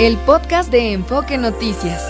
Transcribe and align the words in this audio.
el 0.00 0.16
podcast 0.18 0.72
de 0.72 0.92
Enfoque 0.92 1.38
Noticias. 1.38 2.02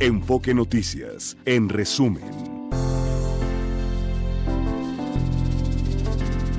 Enfoque 0.00 0.52
Noticias, 0.54 1.36
en 1.44 1.68
resumen. 1.68 2.24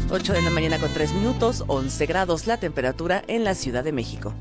8 0.10 0.32
de 0.32 0.42
la 0.42 0.52
mañana 0.52 0.80
con 0.80 0.94
3 0.94 1.14
minutos, 1.16 1.66
11 1.68 2.06
grados 2.06 2.48
la 2.48 2.58
temperatura 2.58 3.24
en 3.28 3.44
la 3.44 3.56
Ciudad 3.56 3.84
de 3.84 3.92
México. 3.92 4.34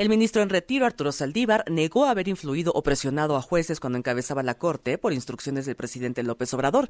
El 0.00 0.08
ministro 0.08 0.40
en 0.40 0.48
retiro, 0.48 0.86
Arturo 0.86 1.12
Saldívar, 1.12 1.62
negó 1.70 2.06
haber 2.06 2.26
influido 2.26 2.72
o 2.74 2.82
presionado 2.82 3.36
a 3.36 3.42
jueces 3.42 3.80
cuando 3.80 3.98
encabezaba 3.98 4.42
la 4.42 4.54
Corte 4.54 4.96
por 4.96 5.12
instrucciones 5.12 5.66
del 5.66 5.76
presidente 5.76 6.22
López 6.22 6.54
Obrador. 6.54 6.88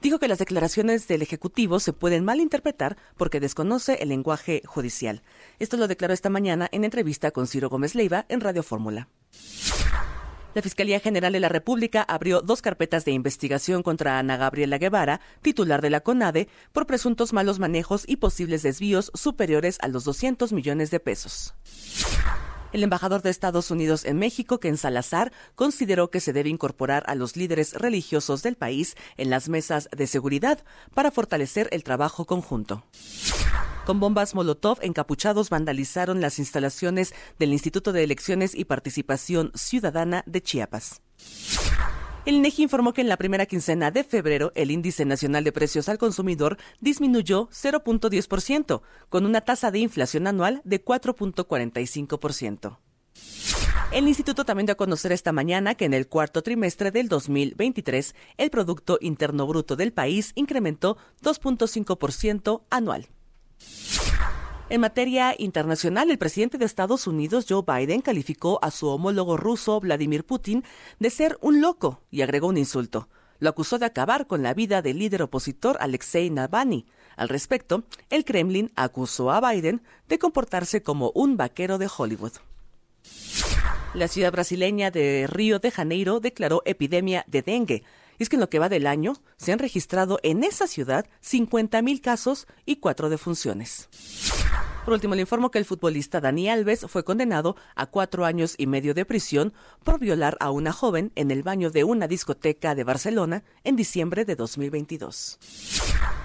Dijo 0.00 0.20
que 0.20 0.28
las 0.28 0.38
declaraciones 0.38 1.08
del 1.08 1.22
Ejecutivo 1.22 1.80
se 1.80 1.92
pueden 1.92 2.24
malinterpretar 2.24 2.96
porque 3.16 3.40
desconoce 3.40 3.94
el 3.94 4.10
lenguaje 4.10 4.62
judicial. 4.64 5.22
Esto 5.58 5.76
lo 5.76 5.88
declaró 5.88 6.14
esta 6.14 6.30
mañana 6.30 6.68
en 6.70 6.84
entrevista 6.84 7.32
con 7.32 7.48
Ciro 7.48 7.68
Gómez 7.68 7.96
Leiva 7.96 8.26
en 8.28 8.40
Radio 8.40 8.62
Fórmula. 8.62 9.08
La 10.54 10.62
Fiscalía 10.62 11.00
General 11.00 11.32
de 11.32 11.40
la 11.40 11.48
República 11.48 12.02
abrió 12.02 12.42
dos 12.42 12.62
carpetas 12.62 13.04
de 13.04 13.10
investigación 13.10 13.82
contra 13.82 14.18
Ana 14.20 14.36
Gabriela 14.36 14.78
Guevara, 14.78 15.20
titular 15.40 15.80
de 15.80 15.90
la 15.90 16.02
CONADE, 16.02 16.48
por 16.72 16.86
presuntos 16.86 17.32
malos 17.32 17.58
manejos 17.58 18.04
y 18.06 18.16
posibles 18.16 18.62
desvíos 18.62 19.10
superiores 19.14 19.78
a 19.80 19.88
los 19.88 20.04
200 20.04 20.52
millones 20.52 20.92
de 20.92 21.00
pesos. 21.00 21.54
El 22.72 22.82
embajador 22.82 23.20
de 23.20 23.28
Estados 23.28 23.70
Unidos 23.70 24.06
en 24.06 24.18
México, 24.18 24.58
Ken 24.58 24.78
Salazar, 24.78 25.32
consideró 25.54 26.10
que 26.10 26.20
se 26.20 26.32
debe 26.32 26.48
incorporar 26.48 27.04
a 27.06 27.14
los 27.14 27.36
líderes 27.36 27.74
religiosos 27.74 28.42
del 28.42 28.56
país 28.56 28.96
en 29.18 29.28
las 29.28 29.50
mesas 29.50 29.90
de 29.94 30.06
seguridad 30.06 30.64
para 30.94 31.10
fortalecer 31.10 31.68
el 31.72 31.84
trabajo 31.84 32.24
conjunto. 32.24 32.82
Con 33.84 34.00
bombas 34.00 34.34
Molotov, 34.34 34.78
encapuchados 34.80 35.50
vandalizaron 35.50 36.20
las 36.20 36.38
instalaciones 36.38 37.12
del 37.38 37.52
Instituto 37.52 37.92
de 37.92 38.04
Elecciones 38.04 38.54
y 38.54 38.64
Participación 38.64 39.52
Ciudadana 39.54 40.22
de 40.26 40.40
Chiapas. 40.40 41.02
El 42.24 42.36
INEGI 42.36 42.62
informó 42.62 42.92
que 42.92 43.00
en 43.00 43.08
la 43.08 43.16
primera 43.16 43.46
quincena 43.46 43.90
de 43.90 44.04
febrero 44.04 44.52
el 44.54 44.70
índice 44.70 45.04
nacional 45.04 45.42
de 45.42 45.50
precios 45.50 45.88
al 45.88 45.98
consumidor 45.98 46.56
disminuyó 46.80 47.48
0.10%, 47.48 48.82
con 49.08 49.26
una 49.26 49.40
tasa 49.40 49.72
de 49.72 49.80
inflación 49.80 50.28
anual 50.28 50.60
de 50.64 50.84
4.45%. 50.84 52.78
El 53.90 54.06
instituto 54.06 54.44
también 54.44 54.66
dio 54.66 54.74
a 54.74 54.76
conocer 54.76 55.10
esta 55.10 55.32
mañana 55.32 55.74
que 55.74 55.84
en 55.84 55.94
el 55.94 56.06
cuarto 56.06 56.42
trimestre 56.42 56.92
del 56.92 57.08
2023 57.08 58.14
el 58.38 58.50
Producto 58.50 58.98
Interno 59.00 59.46
Bruto 59.48 59.74
del 59.74 59.92
país 59.92 60.30
incrementó 60.36 60.96
2.5% 61.22 62.62
anual. 62.70 63.08
En 64.72 64.80
materia 64.80 65.34
internacional, 65.36 66.10
el 66.10 66.16
presidente 66.16 66.56
de 66.56 66.64
Estados 66.64 67.06
Unidos, 67.06 67.44
Joe 67.46 67.62
Biden, 67.62 68.00
calificó 68.00 68.58
a 68.62 68.70
su 68.70 68.88
homólogo 68.88 69.36
ruso, 69.36 69.78
Vladimir 69.80 70.24
Putin, 70.24 70.64
de 70.98 71.10
ser 71.10 71.36
un 71.42 71.60
loco 71.60 72.00
y 72.10 72.22
agregó 72.22 72.46
un 72.46 72.56
insulto. 72.56 73.06
Lo 73.38 73.50
acusó 73.50 73.78
de 73.78 73.84
acabar 73.84 74.26
con 74.26 74.42
la 74.42 74.54
vida 74.54 74.80
del 74.80 74.98
líder 74.98 75.20
opositor 75.20 75.76
Alexei 75.78 76.30
Navalny. 76.30 76.86
Al 77.16 77.28
respecto, 77.28 77.84
el 78.08 78.24
Kremlin 78.24 78.72
acusó 78.74 79.30
a 79.30 79.46
Biden 79.46 79.82
de 80.08 80.18
comportarse 80.18 80.82
como 80.82 81.12
un 81.14 81.36
vaquero 81.36 81.76
de 81.76 81.90
Hollywood. 81.94 82.32
La 83.92 84.08
ciudad 84.08 84.32
brasileña 84.32 84.90
de 84.90 85.26
Río 85.28 85.58
de 85.58 85.70
Janeiro 85.70 86.18
declaró 86.18 86.62
epidemia 86.64 87.26
de 87.26 87.42
dengue. 87.42 87.82
Y 88.18 88.22
es 88.22 88.28
que 88.28 88.36
en 88.36 88.40
lo 88.40 88.50
que 88.50 88.58
va 88.58 88.68
del 88.68 88.86
año 88.86 89.14
se 89.36 89.52
han 89.52 89.58
registrado 89.58 90.18
en 90.22 90.44
esa 90.44 90.66
ciudad 90.66 91.06
50.000 91.22 92.00
casos 92.00 92.46
y 92.66 92.76
cuatro 92.76 93.08
defunciones. 93.08 93.88
Por 94.84 94.94
último, 94.94 95.14
le 95.14 95.20
informo 95.20 95.50
que 95.52 95.58
el 95.58 95.64
futbolista 95.64 96.20
Dani 96.20 96.48
Alves 96.48 96.86
fue 96.88 97.04
condenado 97.04 97.54
a 97.76 97.86
cuatro 97.86 98.24
años 98.24 98.56
y 98.58 98.66
medio 98.66 98.94
de 98.94 99.04
prisión 99.04 99.52
por 99.84 100.00
violar 100.00 100.36
a 100.40 100.50
una 100.50 100.72
joven 100.72 101.12
en 101.14 101.30
el 101.30 101.44
baño 101.44 101.70
de 101.70 101.84
una 101.84 102.08
discoteca 102.08 102.74
de 102.74 102.82
Barcelona 102.82 103.44
en 103.62 103.76
diciembre 103.76 104.24
de 104.24 104.34
2022. 104.34 105.38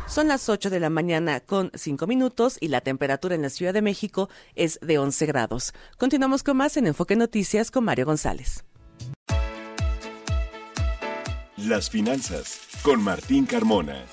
Son 0.07 0.27
las 0.27 0.49
8 0.49 0.71
de 0.71 0.79
la 0.79 0.89
mañana 0.89 1.39
con 1.39 1.69
5 1.75 2.07
minutos 2.07 2.57
y 2.59 2.69
la 2.69 2.81
temperatura 2.81 3.35
en 3.35 3.43
la 3.43 3.49
Ciudad 3.49 3.73
de 3.73 3.83
México 3.83 4.29
es 4.55 4.79
de 4.81 4.97
11 4.97 5.25
grados. 5.27 5.73
Continuamos 5.97 6.41
con 6.41 6.57
más 6.57 6.77
en 6.77 6.87
Enfoque 6.87 7.15
Noticias 7.15 7.69
con 7.69 7.83
Mario 7.83 8.05
González. 8.05 8.63
Las 11.65 11.89
finanzas 11.89 12.59
con 12.83 13.03
Martín 13.03 13.47
Carmona. 13.47 14.05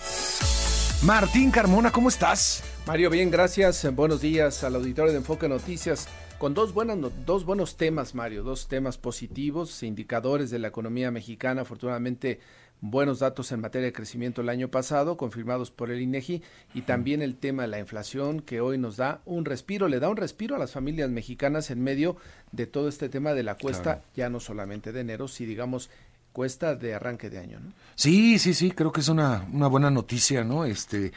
Martín 1.04 1.50
Carmona, 1.50 1.92
¿cómo 1.92 2.08
estás? 2.08 2.64
Mario, 2.86 3.10
bien, 3.10 3.30
gracias. 3.30 3.94
Buenos 3.94 4.22
días 4.22 4.64
al 4.64 4.76
auditorio 4.76 5.12
de 5.12 5.18
Enfoque 5.18 5.46
Noticias. 5.46 6.08
Con 6.38 6.54
dos, 6.54 6.72
buenas, 6.72 6.96
dos 7.26 7.44
buenos 7.44 7.76
temas, 7.76 8.14
Mario, 8.14 8.44
dos 8.44 8.66
temas 8.66 8.96
positivos, 8.96 9.82
indicadores 9.82 10.48
de 10.48 10.58
la 10.58 10.68
economía 10.68 11.10
mexicana, 11.10 11.62
afortunadamente 11.62 12.40
buenos 12.80 13.18
datos 13.18 13.52
en 13.52 13.60
materia 13.60 13.86
de 13.86 13.92
crecimiento 13.92 14.40
el 14.40 14.48
año 14.48 14.68
pasado, 14.68 15.18
confirmados 15.18 15.70
por 15.70 15.90
el 15.90 16.00
INEGI, 16.00 16.42
y 16.72 16.82
también 16.82 17.20
el 17.20 17.36
tema 17.36 17.62
de 17.62 17.68
la 17.68 17.78
inflación, 17.78 18.40
que 18.40 18.62
hoy 18.62 18.78
nos 18.78 18.96
da 18.96 19.20
un 19.26 19.44
respiro, 19.44 19.88
le 19.88 20.00
da 20.00 20.08
un 20.08 20.16
respiro 20.16 20.56
a 20.56 20.58
las 20.58 20.72
familias 20.72 21.10
mexicanas 21.10 21.70
en 21.70 21.82
medio 21.82 22.16
de 22.52 22.66
todo 22.66 22.88
este 22.88 23.10
tema 23.10 23.34
de 23.34 23.42
la 23.42 23.56
cuesta, 23.56 24.02
ya 24.14 24.30
no 24.30 24.40
solamente 24.40 24.92
de 24.92 25.00
enero, 25.00 25.28
si 25.28 25.44
digamos 25.46 25.90
cuesta 26.34 26.74
de 26.74 26.94
arranque 26.94 27.30
de 27.30 27.38
año, 27.38 27.60
¿no? 27.60 27.72
Sí, 27.94 28.38
sí, 28.40 28.52
sí, 28.52 28.72
creo 28.72 28.90
que 28.92 29.00
es 29.00 29.08
una, 29.08 29.46
una 29.52 29.68
buena 29.68 29.88
noticia, 29.88 30.42
¿no? 30.42 30.64
Este, 30.64 31.12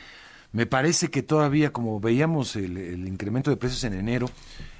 me 0.51 0.67
parece 0.67 1.09
que 1.09 1.23
todavía, 1.23 1.73
como 1.73 1.99
veíamos 1.99 2.55
el, 2.55 3.07
incremento 3.07 3.49
de 3.49 3.57
precios 3.57 3.83
en 3.83 3.93
enero, 3.93 4.29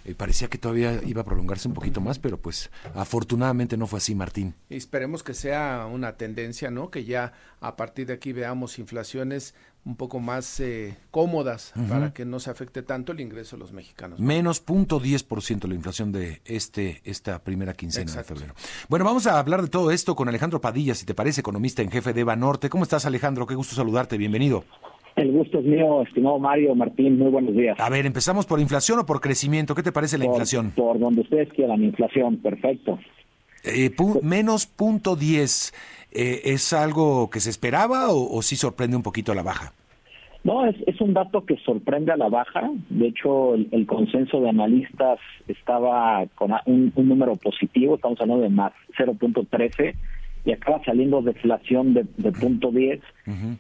eh, 0.06 0.14
parecía 0.14 0.48
que 0.48 0.60
todavía 0.60 1.02
iba 1.06 1.22
a 1.22 1.26
prolongarse 1.26 1.68
un 1.68 1.74
poquito 1.74 2.02
más, 2.02 2.20
pero 2.20 2.38
pues 2.38 2.70
afortunadamente 2.94 3.78
no 3.78 3.88
fue 3.88 3.98
así, 3.98 4.14
Martín. 4.14 4.54
Y 4.70 4.76
esperemos 4.78 5.24
que 5.24 5.34
sea 5.34 5.88
una 5.92 6.18
tendencia, 6.18 6.70
¿no? 6.70 6.92
Que 6.92 7.04
ya 7.04 7.34
a 7.60 7.76
partir 7.76 8.06
de 8.06 8.14
aquí 8.14 8.32
veamos 8.32 8.78
inflaciones 8.78 9.56
un 9.88 9.96
poco 9.96 10.20
más 10.20 10.60
eh, 10.60 10.98
cómodas 11.12 11.74
para 11.88 12.12
que 12.12 12.26
no 12.26 12.40
se 12.40 12.50
afecte 12.50 12.84
tanto 12.84 13.14
el 13.14 13.22
ingreso 13.22 13.56
de 13.56 13.62
los 13.62 13.72
mexicanos. 13.72 14.20
Menos 14.20 14.60
punto 14.60 15.00
ciento 15.40 15.68
la 15.68 15.76
inflación 15.76 16.12
de 16.12 16.42
este 16.44 17.02
esta 17.06 17.42
primera 17.42 17.74
quincena 17.74 18.12
de 18.12 18.24
febrero. 18.26 18.54
Bueno, 18.90 19.06
vamos 19.06 19.28
a 19.28 19.40
hablar 19.40 19.62
de 19.62 19.70
todo 19.70 19.92
esto 19.92 20.16
con 20.16 20.28
Alejandro 20.28 20.60
Padilla, 20.60 20.94
si 20.94 21.06
te 21.06 21.14
parece, 21.14 21.40
economista 21.40 21.82
en 21.82 21.90
jefe 21.90 22.12
de 22.12 22.26
Banorte. 22.26 22.70
¿Cómo 22.70 22.84
estás, 22.84 23.06
Alejandro? 23.06 23.48
Qué 23.48 23.56
gusto 23.56 23.76
saludarte, 23.76 24.18
bienvenido. 24.18 24.66
El 25.16 25.32
gusto 25.32 25.60
es 25.60 25.66
mío, 25.66 26.04
estimado 26.04 26.38
Mario 26.38 26.76
Martín, 26.76 27.18
muy 27.18 27.32
buenos 27.32 27.56
días. 27.56 27.80
A 27.80 27.90
ver, 27.90 28.06
¿empezamos 28.06 28.46
por 28.46 28.60
inflación 28.60 29.00
o 29.00 29.06
por 29.06 29.22
crecimiento? 29.22 29.74
¿Qué 29.74 29.84
te 29.84 29.94
parece 29.94 30.18
la 30.18 30.26
inflación? 30.26 30.74
Por 30.76 31.00
donde 31.00 31.22
ustedes 31.22 31.50
quieran, 31.54 31.82
inflación, 31.84 32.38
perfecto. 32.38 33.00
Eh, 33.64 33.92
menos 34.22 34.66
punto 34.68 35.16
10, 35.16 35.74
eh, 36.12 36.42
¿es 36.46 36.74
algo 36.74 37.30
que 37.30 37.40
se 37.40 37.50
esperaba 37.50 38.10
o, 38.10 38.42
sí 38.42 38.56
sorprende 38.56 38.96
un 38.96 39.04
poquito 39.04 39.32
a 39.32 39.36
la 39.36 39.44
baja? 39.44 39.74
No, 40.44 40.66
es, 40.66 40.76
es 40.86 41.00
un 41.02 41.14
dato 41.14 41.46
que 41.46 41.58
sorprende 41.58 42.12
a 42.12 42.18
la 42.18 42.30
baja. 42.30 42.70
De 42.90 43.08
hecho, 43.08 43.56
el, 43.56 43.86
consenso 43.86 44.40
de 44.40 44.50
analistas 44.50 45.20
estaba 45.48 46.26
con 46.36 46.52
un, 46.66 46.92
un 46.96 47.10
número 47.10 47.36
positivo, 47.36 47.96
estamos 47.96 48.20
hablando 48.22 48.44
de 48.44 48.50
más 48.50 48.74
0.13 48.98 49.96
y 50.48 50.54
acaba 50.54 50.82
saliendo 50.86 51.22
deflación 51.22 51.94
de, 51.94 52.06
de 52.16 52.32
punto 52.32 52.72
10. 52.72 53.02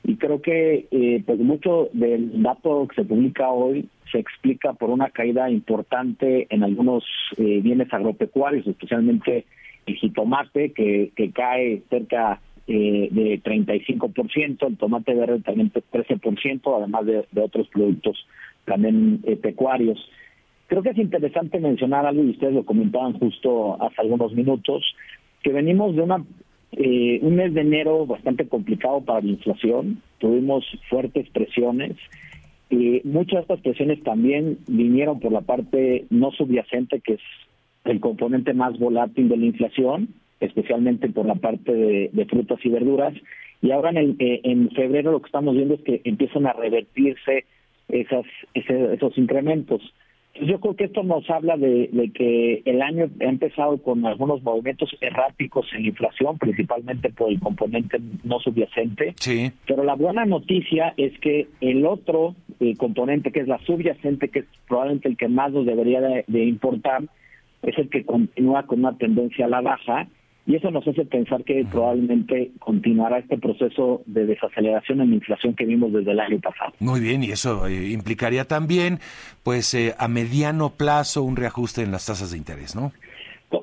Y 0.05 0.15
creo 0.15 0.41
que 0.41 0.87
eh, 0.89 1.21
pues 1.25 1.37
mucho 1.39 1.89
del 1.91 2.41
dato 2.41 2.87
que 2.87 2.95
se 2.95 3.03
publica 3.03 3.49
hoy 3.49 3.89
se 4.09 4.19
explica 4.19 4.71
por 4.71 4.89
una 4.89 5.09
caída 5.09 5.49
importante 5.49 6.47
en 6.49 6.63
algunos 6.63 7.03
eh, 7.35 7.59
bienes 7.61 7.93
agropecuarios, 7.93 8.65
especialmente 8.65 9.45
el 9.85 9.95
jitomate, 9.95 10.71
que, 10.71 11.11
que 11.13 11.31
cae 11.31 11.83
cerca 11.89 12.39
eh, 12.67 13.07
de 13.11 13.41
35%, 13.41 14.67
el 14.67 14.77
tomate 14.77 15.13
verde 15.13 15.39
también 15.39 15.71
13%, 15.71 16.77
además 16.77 17.05
de, 17.05 17.41
otros 17.41 17.67
productos 17.69 18.17
también 18.65 19.21
eh, 19.23 19.37
pecuarios. 19.37 19.97
Creo 20.67 20.83
que 20.83 20.89
es 20.89 20.97
interesante 20.97 21.59
mencionar 21.59 22.05
algo, 22.05 22.23
y 22.23 22.31
ustedes 22.31 22.53
lo 22.53 22.65
comentaban 22.65 23.17
justo 23.19 23.81
hace 23.81 24.01
algunos 24.01 24.33
minutos, 24.33 24.83
que 25.41 25.53
venimos 25.53 25.95
de 25.95 26.01
una 26.01 26.25
eh, 26.73 27.19
un 27.21 27.35
mes 27.35 27.53
de 27.53 27.61
enero 27.61 28.05
bastante 28.05 28.47
complicado 28.47 29.01
para 29.01 29.21
la 29.21 29.29
inflación, 29.29 30.01
tuvimos 30.17 30.65
fuertes 30.89 31.29
presiones 31.29 31.95
y 32.69 33.01
muchas 33.05 33.35
de 33.35 33.41
estas 33.41 33.61
presiones 33.61 34.03
también 34.03 34.57
vinieron 34.67 35.19
por 35.19 35.31
la 35.31 35.41
parte 35.41 36.05
no 36.09 36.31
subyacente, 36.31 36.99
que 36.99 37.13
es 37.13 37.21
el 37.85 38.01
componente 38.01 38.53
más 38.53 38.77
volátil 38.77 39.29
de 39.29 39.37
la 39.37 39.45
inflación, 39.45 40.09
especialmente 40.39 41.09
por 41.09 41.25
la 41.25 41.35
parte 41.35 41.73
de, 41.73 42.25
frutas 42.25 42.59
y 42.63 42.69
verduras. 42.69 43.13
Y 43.61 43.71
ahora 43.71 43.89
en, 43.89 44.15
eh, 44.19 44.41
en 44.43 44.69
febrero 44.71 45.11
lo 45.11 45.21
que 45.21 45.27
estamos 45.27 45.55
viendo 45.55 45.75
es 45.75 45.81
que 45.81 46.01
empiezan 46.03 46.45
a 46.45 46.53
revertirse 46.53 47.45
esas, 47.89 48.25
esos 48.53 49.17
incrementos. 49.17 49.81
Yo 50.39 50.59
creo 50.59 50.75
que 50.75 50.83
esto 50.83 51.01
nos 51.03 51.27
habla 51.29 51.57
de, 51.57 52.11
que 52.13 52.61
el 52.65 52.81
año 52.83 53.09
ha 53.21 53.23
empezado 53.23 53.77
con 53.81 54.05
algunos 54.05 54.43
movimientos 54.43 54.95
erráticos 55.01 55.65
en 55.73 55.83
la 55.83 55.87
inflación, 55.87 56.37
principalmente 56.37 57.09
por 57.09 57.31
el 57.31 57.39
componente 57.39 57.97
no 58.23 58.39
subyacente. 58.39 59.15
Sí. 59.17 59.51
Pero 59.65 59.83
la 59.83 59.95
buena 59.95 60.25
noticia 60.25 60.93
es 60.97 61.17
que 61.19 61.47
el 61.59 61.85
otro 61.87 62.35
eh, 62.59 62.75
componente, 62.77 63.31
que 63.31 63.39
es 63.39 63.47
la 63.47 63.57
subyacente, 63.59 64.29
que 64.29 64.39
es 64.39 64.45
probablemente 64.67 65.09
el 65.09 65.17
que 65.17 65.27
más 65.27 65.51
nos 65.51 65.65
debería 65.65 66.01
de 66.01 66.45
importar, 66.45 67.03
es 67.63 67.77
el 67.77 67.89
que 67.89 68.05
continúa 68.05 68.63
con 68.63 68.79
una 68.79 68.95
tendencia 68.95 69.45
a 69.45 69.49
la 69.49 69.61
baja 69.61 70.07
y 70.47 70.55
eso 70.55 70.71
nos 70.71 70.87
hace 70.87 71.03
pensar 71.03 71.43
que 71.43 71.65
probablemente 71.69 72.51
continuará 72.59 73.19
este 73.19 73.37
proceso 73.37 74.01
de 74.05 74.25
desaceleración 74.25 75.01
en 75.01 75.09
la 75.09 75.15
inflación 75.15 75.53
que 75.53 75.65
vimos 75.65 75.91
desde 75.91 76.11
el 76.11 76.19
año 76.21 76.39
pasado. 76.39 76.71
Muy 76.79 77.01
bien, 77.01 77.21
y 77.21 77.31
eso 77.31 77.67
eh, 77.67 77.89
implicaría 77.89 78.45
también, 78.45 78.99
pues, 79.43 79.73
eh, 79.73 79.93
a 79.99 80.07
mediano 80.07 80.69
plazo 80.69 81.23
un 81.23 81.35
reajuste 81.35 81.81
en 81.81 81.91
las 81.91 82.05
tasas 82.05 82.31
de 82.31 82.37
interés, 82.37 82.77
¿no? 82.77 82.93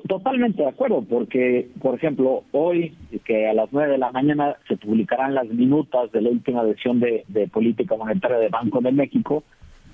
Totalmente 0.07 0.61
de 0.61 0.69
acuerdo, 0.69 1.03
porque, 1.07 1.67
por 1.81 1.95
ejemplo, 1.95 2.43
hoy, 2.51 2.93
que 3.23 3.47
a 3.47 3.53
las 3.55 3.69
nueve 3.71 3.93
de 3.93 3.97
la 3.97 4.11
mañana 4.11 4.55
se 4.67 4.77
publicarán 4.77 5.33
las 5.33 5.47
minutas 5.47 6.11
de 6.11 6.21
la 6.21 6.29
última 6.29 6.63
decisión 6.63 6.99
de, 6.99 7.23
de 7.27 7.47
política 7.47 7.95
monetaria 7.95 8.37
del 8.37 8.49
Banco 8.49 8.79
de 8.81 8.91
México, 8.91 9.43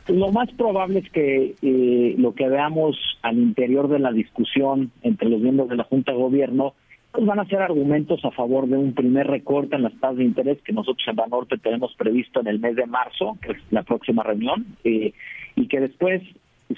lo 0.07 0.31
más 0.31 0.49
probable 0.53 0.99
es 0.99 1.09
que 1.11 1.55
eh, 1.61 2.15
lo 2.17 2.33
que 2.33 2.47
veamos 2.47 2.97
al 3.21 3.37
interior 3.37 3.87
de 3.87 3.99
la 3.99 4.11
discusión 4.11 4.91
entre 5.03 5.29
los 5.29 5.41
miembros 5.41 5.69
de 5.69 5.75
la 5.75 5.83
Junta 5.83 6.11
de 6.11 6.17
Gobierno 6.17 6.73
pues 7.11 7.25
van 7.25 7.39
a 7.39 7.45
ser 7.45 7.61
argumentos 7.61 8.23
a 8.23 8.31
favor 8.31 8.67
de 8.67 8.77
un 8.77 8.93
primer 8.93 9.27
recorte 9.27 9.75
en 9.75 9.83
las 9.83 9.93
tasas 9.99 10.17
de 10.17 10.23
interés 10.23 10.59
que 10.63 10.73
nosotros 10.73 11.05
en 11.07 11.15
Banorte 11.15 11.57
tenemos 11.57 11.93
previsto 11.95 12.39
en 12.39 12.47
el 12.47 12.59
mes 12.59 12.75
de 12.75 12.85
marzo, 12.85 13.37
que 13.41 13.51
es 13.51 13.57
la 13.69 13.83
próxima 13.83 14.23
reunión, 14.23 14.65
eh, 14.83 15.13
y 15.55 15.67
que 15.67 15.81
después 15.81 16.21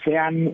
sean 0.04 0.54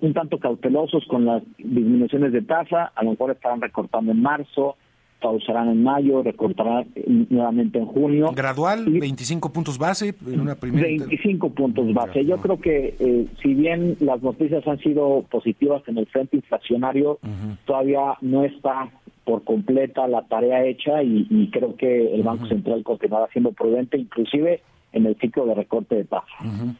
un, 0.00 0.12
tanto 0.12 0.38
cautelosos 0.38 1.04
con 1.06 1.24
las 1.24 1.42
disminuciones 1.56 2.32
de 2.32 2.42
tasa, 2.42 2.92
a 2.94 3.02
lo 3.02 3.12
mejor 3.12 3.30
estarán 3.30 3.62
recortando 3.62 4.12
en 4.12 4.20
marzo, 4.20 4.76
pausarán 5.22 5.70
en 5.70 5.82
mayo, 5.82 6.22
recortarán 6.22 6.86
nuevamente 7.30 7.78
en 7.78 7.86
junio. 7.86 8.32
¿Gradual? 8.34 8.84
¿25 8.84 9.50
puntos 9.50 9.78
base 9.78 10.14
en 10.26 10.40
una 10.40 10.54
primera? 10.54 10.86
25 10.86 11.50
puntos 11.50 11.94
base. 11.94 12.26
Yo 12.26 12.36
creo 12.36 12.60
que 12.60 12.94
eh, 12.98 13.26
si 13.42 13.54
bien 13.54 13.96
las 14.00 14.22
noticias 14.22 14.66
han 14.68 14.78
sido 14.80 15.24
positivas 15.30 15.82
en 15.86 15.96
el 15.96 16.06
frente 16.06 16.36
inflacionario, 16.36 17.18
todavía 17.64 18.18
no 18.20 18.44
está 18.44 18.90
por 19.24 19.44
completa 19.44 20.06
la 20.06 20.22
tarea 20.22 20.64
hecha 20.64 21.02
y, 21.02 21.50
creo 21.52 21.76
que 21.76 22.14
el 22.14 22.22
Banco 22.22 22.46
Central 22.46 22.82
continuará 22.84 23.28
siendo 23.32 23.52
prudente, 23.52 23.98
inclusive 23.98 24.62
en 24.92 25.06
el 25.06 25.16
ciclo 25.18 25.46
de 25.46 25.54
recorte 25.54 25.96
de 25.96 26.04
tasa. 26.04 26.76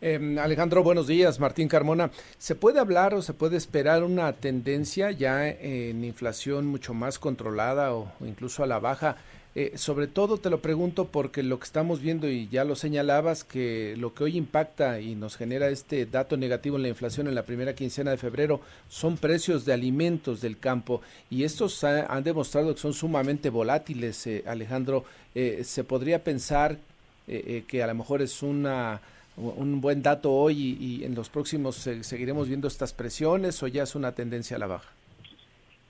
Em, 0.00 0.38
Alejandro, 0.38 0.84
buenos 0.84 1.08
días. 1.08 1.40
Martín 1.40 1.66
Carmona. 1.66 2.10
¿Se 2.36 2.54
puede 2.54 2.78
hablar 2.78 3.14
o 3.14 3.22
se 3.22 3.34
puede 3.34 3.56
esperar 3.56 4.04
una 4.04 4.32
tendencia 4.32 5.10
ya 5.10 5.48
en 5.48 6.04
inflación 6.04 6.66
mucho 6.66 6.94
más 6.94 7.18
controlada 7.18 7.94
o, 7.94 8.12
incluso 8.20 8.62
a 8.62 8.66
la 8.66 8.78
baja? 8.78 9.16
Eh, 9.54 9.72
sobre 9.76 10.06
todo 10.06 10.36
te 10.36 10.50
lo 10.50 10.60
pregunto 10.60 11.06
porque 11.06 11.42
lo 11.42 11.58
que 11.58 11.64
estamos 11.64 12.00
viendo 12.00 12.28
y 12.28 12.48
ya 12.48 12.64
lo 12.64 12.76
señalabas, 12.76 13.44
que 13.44 13.96
lo 13.96 14.14
que 14.14 14.24
hoy 14.24 14.36
impacta 14.36 15.00
y 15.00 15.14
nos 15.14 15.36
genera 15.36 15.68
este 15.68 16.06
dato 16.06 16.36
negativo 16.36 16.76
en 16.76 16.82
la 16.82 16.88
inflación 16.88 17.26
en 17.26 17.34
la 17.34 17.44
primera 17.44 17.74
quincena 17.74 18.10
de 18.10 18.18
febrero 18.18 18.60
son 18.88 19.16
precios 19.16 19.64
de 19.64 19.72
alimentos 19.72 20.40
del 20.40 20.58
campo 20.58 21.00
y 21.30 21.44
estos 21.44 21.82
han 21.82 22.22
demostrado 22.22 22.74
que 22.74 22.80
son 22.80 22.92
sumamente 22.92 23.50
volátiles, 23.50 24.26
eh, 24.26 24.44
Alejandro. 24.46 25.04
Eh, 25.34 25.62
¿Se 25.64 25.84
podría 25.84 26.22
pensar 26.22 26.78
que 27.26 27.82
a 27.82 27.86
lo 27.86 27.94
mejor 27.94 28.22
es 28.22 28.42
una 28.42 29.02
un 29.36 29.80
buen 29.82 30.02
dato 30.02 30.32
hoy 30.32 30.76
y, 30.80 31.04
en 31.04 31.14
los 31.14 31.28
próximos 31.28 31.76
seguiremos 31.76 32.48
viendo 32.48 32.68
estas 32.68 32.94
presiones 32.94 33.62
o 33.62 33.66
ya 33.66 33.82
es 33.82 33.94
una 33.94 34.12
tendencia 34.12 34.56
a 34.56 34.60
la 34.60 34.66
baja? 34.66 34.97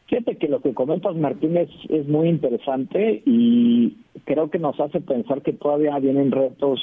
Fíjate 0.09 0.37
que 0.37 0.49
lo 0.49 0.61
que 0.61 0.73
comentas, 0.73 1.15
Martínez, 1.17 1.69
es 1.91 2.09
muy 2.09 2.31
interesante 2.31 3.23
y 3.27 3.99
creo 4.25 4.49
que 4.49 4.59
nos 4.59 4.81
hace 4.81 5.03
pensar 5.03 5.43
que 5.43 5.53
todavía 5.53 5.99
vienen 5.99 6.33
retos 6.33 6.81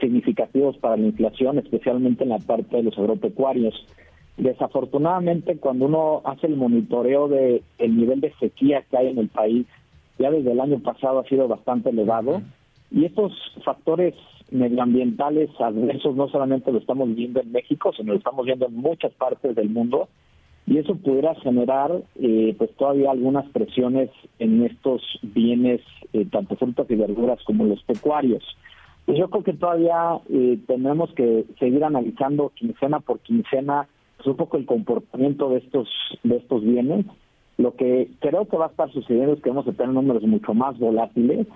significativos 0.00 0.78
para 0.78 0.96
la 0.96 1.06
inflación, 1.06 1.58
especialmente 1.58 2.24
en 2.24 2.30
la 2.30 2.38
parte 2.38 2.78
de 2.78 2.84
los 2.84 2.98
agropecuarios. 2.98 3.74
Desafortunadamente, 4.38 5.58
cuando 5.58 5.84
uno 5.84 6.22
hace 6.24 6.46
el 6.46 6.56
monitoreo 6.56 7.28
de 7.28 7.62
el 7.76 7.94
nivel 7.94 8.22
de 8.22 8.32
sequía 8.40 8.82
que 8.90 8.96
hay 8.96 9.08
en 9.08 9.18
el 9.18 9.28
país, 9.28 9.66
ya 10.18 10.30
desde 10.30 10.52
el 10.52 10.60
año 10.60 10.78
pasado 10.78 11.20
ha 11.20 11.28
sido 11.28 11.48
bastante 11.48 11.90
elevado, 11.90 12.40
y 12.90 13.04
estos 13.04 13.34
factores 13.66 14.14
medioambientales 14.50 15.50
adversos 15.60 16.16
no 16.16 16.28
solamente 16.28 16.72
lo 16.72 16.78
estamos 16.78 17.14
viendo 17.14 17.40
en 17.40 17.52
México, 17.52 17.92
sino 17.94 18.12
lo 18.12 18.18
estamos 18.18 18.46
viendo 18.46 18.66
en 18.66 18.76
muchas 18.76 19.12
partes 19.12 19.54
del 19.54 19.68
mundo 19.68 20.08
y 20.72 20.78
eso 20.78 20.94
pudiera 20.94 21.34
generar 21.34 22.02
eh, 22.16 22.54
pues 22.56 22.74
todavía 22.76 23.10
algunas 23.10 23.44
presiones 23.50 24.08
en 24.38 24.64
estos 24.64 25.02
bienes, 25.20 25.82
eh, 26.14 26.26
tanto 26.32 26.56
frutas 26.56 26.90
y 26.90 26.94
verduras 26.94 27.38
como 27.44 27.64
los 27.64 27.82
pecuarios. 27.82 28.42
Pues 29.04 29.18
yo 29.18 29.28
creo 29.28 29.44
que 29.44 29.52
todavía 29.52 30.18
eh, 30.30 30.58
tenemos 30.66 31.12
que 31.12 31.44
seguir 31.58 31.84
analizando 31.84 32.52
quincena 32.54 33.00
por 33.00 33.18
quincena 33.20 33.86
pues 34.16 34.26
un 34.28 34.36
poco 34.36 34.56
el 34.56 34.64
comportamiento 34.64 35.50
de 35.50 35.58
estos 35.58 35.90
de 36.22 36.36
estos 36.36 36.62
bienes. 36.62 37.04
Lo 37.58 37.74
que 37.76 38.08
creo 38.20 38.46
que 38.46 38.56
va 38.56 38.66
a 38.66 38.70
estar 38.70 38.90
sucediendo 38.92 39.34
es 39.34 39.42
que 39.42 39.50
vamos 39.50 39.68
a 39.68 39.72
tener 39.72 39.92
números 39.92 40.22
mucho 40.22 40.54
más 40.54 40.78
volátiles 40.78 41.46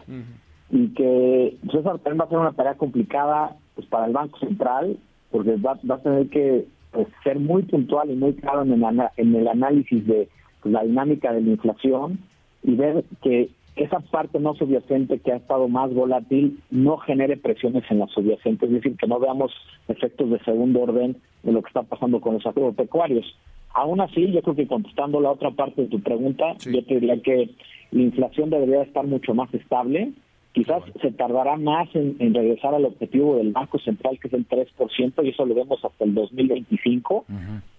y 0.71 0.89
que 0.89 1.57
pues, 1.65 1.77
eso 1.79 1.99
también 2.01 2.21
va 2.21 2.25
a 2.25 2.29
ser 2.29 2.39
una 2.39 2.53
tarea 2.53 2.75
complicada 2.75 3.57
pues 3.77 3.87
para 3.87 4.09
el 4.09 4.13
Banco 4.13 4.39
Central 4.41 4.99
porque 5.31 5.57
va, 5.57 5.79
a 5.95 5.99
tener 6.03 6.29
que 6.29 6.67
pues, 6.97 7.09
ser 7.23 7.39
muy 7.39 7.63
puntual 7.63 8.11
y 8.11 8.17
muy 8.17 8.33
claro 8.35 8.63
en 8.63 8.73
el, 8.73 8.85
en 9.17 9.35
el 9.35 9.49
análisis 9.49 10.07
de 10.07 10.29
pues, 10.63 10.73
la 10.73 10.83
dinámica 10.83 11.33
de 11.33 11.43
la 11.43 11.51
inflación 11.51 12.19
y 12.63 12.75
ver 12.75 13.05
que 13.23 13.51
esa 13.77 14.01
parte 14.01 14.41
no 14.41 14.55
subyacente 14.55 15.19
que 15.19 15.33
ha 15.33 15.37
estado 15.37 15.69
más 15.69 15.93
volátil 15.93 16.59
no 16.71 16.97
genere 16.97 17.37
presiones 17.37 17.85
en 17.91 17.99
la 17.99 18.07
subyacente, 18.07 18.65
es 18.65 18.73
decir, 18.73 18.97
que 18.97 19.07
no 19.07 19.21
veamos 19.21 19.53
efectos 19.89 20.31
de 20.31 20.39
segundo 20.41 20.81
orden 20.81 21.17
de 21.43 21.53
lo 21.53 21.61
que 21.61 21.69
está 21.69 21.83
pasando 21.83 22.21
con 22.21 22.35
los 22.35 22.47
agropecuarios. 22.47 23.37
Aún 23.75 24.01
así, 24.01 24.33
yo 24.33 24.41
creo 24.41 24.57
que 24.57 24.67
contestando 24.67 25.21
la 25.21 25.31
otra 25.31 25.51
parte 25.51 25.83
de 25.83 25.89
tu 25.89 26.01
pregunta, 26.01 26.55
yo 26.65 26.83
te 26.83 26.95
diría 26.95 27.21
que 27.21 27.51
la 27.91 28.03
inflación 28.03 28.49
debería 28.49 28.83
estar 28.83 29.07
mucho 29.07 29.35
más 29.35 29.53
estable, 29.53 30.13
Quizás 30.57 30.83
se 31.03 31.13
tardará 31.13 31.59
más 31.59 31.87
en, 31.95 32.33
regresar 32.33 32.75
al 32.75 32.87
objetivo 32.87 33.37
del 33.37 33.53
Banco 33.53 33.79
Central, 33.79 34.19
que 34.19 34.29
es 34.29 34.33
el 34.33 34.49
3%, 34.49 35.23
y 35.23 35.29
eso 35.29 35.45
lo 35.45 35.55
vemos 35.55 35.85
hasta 35.85 36.03
el 36.03 36.15
2025, 36.15 37.27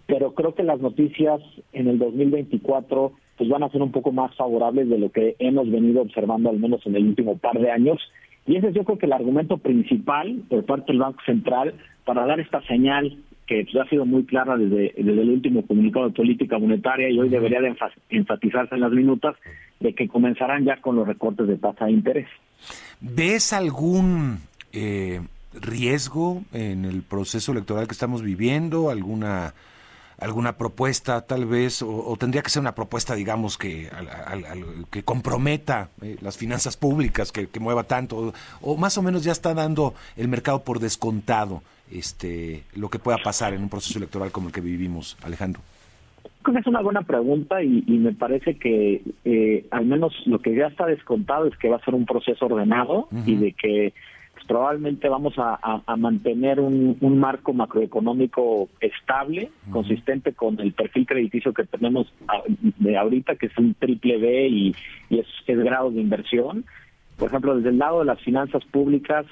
pero 0.06 0.36
creo 0.36 0.54
que 0.54 0.62
las 0.62 0.80
noticias 0.80 1.42
en 1.74 1.88
el 1.88 1.98
2024 1.98 3.14
pues 3.36 3.50
van 3.50 3.64
a 3.64 3.70
ser 3.70 3.82
un 3.82 3.92
poco 3.92 4.12
más 4.12 4.36
favorables 4.36 4.88
de 4.90 5.00
lo 5.00 5.12
que 5.12 5.36
hemos 5.40 5.72
venido 5.72 6.04
observando 6.04 6.52
al 6.52 6.60
menos 6.60 6.86
en 6.86 6.96
el 6.96 7.08
último 7.08 7.40
par 7.40 7.58
de 7.60 7.72
años. 7.72 8.00
Y 8.46 8.58
ese 8.58 8.68
es 8.68 8.76
yo 8.76 8.84
creo 8.84 9.00
que 9.00 9.08
el 9.08 9.14
argumento 9.14 9.58
principal 9.58 10.44
por 10.48 10.64
parte 10.64 10.92
del 10.92 11.02
Banco 11.02 11.20
Central 11.26 11.74
para 12.06 12.28
dar 12.28 12.40
esta 12.40 12.62
señal 12.68 13.18
que 13.48 13.66
pues, 13.72 13.84
ha 13.84 13.90
sido 13.90 14.06
muy 14.06 14.24
clara 14.26 14.56
desde, 14.56 14.94
desde 14.96 15.22
el 15.24 15.32
último 15.32 15.66
comunicado 15.66 16.10
de 16.10 16.14
política 16.14 16.60
monetaria 16.60 17.10
y 17.10 17.18
hoy 17.18 17.30
debería 17.30 17.60
de 17.60 17.76
enfatizarse 18.12 18.76
en 18.76 18.82
las 18.82 18.92
minutas 18.92 19.36
de 19.80 19.94
que 19.94 20.08
comenzarán 20.08 20.66
ya 20.66 20.80
con 20.82 20.96
los 20.96 21.08
recortes 21.08 21.48
de 21.48 21.58
tasa 21.58 21.86
de 21.86 21.92
interés. 21.92 22.28
¿Ves 23.00 23.54
algún 23.54 24.40
eh, 24.74 25.22
riesgo 25.54 26.44
en 26.54 26.86
el 26.86 27.04
proceso 27.04 27.52
electoral 27.52 27.88
que 27.88 27.94
estamos 27.94 28.22
viviendo? 28.22 28.90
¿Alguna 28.90 29.54
alguna 30.20 30.58
propuesta 30.58 31.22
tal 31.22 31.46
vez, 31.46 31.82
o, 31.84 32.16
tendría 32.20 32.42
que 32.42 32.50
ser 32.50 32.62
una 32.62 32.74
propuesta, 32.74 33.14
digamos, 33.16 33.58
que, 33.58 33.90
que 34.90 35.04
comprometa 35.04 35.90
eh, 36.02 36.18
las 36.22 36.38
finanzas 36.38 36.76
públicas, 36.76 37.32
que, 37.32 37.48
mueva 37.60 37.84
tanto, 37.84 38.34
o, 38.62 38.78
más 38.78 38.98
o 38.98 39.04
menos 39.04 39.24
ya 39.24 39.32
está 39.32 39.54
dando 39.54 39.94
el 40.16 40.28
mercado 40.28 40.64
por 40.64 40.80
descontado 40.80 41.62
este 41.90 42.64
lo 42.74 42.90
que 42.90 43.00
pueda 43.00 43.18
pasar 43.24 43.54
en 43.54 43.62
un 43.62 43.70
proceso 43.70 43.98
electoral 43.98 44.32
como 44.32 44.48
el 44.48 44.54
que 44.54 44.62
vivimos, 44.62 45.18
Alejandro? 45.22 45.62
Creo 46.48 46.56
que 46.56 46.62
es 46.62 46.68
una 46.68 46.80
buena 46.80 47.02
pregunta 47.02 47.62
y, 47.62 47.84
me 47.90 48.14
parece 48.14 48.56
que 48.56 49.02
eh, 49.26 49.66
al 49.70 49.86
menos 49.86 50.14
lo 50.26 50.40
que 50.40 50.56
ya 50.56 50.68
está 50.68 50.86
descontado 50.86 51.46
es 51.46 51.58
que 51.58 51.68
va 51.68 51.76
a 51.76 51.84
ser 51.84 51.94
un 51.94 52.06
proceso 52.06 52.46
ordenado 52.46 53.10
y 53.26 53.36
de 53.36 53.52
que 53.52 53.92
pues, 54.34 54.46
probablemente 54.46 55.10
vamos 55.10 55.34
a, 55.36 55.60
mantener 55.98 56.62
un, 56.62 56.98
marco 57.20 57.52
macroeconómico 57.52 58.70
estable, 58.80 59.52
consistente 59.72 60.32
con 60.32 60.58
el 60.62 60.72
perfil 60.72 61.06
crediticio 61.06 61.54
que 61.54 61.66
tenemos 61.66 62.14
de 62.78 62.98
ahorita, 62.98 63.36
que 63.36 63.48
es 63.48 63.58
un 63.58 63.74
triple 63.74 64.18
B 64.18 64.48
y, 64.48 64.76
es, 65.10 65.28
es 65.48 65.60
grado 65.60 65.92
de 65.92 66.00
inversión. 66.00 66.64
Por 67.18 67.28
ejemplo, 67.28 67.58
desde 67.58 67.72
el 67.72 67.78
lado 67.78 68.00
de 68.00 68.06
las 68.06 68.22
finanzas 68.22 68.64
públicas, 68.72 69.26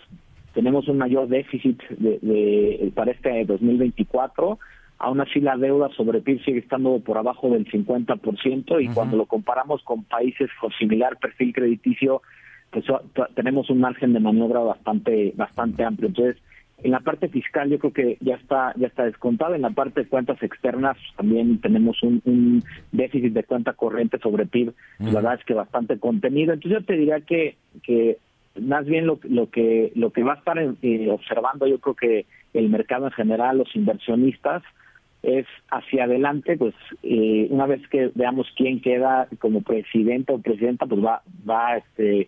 tenemos 0.53 0.89
un 0.89 0.98
mayor 0.98 1.29
déficit 1.29 1.81
de, 1.91 2.91
para 2.93 3.12
este 3.12 3.45
2024. 3.45 4.60
Aún 4.97 5.19
así, 5.19 5.41
la 5.41 5.57
deuda 5.57 5.89
sobre 5.89 6.21
PIB 6.21 6.43
sigue 6.43 6.59
estando 6.59 6.99
por 6.99 7.17
abajo 7.17 7.49
del 7.49 7.69
50% 7.69 8.81
y 8.81 8.87
cuando 8.87 9.17
lo 9.17 9.25
comparamos 9.25 9.83
con 9.83 10.03
países 10.05 10.49
con 10.59 10.71
similar 10.71 11.17
perfil 11.17 11.53
crediticio, 11.53 12.21
pues 12.71 12.85
tenemos 13.35 13.69
un 13.69 13.81
margen 13.81 14.13
de 14.13 14.19
maniobra 14.19 14.59
bastante 14.59 15.33
bastante 15.35 15.83
amplio. 15.83 16.09
Entonces, 16.09 16.41
En 16.83 16.91
la 16.91 16.99
parte 16.99 17.29
fiscal 17.29 17.69
yo 17.69 17.79
creo 17.79 17.93
que 17.93 18.17
ya 18.19 18.35
está 18.35 18.73
ya 18.77 18.87
está 18.87 19.05
descontado. 19.05 19.55
En 19.55 19.61
la 19.61 19.69
parte 19.69 20.01
de 20.01 20.09
cuentas 20.09 20.41
externas 20.41 20.97
también 21.17 21.59
tenemos 21.59 22.01
un, 22.03 22.63
déficit 22.91 23.33
de 23.33 23.43
cuenta 23.43 23.73
corriente 23.73 24.17
sobre 24.19 24.45
PIB, 24.45 24.73
la 24.99 25.11
verdad 25.11 25.35
es 25.39 25.45
que 25.45 25.53
bastante 25.53 25.99
contenido. 25.99 26.53
Entonces 26.53 26.79
yo 26.79 26.85
te 26.85 26.97
diría 26.97 27.19
que 27.21 27.55
que 27.83 28.17
más 28.61 28.85
bien 28.85 29.07
lo, 29.07 29.19
lo 29.23 29.49
que 29.49 29.91
lo 29.95 30.11
que 30.11 30.23
va 30.23 30.33
a 30.33 30.37
estar 30.37 30.57
eh, 30.57 31.09
observando 31.09 31.67
yo 31.67 31.79
creo 31.79 31.95
que 31.95 32.25
el 32.53 32.69
mercado 32.69 33.05
en 33.07 33.11
general, 33.11 33.57
los 33.57 33.75
inversionistas, 33.75 34.63
es 35.25 35.48
hacia 35.72 36.03
adelante, 36.03 36.55
pues 36.58 36.75
eh, 37.03 37.48
una 37.50 37.65
vez 37.65 37.82
que 37.89 38.12
veamos 38.13 38.48
quién 38.55 38.79
queda 38.79 39.27
como 39.39 39.62
presidente 39.62 40.34
o 40.34 40.39
presidenta, 40.39 40.86
pues 40.86 41.03
va, 41.03 41.24
va 41.50 41.77
este, 41.77 42.27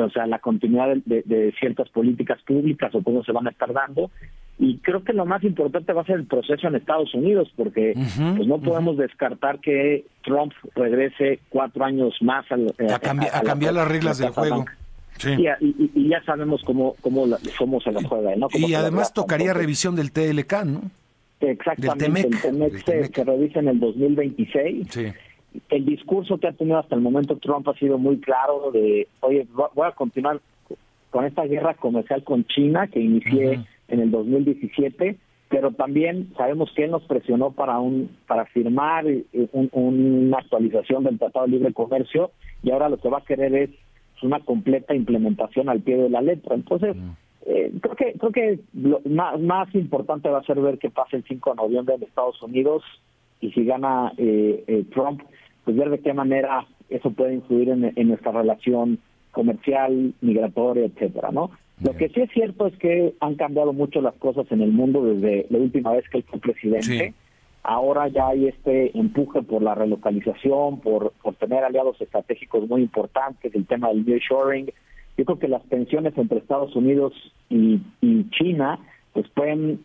o 0.00 0.10
sea, 0.10 0.26
la 0.26 0.38
continuidad 0.38 0.96
de, 1.04 1.54
ciertas 1.58 1.88
políticas 1.88 2.40
públicas 2.42 2.94
o 2.94 3.02
cómo 3.02 3.24
se 3.24 3.32
van 3.32 3.46
a 3.46 3.50
estar 3.50 3.72
dando. 3.72 4.10
Y 4.58 4.78
creo 4.78 5.02
que 5.02 5.12
lo 5.12 5.24
más 5.24 5.42
importante 5.42 5.92
va 5.92 6.02
a 6.02 6.06
ser 6.06 6.16
el 6.16 6.26
proceso 6.26 6.68
en 6.68 6.76
Estados 6.76 7.12
Unidos, 7.14 7.50
porque 7.56 7.94
pues 8.36 8.46
no 8.46 8.58
podemos 8.58 8.96
descartar 8.96 9.58
que 9.60 10.04
Trump 10.22 10.52
regrese 10.76 11.40
cuatro 11.48 11.84
años 11.84 12.14
más 12.20 12.44
a, 12.52 12.56
a, 12.94 12.98
cambiar 13.42 13.74
las 13.74 13.88
reglas 13.88 14.18
del 14.18 14.30
juego. 14.30 14.66
Y, 15.24 16.08
ya 16.08 16.22
sabemos 16.24 16.62
cómo, 16.64 16.94
cómo, 17.00 17.26
cómo 17.58 17.80
se 17.80 17.90
la 17.90 18.02
juega. 18.02 18.36
¿no? 18.36 18.48
y 18.52 18.74
además 18.74 19.12
tocaría 19.12 19.54
revisión 19.54 19.96
del 19.96 20.12
TLK, 20.12 20.64
¿no? 20.64 20.82
Exactamente, 21.50 22.28
el 22.28 22.40
TEMEC 22.40 23.12
se, 23.12 23.24
revisa 23.24 23.60
en 23.60 23.68
el 23.68 23.80
2026. 23.80 25.14
El 25.68 25.84
discurso 25.84 26.38
que 26.38 26.48
ha 26.48 26.52
tenido 26.52 26.78
hasta 26.78 26.94
el 26.94 27.02
momento 27.02 27.36
Trump 27.36 27.68
ha 27.68 27.74
sido 27.74 27.98
muy 27.98 28.18
claro 28.18 28.70
de, 28.72 29.08
oye, 29.20 29.46
voy 29.52 29.86
a 29.86 29.92
continuar 29.92 30.40
con 31.10 31.24
esta 31.26 31.44
guerra 31.44 31.74
comercial 31.74 32.24
con 32.24 32.44
China 32.46 32.86
que 32.86 33.00
inicié 33.00 33.60
en 33.88 34.00
el 34.00 34.10
2017, 34.10 35.16
pero 35.50 35.72
también 35.72 36.32
sabemos 36.36 36.72
que 36.74 36.84
él 36.84 36.90
nos 36.90 37.02
presionó 37.02 37.50
para 37.50 37.78
un 37.78 38.16
para 38.26 38.46
firmar 38.46 39.06
eh, 39.06 39.26
una 39.52 40.38
actualización 40.38 41.04
del 41.04 41.18
Tratado 41.18 41.44
de 41.44 41.52
Libre 41.52 41.74
Comercio 41.74 42.30
y 42.62 42.70
ahora 42.70 42.88
lo 42.88 42.96
que 42.96 43.10
va 43.10 43.18
a 43.18 43.24
querer 43.24 43.54
es 43.54 43.70
una 44.22 44.40
completa 44.40 44.94
implementación 44.94 45.68
al 45.68 45.80
pie 45.80 45.96
de 45.96 46.08
la 46.08 46.22
letra. 46.22 46.54
Entonces, 46.54 46.96
eh, 47.46 47.72
creo 47.80 47.96
que 47.96 48.12
creo 48.18 48.32
que 48.32 48.60
lo 48.74 49.00
más, 49.04 49.40
más, 49.40 49.74
importante 49.74 50.28
va 50.28 50.38
a 50.38 50.44
ser 50.44 50.60
ver 50.60 50.78
qué 50.78 50.90
pasa 50.90 51.16
el 51.16 51.24
5 51.24 51.50
de 51.50 51.56
noviembre 51.56 51.94
en 51.94 52.02
Estados 52.04 52.40
Unidos 52.42 52.82
y 53.40 53.50
si 53.52 53.64
gana 53.64 54.12
eh, 54.16 54.62
eh, 54.66 54.84
Trump, 54.92 55.22
pues 55.64 55.76
ver 55.76 55.90
de 55.90 56.00
qué 56.00 56.12
manera 56.12 56.66
eso 56.88 57.10
puede 57.10 57.34
influir 57.34 57.70
en, 57.70 57.92
en 57.96 58.08
nuestra 58.08 58.32
relación 58.32 58.98
comercial, 59.32 60.14
migratoria, 60.20 60.84
etcétera, 60.84 61.30
¿no? 61.32 61.50
Lo 61.82 61.92
que 61.94 62.08
sí 62.10 62.20
es 62.20 62.30
cierto 62.30 62.66
es 62.68 62.76
que 62.78 63.14
han 63.18 63.34
cambiado 63.34 63.72
mucho 63.72 64.00
las 64.00 64.14
cosas 64.14 64.46
en 64.50 64.60
el 64.60 64.70
mundo 64.70 65.04
desde 65.04 65.46
la 65.50 65.58
última 65.58 65.92
vez 65.92 66.08
que 66.08 66.18
él 66.18 66.24
fue 66.28 66.38
presidente. 66.38 67.14
Ahora 67.64 68.08
ya 68.08 68.28
hay 68.28 68.46
este 68.48 68.96
empuje 68.96 69.42
por 69.42 69.62
la 69.62 69.74
relocalización, 69.74 70.80
por, 70.80 71.12
por 71.22 71.34
tener 71.36 71.64
aliados 71.64 72.00
estratégicos 72.00 72.68
muy 72.68 72.82
importantes, 72.82 73.54
el 73.54 73.66
tema 73.66 73.88
del 73.88 74.04
nearshoring, 74.04 74.72
yo 75.22 75.26
creo 75.26 75.38
que 75.38 75.46
las 75.46 75.62
tensiones 75.68 76.18
entre 76.18 76.38
Estados 76.38 76.74
Unidos 76.74 77.12
y, 77.48 77.80
China 78.30 78.80
pues 79.12 79.28
pueden 79.28 79.84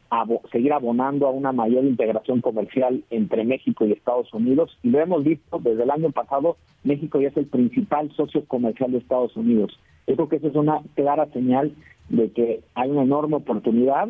seguir 0.51 0.73
abonando 0.73 1.27
a 1.27 1.31
una 1.31 1.51
mayor 1.51 1.83
integración 1.83 2.41
comercial 2.41 3.03
entre 3.11 3.43
México 3.43 3.85
y 3.85 3.91
Estados 3.91 4.33
Unidos. 4.33 4.75
Y 4.81 4.89
lo 4.89 4.99
hemos 4.99 5.23
visto 5.23 5.59
desde 5.59 5.83
el 5.83 5.91
año 5.91 6.09
pasado, 6.09 6.57
México 6.83 7.21
ya 7.21 7.27
es 7.27 7.37
el 7.37 7.45
principal 7.45 8.09
socio 8.15 8.45
comercial 8.45 8.93
de 8.93 8.97
Estados 8.97 9.35
Unidos. 9.37 9.79
Yo 10.07 10.15
creo 10.15 10.29
que 10.29 10.37
eso 10.37 10.47
es 10.47 10.55
una 10.55 10.81
clara 10.95 11.27
señal 11.33 11.71
de 12.09 12.31
que 12.31 12.61
hay 12.73 12.89
una 12.89 13.03
enorme 13.03 13.35
oportunidad. 13.35 14.09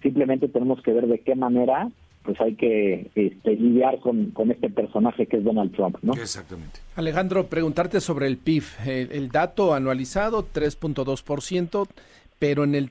Simplemente 0.00 0.46
tenemos 0.46 0.80
que 0.82 0.92
ver 0.92 1.08
de 1.08 1.18
qué 1.18 1.34
manera 1.34 1.88
pues 2.28 2.42
hay 2.42 2.56
que 2.56 3.10
este, 3.14 3.56
lidiar 3.56 4.00
con, 4.00 4.34
este 4.50 4.68
personaje 4.68 5.24
que 5.24 5.38
es 5.38 5.44
Donald 5.44 5.74
Trump, 5.74 5.96
¿no? 6.02 6.12
Exactamente. 6.12 6.80
Alejandro, 6.94 7.46
preguntarte 7.46 8.02
sobre 8.02 8.26
el 8.26 8.36
PIB. 8.36 8.64
El, 8.84 9.30
dato 9.30 9.72
anualizado, 9.72 10.46
3.2%, 10.46 11.88
pero 12.38 12.64
en 12.64 12.74
el 12.74 12.90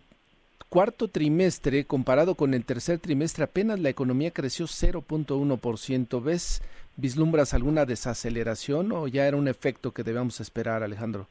cuarto 0.70 1.08
trimestre, 1.10 1.86
comparado 1.86 2.34
con 2.34 2.56
el 2.56 2.66
tercer 2.66 2.98
trimestre, 2.98 3.44
apenas 3.44 3.80
la 3.80 3.90
economía 3.90 4.32
creció 4.32 4.66
0.1%. 4.66 6.24
¿Ves, 6.24 6.64
vislumbras 6.96 7.54
alguna 7.54 7.86
desaceleración 7.86 8.92
o 8.92 9.08
ya 9.08 9.28
era 9.28 9.38
un 9.38 9.48
efecto 9.48 9.92
que 9.92 10.02
debemos 10.02 10.40
esperar, 10.40 10.82
Alejandro? 10.82 11.28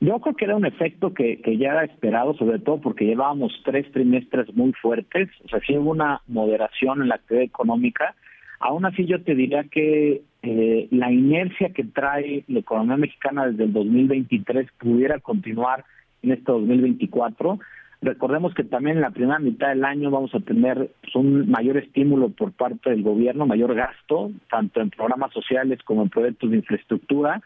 Yo 0.00 0.18
creo 0.18 0.34
que 0.34 0.46
era 0.46 0.56
un 0.56 0.64
efecto 0.64 1.12
que, 1.12 1.42
que 1.42 1.58
ya 1.58 1.72
era 1.72 1.84
esperado, 1.84 2.34
sobre 2.34 2.58
todo 2.58 2.80
porque 2.80 3.04
llevábamos 3.04 3.52
tres 3.66 3.90
trimestres 3.92 4.54
muy 4.54 4.72
fuertes, 4.72 5.28
o 5.44 5.48
sea, 5.48 5.60
sí 5.60 5.76
hubo 5.76 5.90
una 5.90 6.22
moderación 6.26 7.02
en 7.02 7.08
la 7.08 7.16
actividad 7.16 7.44
económica. 7.44 8.14
Aún 8.60 8.86
así, 8.86 9.04
yo 9.04 9.22
te 9.22 9.34
diría 9.34 9.64
que 9.64 10.22
eh, 10.42 10.88
la 10.90 11.12
inercia 11.12 11.70
que 11.74 11.84
trae 11.84 12.44
la 12.48 12.60
economía 12.60 12.96
mexicana 12.96 13.46
desde 13.46 13.64
el 13.64 13.74
2023 13.74 14.68
pudiera 14.78 15.18
continuar 15.18 15.84
en 16.22 16.32
este 16.32 16.50
2024. 16.50 17.58
Recordemos 18.00 18.54
que 18.54 18.64
también 18.64 18.96
en 18.96 19.02
la 19.02 19.10
primera 19.10 19.38
mitad 19.38 19.68
del 19.68 19.84
año 19.84 20.10
vamos 20.10 20.34
a 20.34 20.40
tener 20.40 20.92
pues, 21.02 21.14
un 21.14 21.50
mayor 21.50 21.76
estímulo 21.76 22.30
por 22.30 22.52
parte 22.52 22.88
del 22.88 23.02
gobierno, 23.02 23.46
mayor 23.46 23.74
gasto, 23.74 24.30
tanto 24.50 24.80
en 24.80 24.88
programas 24.88 25.32
sociales 25.34 25.80
como 25.84 26.02
en 26.02 26.08
proyectos 26.08 26.50
de 26.50 26.56
infraestructura. 26.56 27.42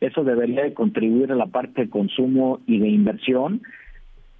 Eso 0.00 0.24
debería 0.24 0.62
de 0.62 0.74
contribuir 0.74 1.32
a 1.32 1.36
la 1.36 1.46
parte 1.46 1.82
de 1.82 1.90
consumo 1.90 2.60
y 2.66 2.78
de 2.78 2.88
inversión. 2.88 3.62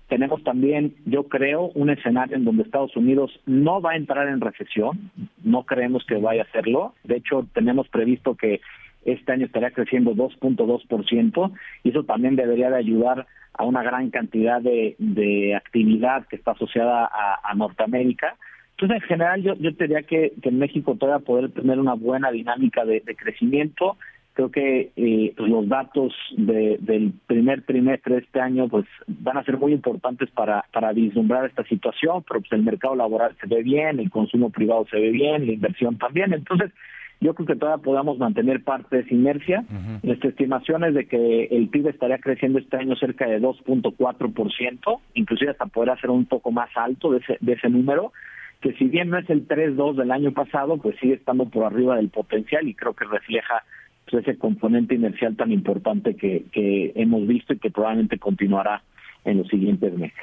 Tenemos 0.09 0.43
también, 0.45 0.95
yo 1.05 1.25
creo, 1.25 1.71
un 1.75 1.91
escenario 1.91 2.37
en 2.37 2.45
donde 2.45 2.63
Estados 2.63 2.97
Unidos 2.97 3.41
no 3.47 3.81
va 3.81 3.93
a 3.93 3.97
entrar 3.97 4.29
en 4.29 4.41
recesión, 4.41 5.11
no 5.43 5.65
creemos 5.65 6.05
que 6.07 6.17
vaya 6.17 6.43
a 6.43 6.45
hacerlo. 6.45 6.95
De 7.05 7.17
hecho, 7.17 7.47
tenemos 7.55 7.89
previsto 7.89 8.37
que 8.37 8.61
este 9.05 9.33
año 9.33 9.47
estaría 9.47 9.71
creciendo 9.71 10.15
2.2% 10.15 11.53
y 11.83 11.91
eso 11.91 12.05
también 12.05 12.37
debería 12.37 12.71
de 12.71 12.77
ayudar 12.77 13.27
a 13.55 13.65
una 13.65 13.83
gran 13.83 14.11
cantidad 14.11 14.61
de, 14.61 15.55
actividad 15.57 16.27
que 16.27 16.37
está 16.37 16.53
asociada 16.53 17.11
a, 17.43 17.55
Norteamérica. 17.55 18.37
Entonces, 18.73 19.03
en 19.03 19.09
general, 19.09 19.43
yo, 19.43 19.55
yo 19.55 19.71
diría 19.71 20.03
que, 20.03 20.35
que 20.43 20.51
en 20.51 20.59
México 20.59 20.97
todavía 20.97 21.25
poder 21.25 21.51
tener 21.51 21.79
una 21.79 21.95
buena 21.95 22.31
dinámica 22.31 22.85
de 22.85 23.01
crecimiento 23.17 23.97
creo 24.37 24.51
que 24.51 24.93
eh, 24.97 25.33
los 25.39 25.67
datos 25.67 26.13
del 26.37 27.15
primer 27.27 27.63
trimestre 27.63 28.17
de 28.17 28.21
este 28.21 28.39
año 28.39 28.69
pues 28.69 28.85
van 29.07 29.39
a 29.39 29.45
ser 29.45 29.57
muy 29.57 29.73
importantes 29.73 30.31
para, 30.31 30.67
para 30.75 30.93
vislumbrar 30.93 31.47
esta 31.47 31.65
situación, 31.65 32.23
pero 32.29 32.41
pues 32.41 32.53
el 32.53 32.63
mercado 32.63 32.95
laboral 32.95 33.35
se 33.41 33.47
ve 33.47 33.63
bien, 33.63 33.99
el 33.99 34.11
consumo 34.11 34.51
privado 34.51 34.87
se 34.91 34.99
ve 34.99 35.11
bien, 35.11 35.47
la 35.47 35.53
inversión 35.55 35.97
también. 35.97 36.35
Entonces, 36.35 36.71
yo 37.19 37.33
creo 37.33 37.47
que 37.47 37.57
todavía 37.57 37.83
podamos 37.83 38.19
mantener 38.19 38.63
parte 38.63 38.97
de 38.97 39.03
esa 39.05 39.15
inercia. 39.15 39.65
Nuestra 40.03 40.29
estimación 40.29 40.85
es 40.85 40.93
de 40.93 41.07
que 41.07 41.45
el 41.45 41.69
PIB 41.71 41.89
estaría 41.89 42.19
creciendo 42.19 42.59
este 42.59 42.77
año 42.77 42.95
cerca 42.97 43.27
de 43.27 43.41
2.4%, 43.41 45.01
inclusive 45.15 45.53
hasta 45.53 45.65
poder 45.65 45.99
ser 45.99 46.11
un 46.11 46.27
poco 46.27 46.51
más 46.51 46.69
alto 46.75 47.11
de 47.13 47.21
ese, 47.21 47.39
de 47.41 47.55
ese 47.55 47.71
número 47.71 48.13
que 48.61 48.73
si 48.73 48.87
bien 48.87 49.11
no 49.11 49.19
es 49.19 49.29
el 49.29 49.47
3.2 49.47 49.97
del 49.97 50.11
año 50.11 50.33
pasado, 50.33 50.79
pues 50.79 50.97
sigue 50.99 51.15
estando 51.15 51.45
por 51.45 51.65
arriba 51.65 51.97
del 51.97 52.09
potencial 52.09 52.67
y 52.67 52.75
creo 52.75 52.95
que 52.95 53.05
refleja 53.05 53.63
pues, 54.11 54.27
ese 54.27 54.39
componente 54.39 54.95
inercial 54.95 55.37
tan 55.37 55.53
importante 55.53 56.15
que, 56.17 56.93
hemos 56.95 57.27
visto 57.27 57.53
y 57.53 57.59
que 57.59 57.71
probablemente 57.71 58.19
continuará 58.19 58.83
en 59.25 59.39
los 59.39 59.49
siguientes 59.49 59.93
meses. 59.97 60.19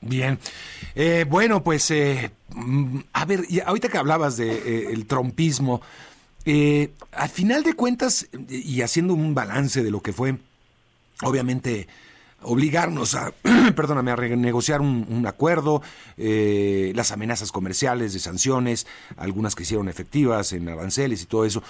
Bien, 0.00 0.38
eh, 0.94 1.24
bueno, 1.28 1.62
pues 1.64 1.90
eh, 1.90 2.30
mm, 2.54 2.98
a 3.12 3.24
ver, 3.24 3.40
ahorita 3.64 3.88
que 3.88 3.98
hablabas 3.98 4.36
de 4.36 4.92
eh, 4.92 5.04
trompismo, 5.06 5.80
al 7.12 7.28
final 7.28 7.64
de 7.64 7.72
cuentas 7.72 8.28
y 8.48 8.80
haciendo 8.82 9.14
un 9.14 9.34
balance 9.34 9.82
de 9.82 9.90
lo 9.90 10.00
que 10.00 10.12
fue, 10.12 10.36
obviamente 11.22 11.88
obligarnos 12.46 13.14
a, 13.14 13.32
perdóname, 13.76 14.12
a 14.12 14.16
renegociar 14.16 14.80
un, 14.80 15.24
acuerdo, 15.26 15.82
eh, 16.16 16.92
las 16.94 17.12
amenazas 17.12 17.52
comerciales 17.52 18.12
de 18.12 18.20
sanciones, 18.20 18.86
algunas 19.16 19.54
que 19.54 19.64
hicieron 19.64 19.88
efectivas 19.88 20.52
en 20.52 20.68
aranceles 20.68 21.22
y 21.22 21.26
todo 21.26 21.44
eso. 21.44 21.62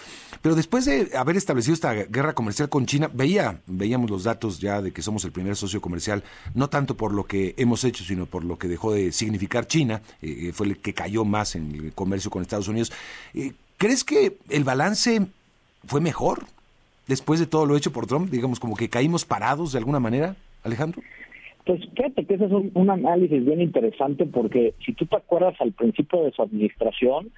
Pero 0.42 0.54
después 0.54 0.84
de 0.84 1.10
haber 1.16 1.36
establecido 1.36 1.74
esta 1.74 1.92
guerra 1.92 2.34
comercial 2.34 2.68
con 2.68 2.86
China, 2.86 3.10
veía, 3.12 3.60
veíamos 3.66 4.10
los 4.10 4.24
datos 4.24 4.60
ya 4.60 4.82
de 4.82 4.92
que 4.92 5.02
somos 5.02 5.24
el 5.24 5.32
primer 5.32 5.56
socio 5.56 5.80
comercial, 5.80 6.22
no 6.54 6.68
tanto 6.68 6.96
por 6.96 7.12
lo 7.12 7.24
que 7.24 7.54
hemos 7.56 7.82
hecho, 7.84 8.04
sino 8.04 8.26
por 8.26 8.44
lo 8.44 8.58
que 8.58 8.68
dejó 8.68 8.92
de 8.92 9.12
significar 9.12 9.66
China, 9.66 10.02
eh, 10.20 10.52
fue 10.54 10.66
el 10.66 10.78
que 10.78 10.94
cayó 10.94 11.24
más 11.24 11.56
en 11.56 11.74
el 11.74 11.92
comercio 11.92 12.30
con 12.30 12.42
Estados 12.42 12.68
Unidos. 12.68 12.92
Eh, 13.34 13.52
¿Crees 13.78 14.04
que 14.04 14.38
el 14.48 14.64
balance 14.64 15.26
fue 15.86 16.00
mejor 16.00 16.46
después 17.06 17.40
de 17.40 17.46
todo 17.46 17.66
lo 17.66 17.76
hecho 17.76 17.92
por 17.92 18.06
Trump? 18.06 18.30
Digamos, 18.30 18.60
como 18.60 18.76
que 18.76 18.88
caímos 18.88 19.24
parados 19.24 19.72
de 19.72 19.78
alguna 19.78 20.00
manera. 20.00 20.36
Alejandro? 20.66 21.02
Pues 21.64 21.80
fíjate 21.96 22.24
que 22.24 22.34
ese 22.34 22.44
es 22.44 22.52
un, 22.52 22.90
análisis 22.90 23.44
bien 23.44 23.60
interesante 23.60 24.24
porque 24.26 24.74
si 24.84 24.92
tú 24.92 25.06
te 25.06 25.16
acuerdas 25.16 25.54
al 25.60 25.72
principio 25.72 26.22
de 26.22 26.30
su 26.30 26.42
administración, 26.42 27.30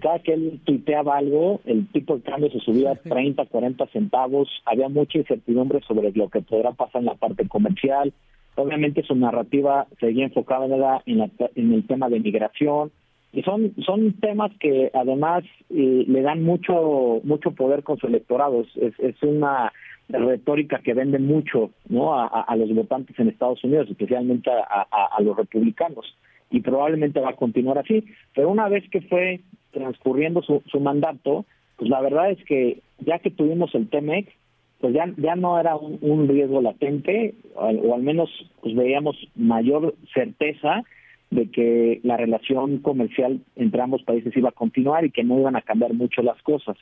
cada 0.00 0.18
que 0.18 0.34
él 0.34 0.60
tuiteaba 0.64 1.16
algo, 1.16 1.60
el 1.64 1.86
tipo 1.88 2.16
de 2.16 2.22
cambio 2.22 2.50
se 2.50 2.58
subía 2.60 2.96
30, 2.96 3.46
40 3.46 3.86
centavos, 3.88 4.48
había 4.64 4.88
mucha 4.88 5.18
incertidumbre 5.18 5.80
sobre 5.86 6.10
lo 6.12 6.28
que 6.28 6.40
podrá 6.40 6.72
pasar 6.72 7.00
en 7.00 7.06
la 7.06 7.14
parte 7.14 7.46
comercial, 7.48 8.12
Obviamente 8.56 9.02
su 9.02 9.14
narrativa 9.14 9.86
seguía 10.00 10.24
enfocada 10.24 11.02
en, 11.04 11.30
en 11.54 11.72
el 11.74 11.86
tema 11.86 12.08
de 12.08 12.20
migración, 12.20 12.90
y 13.32 13.42
son 13.42 13.74
son 13.84 14.14
temas 14.14 14.50
que 14.58 14.90
además 14.94 15.44
eh, 15.68 16.04
le 16.08 16.22
dan 16.22 16.42
mucho 16.42 17.20
mucho 17.22 17.50
poder 17.50 17.82
con 17.82 17.98
su 17.98 18.06
electorado 18.06 18.64
es, 18.76 18.98
es 18.98 19.22
una 19.22 19.72
retórica 20.08 20.80
que 20.80 20.94
vende 20.94 21.18
mucho 21.18 21.70
no 21.88 22.14
a, 22.14 22.54
los 22.56 22.72
votantes 22.74 23.18
en 23.18 23.28
Estados 23.28 23.62
Unidos 23.64 23.88
especialmente 23.90 24.50
a, 24.50 25.20
los 25.20 25.36
republicanos. 25.36 26.16
Y 26.50 26.60
probablemente 26.60 27.20
va 27.20 27.30
a 27.30 27.36
continuar 27.36 27.78
así. 27.78 28.04
Pero 28.34 28.50
una 28.50 28.68
vez 28.68 28.88
que 28.90 29.00
fue 29.00 29.40
transcurriendo 29.72 30.42
su, 30.42 30.62
su 30.66 30.80
mandato 30.80 31.44
pues 31.76 31.90
la 31.90 32.00
verdad 32.00 32.30
es 32.30 32.42
que 32.44 32.80
ya 33.00 33.18
que 33.18 33.30
tuvimos 33.30 33.74
el 33.74 33.88
Temex 33.88 34.32
pues 34.80 34.94
ya 34.94 35.12
ya 35.16 35.36
no 35.36 35.58
era 35.58 35.76
un, 35.76 35.98
un 36.00 36.28
riesgo 36.28 36.62
latente 36.62 37.34
o, 37.54 37.66
o 37.66 37.94
al 37.94 38.02
menos 38.02 38.30
pues 38.62 38.74
veíamos 38.74 39.16
mayor 39.34 39.94
certeza 40.14 40.82
de 41.30 41.50
que 41.50 42.00
la 42.02 42.16
relación 42.16 42.78
comercial 42.78 43.40
entre 43.56 43.82
ambos 43.82 44.02
países 44.04 44.36
iba 44.36 44.50
a 44.50 44.52
continuar 44.52 45.04
y 45.04 45.10
que 45.10 45.24
no 45.24 45.38
iban 45.38 45.56
a 45.56 45.62
cambiar 45.62 45.92
mucho 45.92 46.22
las 46.22 46.40
cosas. 46.42 46.76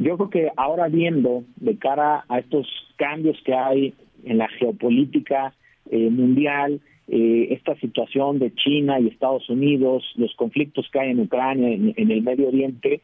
Yo 0.00 0.16
creo 0.16 0.30
que 0.30 0.50
ahora 0.56 0.88
viendo 0.88 1.44
de 1.56 1.76
cara 1.76 2.24
a 2.26 2.38
estos 2.38 2.66
cambios 2.96 3.36
que 3.44 3.52
hay 3.52 3.92
en 4.24 4.38
la 4.38 4.48
geopolítica 4.48 5.52
eh, 5.90 6.08
mundial, 6.08 6.80
eh, 7.06 7.48
esta 7.50 7.74
situación 7.76 8.38
de 8.38 8.54
China 8.54 8.98
y 8.98 9.08
Estados 9.08 9.50
Unidos, 9.50 10.02
los 10.16 10.34
conflictos 10.36 10.88
que 10.90 11.00
hay 11.00 11.10
en 11.10 11.20
Ucrania, 11.20 11.68
en, 11.68 12.10
el 12.10 12.22
Medio 12.22 12.48
Oriente, 12.48 13.02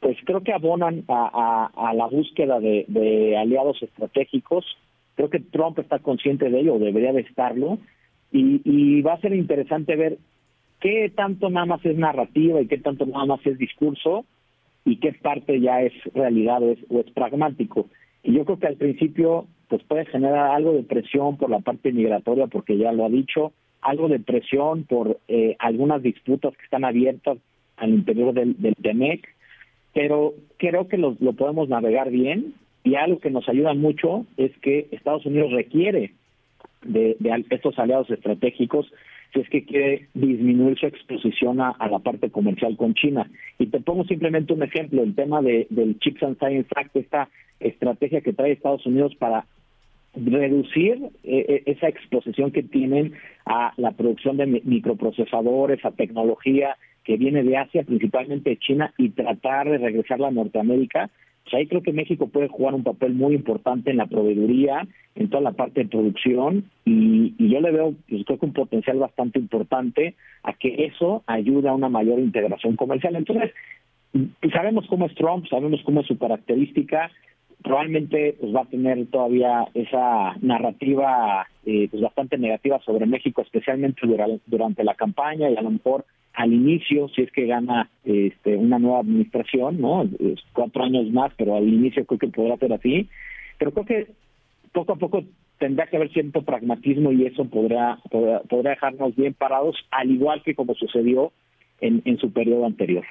pues 0.00 0.18
creo 0.26 0.42
que 0.42 0.52
abonan 0.52 1.04
a, 1.08 1.92
la 1.94 2.06
búsqueda 2.08 2.60
de, 2.60 3.36
aliados 3.38 3.82
estratégicos. 3.82 4.66
Creo 5.14 5.30
que 5.30 5.40
Trump 5.40 5.78
está 5.78 5.98
consciente 6.00 6.50
de 6.50 6.60
ello, 6.60 6.78
debería 6.78 7.14
de 7.14 7.22
estarlo, 7.22 7.78
y, 8.32 9.00
va 9.00 9.14
a 9.14 9.20
ser 9.20 9.32
interesante 9.32 9.96
ver 9.96 10.18
qué 10.80 11.10
tanto 11.14 11.48
nada 11.48 11.64
más 11.64 11.86
es 11.86 11.96
narrativa 11.96 12.60
y 12.60 12.66
qué 12.66 12.76
tanto 12.76 13.06
nada 13.06 13.24
más 13.24 13.46
es 13.46 13.56
discurso 13.56 14.26
y 14.84 14.96
qué 14.96 15.12
parte 15.12 15.60
ya 15.60 15.82
es 15.82 15.92
realidad 16.14 16.62
o 16.62 17.00
es, 17.00 17.10
pragmático. 17.12 17.88
Y 18.22 18.34
yo 18.34 18.44
creo 18.44 18.58
que 18.58 18.66
al 18.66 18.76
principio 18.76 19.46
pues 19.68 19.82
puede 19.84 20.04
generar 20.06 20.50
algo 20.50 20.72
de 20.72 20.82
presión 20.82 21.36
por 21.36 21.50
la 21.50 21.60
parte 21.60 21.92
migratoria, 21.92 22.46
porque 22.46 22.76
ya 22.76 22.92
lo 22.92 23.04
ha 23.04 23.08
dicho, 23.08 23.52
algo 23.80 24.08
de 24.08 24.20
presión 24.20 24.84
por 24.84 25.18
eh, 25.28 25.56
algunas 25.58 26.02
disputas 26.02 26.56
que 26.56 26.64
están 26.64 26.84
abiertas 26.84 27.38
al 27.76 27.90
interior 27.90 28.34
del, 28.34 28.60
del 28.60 28.74
TEMEC, 28.76 29.26
pero 29.92 30.34
creo 30.58 30.88
que 30.88 30.98
lo, 30.98 31.16
lo 31.20 31.32
podemos 31.32 31.68
navegar 31.68 32.10
bien 32.10 32.54
y 32.82 32.96
algo 32.96 33.18
que 33.18 33.30
nos 33.30 33.48
ayuda 33.48 33.74
mucho 33.74 34.26
es 34.36 34.52
que 34.58 34.88
Estados 34.92 35.24
Unidos 35.24 35.52
requiere 35.52 36.12
de, 36.84 37.16
estos 37.50 37.78
aliados 37.78 38.10
estratégicos 38.10 38.86
si 39.34 39.40
es 39.40 39.48
que 39.50 39.64
quiere 39.64 40.08
disminuir 40.14 40.78
su 40.78 40.86
exposición 40.86 41.60
a, 41.60 41.76
la 41.90 41.98
parte 41.98 42.30
comercial 42.30 42.76
con 42.76 42.94
China. 42.94 43.28
Y 43.58 43.66
te 43.66 43.80
pongo 43.80 44.04
simplemente 44.04 44.52
un 44.52 44.62
ejemplo, 44.62 45.02
el 45.02 45.14
tema 45.14 45.42
de, 45.42 45.66
del 45.70 45.98
Chips 45.98 46.22
and 46.22 46.38
Science 46.38 46.68
Act, 46.76 46.96
esta 46.96 47.28
estrategia 47.58 48.20
que 48.20 48.32
trae 48.32 48.52
Estados 48.52 48.86
Unidos 48.86 49.14
para 49.16 49.46
reducir 50.14 51.10
eh, 51.24 51.44
eh, 51.48 51.62
esa 51.66 51.88
exposición 51.88 52.52
que 52.52 52.62
tienen 52.62 53.14
a 53.44 53.74
la 53.76 53.90
producción 53.90 54.36
de 54.36 54.46
microprocesadores, 54.46 55.84
a 55.84 55.90
tecnología 55.90 56.76
que 57.02 57.16
viene 57.16 57.42
de 57.42 57.56
Asia, 57.56 57.82
principalmente 57.82 58.50
de 58.50 58.58
China, 58.58 58.94
y 58.96 59.10
tratar 59.10 59.68
de 59.68 59.78
regresarla 59.78 60.28
a 60.28 60.30
Norteamérica, 60.30 61.10
ahí 61.54 61.66
creo 61.66 61.82
que 61.82 61.92
México 61.92 62.28
puede 62.28 62.48
jugar 62.48 62.74
un 62.74 62.84
papel 62.84 63.14
muy 63.14 63.34
importante 63.34 63.90
en 63.90 63.98
la 63.98 64.06
proveeduría, 64.06 64.86
en 65.14 65.30
toda 65.30 65.42
la 65.42 65.52
parte 65.52 65.82
de 65.82 65.88
producción, 65.88 66.64
y, 66.84 67.34
yo 67.38 67.60
le 67.60 67.70
veo, 67.70 67.94
pues 68.08 68.24
creo 68.24 68.38
que 68.38 68.46
un 68.46 68.52
potencial 68.52 68.98
bastante 68.98 69.38
importante 69.38 70.14
a 70.42 70.52
que 70.54 70.86
eso 70.86 71.22
ayude 71.26 71.68
a 71.68 71.74
una 71.74 71.88
mayor 71.88 72.18
integración 72.18 72.76
comercial. 72.76 73.16
Entonces, 73.16 73.52
pues 74.12 74.52
sabemos 74.52 74.86
cómo 74.88 75.06
es 75.06 75.14
Trump, 75.14 75.46
sabemos 75.48 75.80
cómo 75.84 76.00
es 76.00 76.06
su 76.06 76.18
característica, 76.18 77.10
probablemente 77.62 78.36
pues 78.38 78.54
va 78.54 78.62
a 78.62 78.66
tener 78.66 79.06
todavía 79.06 79.66
esa 79.74 80.34
narrativa 80.40 81.46
eh, 81.64 81.88
pues 81.90 82.02
bastante 82.02 82.38
negativa 82.38 82.78
sobre 82.80 83.06
México, 83.06 83.42
especialmente 83.42 84.02
durante 84.46 84.84
la 84.84 84.94
campaña 84.94 85.50
y 85.50 85.56
a 85.56 85.62
lo 85.62 85.70
mejor 85.70 86.04
al 86.34 86.52
inicio, 86.52 87.08
si 87.08 87.22
es 87.22 87.32
que 87.32 87.46
gana 87.46 87.88
este, 88.04 88.56
una 88.56 88.78
nueva 88.78 89.00
administración, 89.00 89.80
¿no? 89.80 90.08
Cuatro 90.52 90.82
años 90.82 91.10
más, 91.10 91.32
pero 91.36 91.56
al 91.56 91.68
inicio 91.68 92.04
creo 92.04 92.18
que 92.18 92.28
podrá 92.28 92.56
ser 92.56 92.72
así. 92.72 93.08
Pero 93.58 93.70
creo 93.72 93.86
que 93.86 94.06
poco 94.72 94.92
a 94.92 94.96
poco 94.96 95.24
tendrá 95.58 95.86
que 95.86 95.96
haber 95.96 96.12
cierto 96.12 96.42
pragmatismo 96.42 97.12
y 97.12 97.26
eso 97.26 97.44
podrá, 97.44 97.98
podrá, 98.10 98.70
dejarnos 98.70 99.14
bien 99.14 99.34
parados, 99.34 99.76
al 99.92 100.10
igual 100.10 100.42
que 100.42 100.56
como 100.56 100.74
sucedió 100.74 101.32
en, 101.80 102.02
en 102.04 102.18
su 102.18 102.32
periodo 102.32 102.66
anterior. 102.66 103.04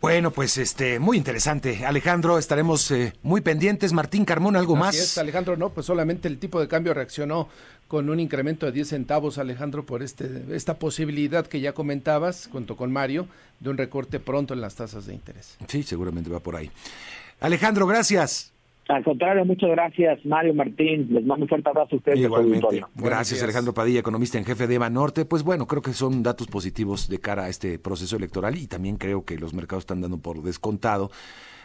Bueno, 0.00 0.30
pues 0.30 0.58
este, 0.58 1.00
muy 1.00 1.16
interesante. 1.16 1.84
Alejandro, 1.84 2.38
estaremos 2.38 2.90
eh, 2.92 3.14
muy 3.22 3.40
pendientes. 3.40 3.92
Martín 3.92 4.24
Carmón, 4.24 4.54
¿algo 4.54 4.74
Así 4.74 4.80
más? 4.80 4.94
Es, 4.94 5.18
Alejandro, 5.18 5.56
no, 5.56 5.70
pues 5.70 5.86
solamente 5.86 6.28
el 6.28 6.38
tipo 6.38 6.60
de 6.60 6.68
cambio 6.68 6.94
reaccionó 6.94 7.48
con 7.88 8.08
un 8.08 8.20
incremento 8.20 8.66
de 8.66 8.72
10 8.72 8.88
centavos, 8.88 9.38
Alejandro, 9.38 9.84
por 9.86 10.02
este, 10.02 10.44
esta 10.50 10.78
posibilidad 10.78 11.46
que 11.46 11.60
ya 11.60 11.72
comentabas, 11.72 12.48
junto 12.52 12.76
con 12.76 12.92
Mario, 12.92 13.26
de 13.58 13.70
un 13.70 13.78
recorte 13.78 14.20
pronto 14.20 14.54
en 14.54 14.60
las 14.60 14.76
tasas 14.76 15.06
de 15.06 15.14
interés. 15.14 15.56
Sí, 15.66 15.82
seguramente 15.82 16.30
va 16.30 16.38
por 16.40 16.54
ahí. 16.54 16.70
Alejandro, 17.40 17.86
gracias. 17.86 18.52
Al 18.88 19.04
contrario, 19.04 19.44
muchas 19.44 19.68
gracias, 19.68 20.24
Mario 20.24 20.54
Martín. 20.54 21.08
Les 21.10 21.24
mando 21.24 21.44
un 21.44 21.48
fuerte 21.48 21.68
abrazo 21.68 21.94
a 21.94 21.98
ustedes. 21.98 22.20
Igualmente. 22.20 22.82
Gracias, 22.94 23.42
Alejandro 23.42 23.74
Padilla, 23.74 24.00
economista 24.00 24.38
en 24.38 24.46
jefe 24.46 24.66
de 24.66 24.76
EVA 24.76 24.88
Norte. 24.88 25.26
Pues 25.26 25.42
bueno, 25.42 25.66
creo 25.66 25.82
que 25.82 25.92
son 25.92 26.22
datos 26.22 26.46
positivos 26.46 27.06
de 27.06 27.20
cara 27.20 27.44
a 27.44 27.48
este 27.50 27.78
proceso 27.78 28.16
electoral 28.16 28.56
y 28.56 28.66
también 28.66 28.96
creo 28.96 29.26
que 29.26 29.38
los 29.38 29.52
mercados 29.52 29.82
están 29.82 30.00
dando 30.00 30.16
por 30.18 30.42
descontado. 30.42 31.10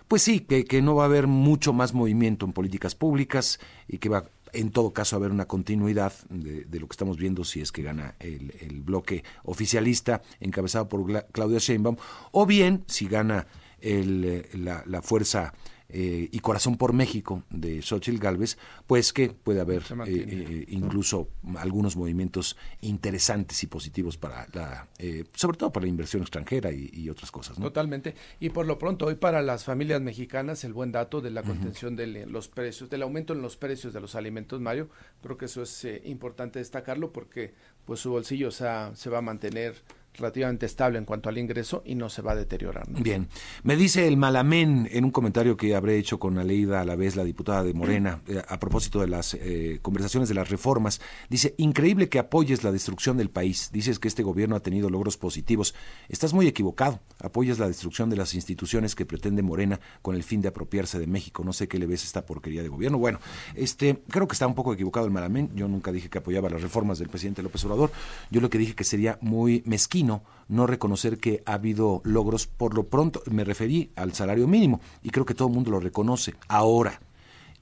Pues 0.09 0.21
sí, 0.21 0.41
que, 0.41 0.65
que 0.65 0.81
no 0.81 0.95
va 0.95 1.03
a 1.03 1.05
haber 1.05 1.27
mucho 1.27 1.71
más 1.71 1.93
movimiento 1.93 2.45
en 2.45 2.51
políticas 2.51 2.93
públicas 2.93 3.57
y 3.87 3.99
que 3.99 4.09
va 4.09 4.25
en 4.51 4.71
todo 4.71 4.91
caso 4.91 5.15
a 5.15 5.19
haber 5.19 5.31
una 5.31 5.45
continuidad 5.45 6.11
de, 6.29 6.79
lo 6.79 6.87
que 6.87 6.93
estamos 6.93 7.17
viendo 7.17 7.45
si 7.45 7.61
es 7.61 7.71
que 7.71 7.83
gana 7.83 8.15
el, 8.19 8.53
el 8.59 8.81
bloque 8.81 9.23
oficialista 9.43 10.21
encabezado 10.41 10.89
por 10.89 11.25
Claudia 11.31 11.59
Sheinbaum 11.59 11.95
o 12.31 12.45
bien 12.45 12.83
si 12.87 13.07
gana 13.07 13.47
el, 13.79 14.25
eh, 14.25 14.49
la, 14.53 14.83
la 14.85 15.01
fuerza 15.01 15.53
eh, 15.95 16.27
y 16.31 16.39
Corazón 16.39 16.75
por 16.75 16.91
México 16.91 17.43
de 17.51 17.83
Xochitl 17.83 18.17
Galvez, 18.17 18.57
pues 18.87 19.13
que 19.13 19.29
puede 19.29 19.61
haber 19.61 19.83
eh, 19.83 20.07
eh, 20.07 20.65
incluso 20.69 21.29
algunos 21.57 21.95
movimientos 21.95 22.57
interesantes 22.81 23.61
y 23.61 23.67
positivos 23.67 24.17
para 24.17 24.47
la, 24.53 24.87
sobre 25.35 25.55
todo 25.55 25.71
para 25.71 25.85
la 25.85 25.91
inversión 25.91 26.23
extranjera 26.23 26.71
y, 26.71 27.07
otras 27.09 27.29
cosas. 27.29 27.59
Totalmente. 27.59 28.15
Y 28.39 28.49
por 28.49 28.65
lo 28.65 28.79
pronto, 28.79 29.05
hoy 29.05 29.15
para 29.15 29.43
las 29.43 29.65
familias 29.65 30.01
mexicanas, 30.01 30.63
el 30.63 30.73
buen 30.73 30.91
dato 30.91 31.21
de 31.21 31.29
la 31.29 31.43
contención 31.43 31.95
de 31.95 32.25
los 32.25 32.47
precios, 32.47 32.89
del 32.89 33.03
aumento 33.03 33.33
en 33.33 33.43
los 33.43 33.55
precios 33.55 33.93
de 33.93 34.01
los 34.01 34.15
alimentos, 34.15 34.59
Mario, 34.59 34.89
creo 35.21 35.37
que 35.37 35.45
eso 35.45 35.61
es 35.61 35.87
importante 36.05 36.57
destacarlo 36.57 37.13
porque 37.13 37.53
pues 37.85 37.99
su 37.99 38.09
bolsillo 38.09 38.49
se 38.49 38.63
va 38.65 39.17
a 39.17 39.21
mantener 39.21 39.75
relativamente 40.13 40.65
estable 40.65 40.97
en 40.97 41.05
cuanto 41.05 41.29
al 41.29 41.37
ingreso 41.37 41.81
y 41.85 41.95
no 41.95 42.09
se 42.09 42.21
va 42.21 42.33
a 42.33 42.35
deteriorar. 42.35 42.85
Bien, 42.89 43.27
me 43.63 43.75
dice 43.75 44.07
el 44.07 44.17
Malamén 44.17 44.87
en 44.91 45.05
un 45.05 45.11
comentario 45.11 45.57
que 45.57 45.75
habré 45.75 45.97
hecho 45.97 46.19
con 46.19 46.37
Aleida 46.37 46.81
a 46.81 46.85
la 46.85 46.95
vez, 46.95 47.15
la 47.15 47.23
diputada 47.23 47.63
de 47.63 47.73
Morena, 47.73 48.21
eh, 48.27 48.41
a 48.47 48.59
propósito 48.59 49.01
de 49.01 49.07
las 49.07 49.33
eh, 49.33 49.79
conversaciones 49.81 50.29
de 50.29 50.35
las 50.35 50.49
reformas, 50.49 51.01
dice, 51.29 51.55
increíble 51.57 52.09
que 52.09 52.19
apoyes 52.19 52.63
la 52.63 52.71
destrucción 52.71 53.17
del 53.17 53.29
país, 53.29 53.69
dices 53.73 53.99
que 53.99 54.07
este 54.07 54.23
gobierno 54.23 54.55
ha 54.55 54.59
tenido 54.59 54.89
logros 54.89 55.17
positivos, 55.17 55.73
estás 56.09 56.33
muy 56.33 56.47
equivocado, 56.47 57.01
apoyas 57.19 57.59
la 57.59 57.67
destrucción 57.67 58.09
de 58.09 58.17
las 58.17 58.33
instituciones 58.33 58.95
que 58.95 59.05
pretende 59.05 59.41
Morena 59.41 59.79
con 60.01 60.15
el 60.15 60.23
fin 60.23 60.41
de 60.41 60.49
apropiarse 60.49 60.99
de 60.99 61.07
México, 61.07 61.43
no 61.43 61.53
sé 61.53 61.67
qué 61.67 61.79
le 61.79 61.87
ves 61.87 62.03
esta 62.03 62.25
porquería 62.25 62.61
de 62.61 62.69
gobierno. 62.69 62.97
Bueno, 62.97 63.19
este, 63.55 64.01
creo 64.09 64.27
que 64.27 64.33
está 64.33 64.47
un 64.47 64.55
poco 64.55 64.73
equivocado 64.73 65.05
el 65.05 65.11
Malamén, 65.11 65.49
yo 65.55 65.67
nunca 65.67 65.91
dije 65.91 66.09
que 66.09 66.19
apoyaba 66.19 66.49
las 66.49 66.61
reformas 66.61 66.99
del 66.99 67.09
presidente 67.09 67.41
López 67.41 67.63
Obrador, 67.65 67.91
yo 68.29 68.41
lo 68.41 68.49
que 68.49 68.57
dije 68.57 68.75
que 68.75 68.83
sería 68.83 69.17
muy 69.21 69.63
mezquino 69.65 70.02
no 70.03 70.67
reconocer 70.67 71.17
que 71.17 71.43
ha 71.45 71.53
habido 71.53 72.01
logros. 72.03 72.47
Por 72.47 72.75
lo 72.75 72.87
pronto, 72.87 73.21
me 73.29 73.43
referí 73.43 73.91
al 73.95 74.13
salario 74.13 74.47
mínimo 74.47 74.81
y 75.01 75.09
creo 75.09 75.25
que 75.25 75.33
todo 75.33 75.47
el 75.47 75.53
mundo 75.53 75.71
lo 75.71 75.79
reconoce. 75.79 76.35
Ahora, 76.47 77.01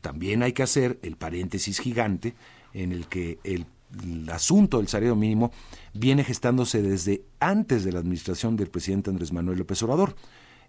también 0.01 0.43
hay 0.43 0.53
que 0.53 0.63
hacer 0.63 0.99
el 1.03 1.15
paréntesis 1.15 1.79
gigante 1.79 2.35
en 2.73 2.91
el 2.91 3.07
que 3.07 3.39
el, 3.43 3.65
asunto 4.31 4.77
del 4.77 4.87
salario 4.87 5.17
mínimo 5.17 5.51
viene 5.93 6.23
gestándose 6.23 6.81
desde 6.81 7.25
antes 7.41 7.83
de 7.83 7.91
la 7.91 7.99
administración 7.99 8.55
del 8.55 8.69
presidente 8.69 9.09
Andrés 9.09 9.33
Manuel 9.33 9.57
López 9.57 9.83
Obrador. 9.83 10.15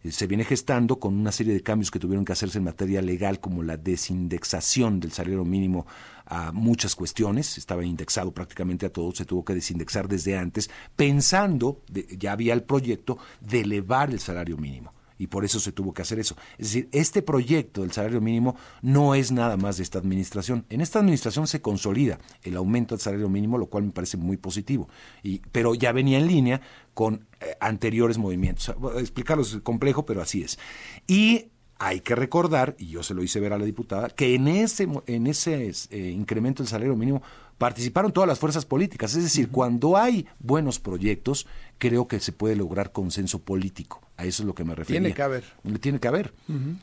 Eh, 0.02 0.10
se 0.10 0.26
viene 0.26 0.44
gestando 0.44 0.98
con 0.98 1.14
una 1.14 1.30
serie 1.30 1.54
de 1.54 1.60
cambios 1.60 1.92
que 1.92 2.00
tuvieron 2.00 2.24
que 2.24 2.32
hacerse 2.32 2.58
en 2.58 2.64
materia 2.64 3.00
legal, 3.00 3.38
como 3.38 3.62
la 3.62 3.76
desindexación 3.76 4.98
del 4.98 5.12
salario 5.12 5.44
mínimo 5.44 5.86
a 6.34 6.50
muchas 6.50 6.96
cuestiones, 6.96 7.58
estaba 7.58 7.84
indexado 7.84 8.32
prácticamente 8.32 8.86
a 8.86 8.88
todo, 8.90 9.12
se 9.12 9.26
tuvo 9.26 9.44
que 9.44 9.52
desindexar 9.52 10.08
desde 10.08 10.38
antes, 10.38 10.70
pensando, 10.96 11.82
ya 12.18 12.32
había 12.32 12.54
el 12.54 12.62
proyecto 12.62 13.18
de 13.42 13.60
elevar 13.60 14.10
el 14.10 14.18
salario 14.18 14.56
mínimo. 14.56 14.94
y 15.18 15.28
por 15.28 15.44
eso 15.44 15.60
se 15.60 15.70
tuvo 15.70 15.92
que 15.94 16.02
hacer 16.02 16.18
eso. 16.18 16.34
Es 16.58 16.68
decir, 16.68 16.88
este 16.90 17.22
proyecto 17.22 17.82
del 17.82 17.92
salario 17.92 18.20
mínimo 18.20 18.56
no 18.80 19.14
es 19.14 19.30
nada 19.30 19.56
más 19.56 19.76
de 19.76 19.84
esta 19.84 20.00
administración. 20.00 20.64
En 20.68 20.80
esta 20.80 20.98
administración 20.98 21.46
se 21.46 21.60
consolida 21.60 22.18
el 22.42 22.56
aumento 22.56 22.96
del 22.96 23.02
salario 23.02 23.28
mínimo, 23.28 23.56
lo 23.56 23.66
cual 23.66 23.84
me 23.84 23.92
parece 23.92 24.16
muy 24.16 24.36
positivo. 24.36 24.88
Y, 25.22 25.40
pero 25.52 25.76
ya 25.76 25.92
venía 25.92 26.18
en 26.18 26.26
línea 26.26 26.60
con 26.92 27.28
eh, 27.40 27.54
anteriores 27.60 28.18
movimientos. 28.18 28.74
Explicarlo 28.98 29.44
es 29.44 29.58
complejo, 29.62 30.04
pero 30.04 30.22
así 30.22 30.42
es. 30.42 30.58
Y 31.06 31.51
hay 31.84 31.98
que 31.98 32.14
recordar, 32.14 32.76
y 32.78 32.86
yo 32.86 33.02
se 33.02 33.12
lo 33.12 33.24
hice 33.24 33.40
ver 33.40 33.52
a 33.52 33.58
la 33.58 33.64
diputada, 33.64 34.08
que 34.08 34.36
en 34.36 34.46
ese, 34.46 34.86
en 35.06 35.26
ese 35.26 35.72
eh, 35.90 36.10
incremento 36.10 36.62
del 36.62 36.70
salario 36.70 36.94
mínimo 36.94 37.22
participaron 37.58 38.12
todas 38.12 38.28
las 38.28 38.38
fuerzas 38.38 38.64
políticas. 38.64 39.16
Es 39.16 39.24
decir, 39.24 39.48
cuando 39.48 39.96
hay 39.96 40.26
buenos 40.38 40.78
proyectos, 40.78 41.48
creo 41.78 42.06
que 42.06 42.20
se 42.20 42.30
puede 42.30 42.54
lograr 42.54 42.92
consenso 42.92 43.40
político. 43.40 44.00
A 44.16 44.24
eso 44.24 44.44
es 44.44 44.46
lo 44.46 44.54
que 44.54 44.62
me 44.62 44.76
refiero. 44.76 45.02
Tiene 45.02 45.12
que 45.12 45.22
haber. 45.22 45.44
Tiene 45.80 45.98
que 45.98 46.06
haber. 46.06 46.32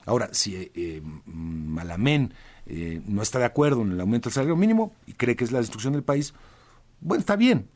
Ahora, 0.06 0.30
si 0.34 0.58
eh, 0.58 0.72
eh 0.76 1.02
Malamén 1.26 2.34
eh, 2.66 3.02
no 3.08 3.22
está 3.22 3.40
de 3.40 3.46
acuerdo 3.46 3.84
en 3.84 3.94
el 3.94 4.02
aumento 4.02 4.28
del 4.28 4.34
salario 4.34 4.58
mínimo 4.58 4.94
y 5.08 5.14
cree 5.14 5.38
que 5.38 5.46
es 5.46 5.54
la 5.54 5.60
destrucción 5.60 5.94
del 5.94 6.04
país, 6.04 6.34
bueno, 7.02 7.20
está 7.20 7.36
bien, 7.36 7.70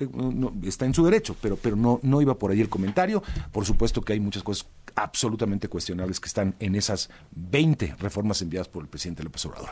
está 0.63 0.85
en 0.85 0.93
su 0.93 1.05
derecho, 1.05 1.35
pero, 1.41 1.55
pero 1.55 1.75
no, 1.75 1.99
no 2.03 2.21
iba 2.21 2.37
por 2.37 2.51
ahí 2.51 2.61
el 2.61 2.69
comentario. 2.69 3.23
Por 3.51 3.65
supuesto 3.65 4.01
que 4.01 4.13
hay 4.13 4.19
muchas 4.19 4.43
cosas 4.43 4.67
absolutamente 4.95 5.67
cuestionables 5.67 6.19
que 6.19 6.27
están 6.27 6.55
en 6.59 6.75
esas 6.75 7.09
20 7.31 7.95
reformas 7.99 8.41
enviadas 8.41 8.67
por 8.67 8.83
el 8.83 8.89
presidente 8.89 9.23
López 9.23 9.45
Obrador. 9.45 9.69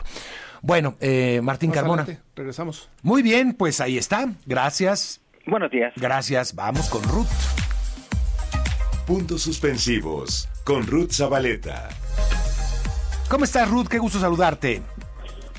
Bueno, 0.62 0.96
eh, 1.00 1.40
Martín 1.42 1.70
Carmona. 1.70 2.06
regresamos. 2.34 2.88
Muy 3.02 3.22
bien, 3.22 3.54
pues 3.54 3.80
ahí 3.80 3.98
está. 3.98 4.32
Gracias. 4.46 5.20
Buenos 5.46 5.70
días. 5.70 5.92
Gracias. 5.96 6.54
Vamos 6.54 6.88
con 6.88 7.02
Ruth. 7.04 7.26
Puntos 9.06 9.42
suspensivos 9.42 10.48
con 10.64 10.86
Ruth 10.86 11.10
Zabaleta. 11.12 11.88
¿Cómo 13.28 13.44
estás, 13.44 13.68
Ruth? 13.68 13.88
Qué 13.88 13.98
gusto 13.98 14.18
saludarte. 14.18 14.82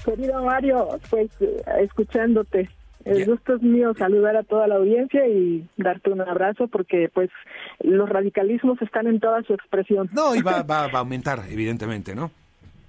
Querido 0.06 0.44
Mario, 0.44 1.00
pues 1.10 1.30
eh, 1.40 1.62
escuchándote. 1.82 2.70
El 3.06 3.26
gusto 3.26 3.56
es 3.56 3.62
mío 3.62 3.94
saludar 3.98 4.36
a 4.38 4.44
toda 4.44 4.68
la 4.68 4.76
audiencia 4.76 5.28
y 5.28 5.68
darte 5.78 6.12
un 6.12 6.22
abrazo 6.22 6.68
porque 6.68 7.10
pues 7.14 7.30
los 7.82 8.08
radicalismos 8.08 8.82
están 8.82 9.08
en 9.08 9.20
toda 9.20 9.44
su 9.44 9.54
expresión. 9.54 10.10
No, 10.14 10.36
y 10.36 10.42
va, 10.42 10.64
va, 10.64 10.88
va 10.88 11.00
a 11.00 11.00
aumentar, 11.00 11.44
evidentemente, 11.50 12.16
¿no? 12.16 12.32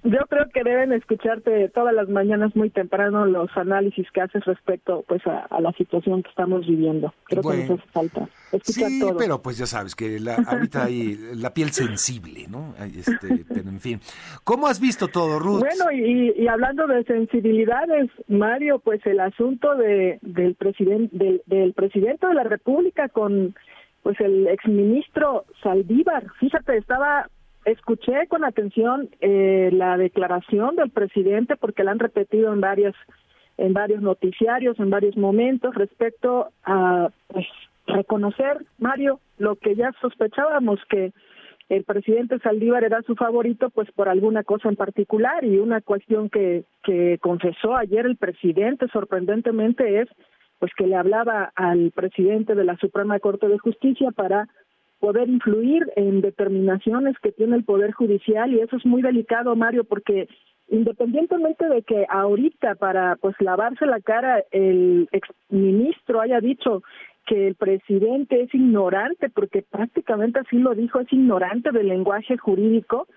Yo 0.05 0.19
creo 0.29 0.45
que 0.53 0.63
deben 0.63 0.93
escucharte 0.93 1.67
todas 1.69 1.93
las 1.93 2.07
mañanas 2.09 2.55
muy 2.55 2.69
temprano 2.69 3.25
los 3.25 3.49
análisis 3.57 4.05
que 4.11 4.21
haces 4.21 4.45
respecto 4.45 5.03
pues 5.07 5.21
a, 5.25 5.59
la 5.59 5.71
situación 5.71 6.21
que 6.21 6.29
estamos 6.29 6.67
viviendo. 6.67 7.11
Creo 7.23 7.41
que 7.41 7.65
nos 7.65 7.79
hace 7.79 7.89
falta 7.91 8.29
escuchar 8.51 8.89
sí, 8.89 8.99
todo. 8.99 9.17
pero 9.17 9.41
pues 9.41 9.57
ya 9.57 9.65
sabes 9.65 9.95
que 9.95 10.19
la, 10.19 10.35
ahorita 10.35 10.83
hay 10.83 11.17
la 11.35 11.55
piel 11.55 11.71
sensible, 11.71 12.45
¿no? 12.47 12.75
Este, 12.79 13.45
pero 13.47 13.67
en 13.67 13.79
fin. 13.79 13.99
¿Cómo 14.43 14.67
has 14.67 14.79
visto 14.79 15.07
todo, 15.07 15.39
Ruth? 15.39 15.61
Bueno, 15.61 15.91
y, 15.91 16.47
hablando 16.47 16.85
de 16.85 17.03
sensibilidades, 17.05 18.11
Mario, 18.27 18.77
pues 18.77 19.03
el 19.07 19.19
asunto 19.19 19.75
de, 19.75 20.19
del, 20.21 20.53
presidente 20.53 21.17
del, 21.17 21.41
del 21.47 21.73
presidente 21.73 22.27
de 22.27 22.33
la 22.35 22.43
República 22.43 23.09
con 23.09 23.55
pues 24.03 24.19
el 24.19 24.45
exministro 24.45 25.45
Saldívar, 25.63 26.27
fíjate, 26.39 26.77
estaba 26.77 27.27
escuché 27.65 28.27
con 28.27 28.43
atención 28.45 29.09
eh, 29.21 29.69
la 29.73 29.97
declaración 29.97 30.75
del 30.75 30.91
presidente 30.91 31.55
porque 31.57 31.83
la 31.83 31.91
han 31.91 31.99
repetido 31.99 32.53
en 32.53 32.61
varias 32.61 32.95
en 33.57 33.73
varios 33.73 34.01
noticiarios 34.01 34.79
en 34.79 34.89
varios 34.89 35.17
momentos 35.17 35.73
respecto 35.75 36.49
a 36.63 37.09
pues, 37.27 37.45
reconocer 37.87 38.65
Mario 38.77 39.19
lo 39.37 39.55
que 39.55 39.75
ya 39.75 39.91
sospechábamos 39.99 40.79
que 40.89 41.11
el 41.67 41.83
presidente 41.83 42.37
Saldívar 42.39 42.83
era 42.83 43.01
su 43.01 43.15
favorito 43.15 43.71
pues 43.71 43.91
por 43.91 44.09
alguna 44.09 44.43
cosa 44.43 44.69
en 44.69 44.75
particular 44.75 45.43
y 45.43 45.57
una 45.57 45.81
cuestión 45.81 46.29
que 46.29 46.65
que 46.83 47.17
confesó 47.19 47.75
ayer 47.75 48.05
el 48.05 48.17
presidente 48.17 48.87
sorprendentemente 48.89 50.01
es 50.01 50.09
pues 50.59 50.71
que 50.77 50.87
le 50.87 50.95
hablaba 50.95 51.51
al 51.55 51.91
presidente 51.91 52.55
de 52.55 52.63
la 52.63 52.77
Suprema 52.77 53.19
Corte 53.19 53.47
de 53.47 53.57
Justicia 53.57 54.11
para 54.11 54.47
poder 55.05 55.29
influir 55.29 55.85
en 55.95 56.21
determinaciones 56.21 57.15
que 57.19 57.31
tiene 57.31 57.55
el 57.55 57.63
Poder 57.63 57.91
Judicial 57.91 58.51
y 58.51 58.59
eso 58.59 58.75
es 58.75 58.87
muy 58.87 59.03
delicado, 59.03 59.55
Mario, 59.55 59.83
porque 59.83 60.27
independientemente 60.67 61.69
de 61.69 61.83
que 61.83 62.07
ahorita 62.09 62.73
para 62.73 63.15
pues 63.17 63.35
lavarse 63.39 63.85
la 63.85 64.01
cara 64.01 64.43
el 64.49 65.07
exministro 65.11 66.21
haya 66.21 66.39
dicho 66.39 66.81
que 67.27 67.49
el 67.49 67.53
presidente 67.53 68.41
es 68.41 68.55
ignorante, 68.55 69.29
porque 69.29 69.61
prácticamente 69.61 70.39
así 70.39 70.57
lo 70.57 70.73
dijo, 70.73 70.99
es 70.99 71.13
ignorante 71.13 71.71
del 71.71 71.89
lenguaje 71.89 72.35
jurídico, 72.37 73.07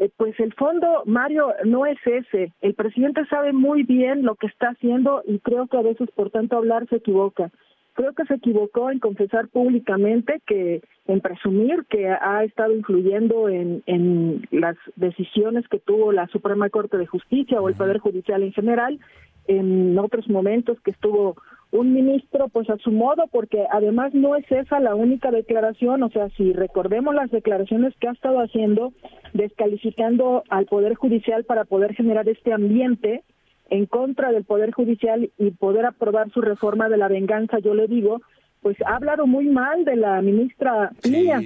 eh, 0.00 0.10
pues 0.16 0.34
el 0.40 0.52
fondo, 0.54 1.04
Mario, 1.06 1.54
no 1.64 1.86
es 1.86 1.98
ese. 2.04 2.52
El 2.60 2.74
presidente 2.74 3.24
sabe 3.26 3.52
muy 3.52 3.84
bien 3.84 4.24
lo 4.24 4.34
que 4.34 4.48
está 4.48 4.70
haciendo 4.70 5.22
y 5.28 5.38
creo 5.38 5.68
que 5.68 5.76
a 5.76 5.82
veces 5.82 6.10
por 6.10 6.30
tanto 6.30 6.56
hablar 6.56 6.88
se 6.88 6.96
equivoca 6.96 7.52
creo 7.94 8.12
que 8.12 8.24
se 8.26 8.34
equivocó 8.34 8.90
en 8.90 8.98
confesar 8.98 9.48
públicamente 9.48 10.42
que, 10.46 10.82
en 11.06 11.20
presumir 11.20 11.84
que 11.88 12.08
ha 12.08 12.44
estado 12.44 12.74
influyendo 12.74 13.48
en, 13.48 13.82
en 13.86 14.46
las 14.50 14.76
decisiones 14.96 15.66
que 15.68 15.78
tuvo 15.78 16.12
la 16.12 16.26
Suprema 16.28 16.68
Corte 16.70 16.98
de 16.98 17.06
Justicia 17.06 17.60
o 17.60 17.68
el 17.68 17.76
Poder 17.76 17.98
Judicial 17.98 18.42
en 18.42 18.52
general, 18.52 19.00
en 19.46 19.98
otros 19.98 20.28
momentos 20.28 20.80
que 20.80 20.90
estuvo 20.90 21.36
un 21.70 21.92
ministro 21.92 22.48
pues 22.48 22.70
a 22.70 22.76
su 22.78 22.92
modo 22.92 23.24
porque 23.32 23.64
además 23.70 24.14
no 24.14 24.36
es 24.36 24.50
esa 24.50 24.78
la 24.80 24.94
única 24.94 25.30
declaración, 25.30 26.02
o 26.02 26.08
sea, 26.10 26.28
si 26.30 26.52
recordemos 26.52 27.14
las 27.14 27.30
declaraciones 27.30 27.94
que 27.98 28.08
ha 28.08 28.12
estado 28.12 28.38
haciendo 28.38 28.92
descalificando 29.32 30.44
al 30.50 30.66
poder 30.66 30.94
judicial 30.94 31.44
para 31.44 31.64
poder 31.64 31.94
generar 31.94 32.28
este 32.28 32.52
ambiente 32.52 33.24
en 33.70 33.86
contra 33.86 34.32
del 34.32 34.44
Poder 34.44 34.72
Judicial 34.72 35.30
y 35.38 35.50
poder 35.52 35.86
aprobar 35.86 36.30
su 36.30 36.40
reforma 36.40 36.88
de 36.88 36.96
la 36.96 37.08
venganza, 37.08 37.58
yo 37.58 37.74
le 37.74 37.86
digo, 37.86 38.20
pues 38.62 38.76
ha 38.86 38.96
hablado 38.96 39.26
muy 39.26 39.46
mal 39.46 39.84
de 39.84 39.96
la 39.96 40.20
ministra 40.22 40.92
Piña. 41.02 41.40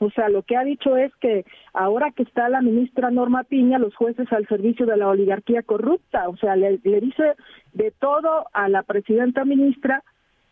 O 0.00 0.10
sea, 0.10 0.30
lo 0.30 0.42
que 0.42 0.56
ha 0.56 0.64
dicho 0.64 0.96
es 0.96 1.14
que 1.16 1.44
ahora 1.74 2.10
que 2.12 2.22
está 2.22 2.48
la 2.48 2.62
ministra 2.62 3.10
Norma 3.10 3.44
Piña, 3.44 3.78
los 3.78 3.94
jueces 3.94 4.32
al 4.32 4.48
servicio 4.48 4.86
de 4.86 4.96
la 4.96 5.08
oligarquía 5.08 5.62
corrupta, 5.62 6.28
o 6.28 6.36
sea, 6.38 6.56
le, 6.56 6.80
le 6.82 7.00
dice 7.00 7.34
de 7.74 7.90
todo 7.90 8.46
a 8.52 8.68
la 8.70 8.82
presidenta 8.82 9.44
ministra 9.44 10.02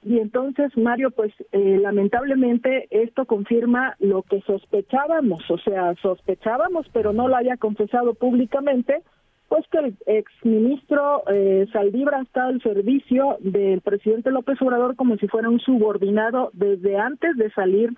y 0.04 0.18
entonces, 0.20 0.76
Mario, 0.76 1.10
pues 1.10 1.32
eh, 1.50 1.78
lamentablemente 1.80 2.86
esto 2.90 3.24
confirma 3.24 3.96
lo 3.98 4.22
que 4.22 4.40
sospechábamos, 4.42 5.50
o 5.50 5.58
sea, 5.58 5.94
sospechábamos, 5.96 6.86
pero 6.92 7.12
no 7.12 7.26
lo 7.26 7.36
haya 7.36 7.56
confesado 7.56 8.14
públicamente, 8.14 9.02
pues 9.48 9.66
que 9.68 9.78
el 9.78 9.96
exministro 10.06 11.22
eh, 11.28 11.66
Saldívar 11.72 12.22
está 12.22 12.46
al 12.46 12.62
servicio 12.62 13.38
del 13.40 13.80
presidente 13.80 14.30
López 14.30 14.60
Obrador 14.60 14.94
como 14.96 15.16
si 15.16 15.26
fuera 15.26 15.48
un 15.48 15.60
subordinado 15.60 16.50
desde 16.52 16.96
antes 16.98 17.36
de 17.36 17.50
salir 17.52 17.90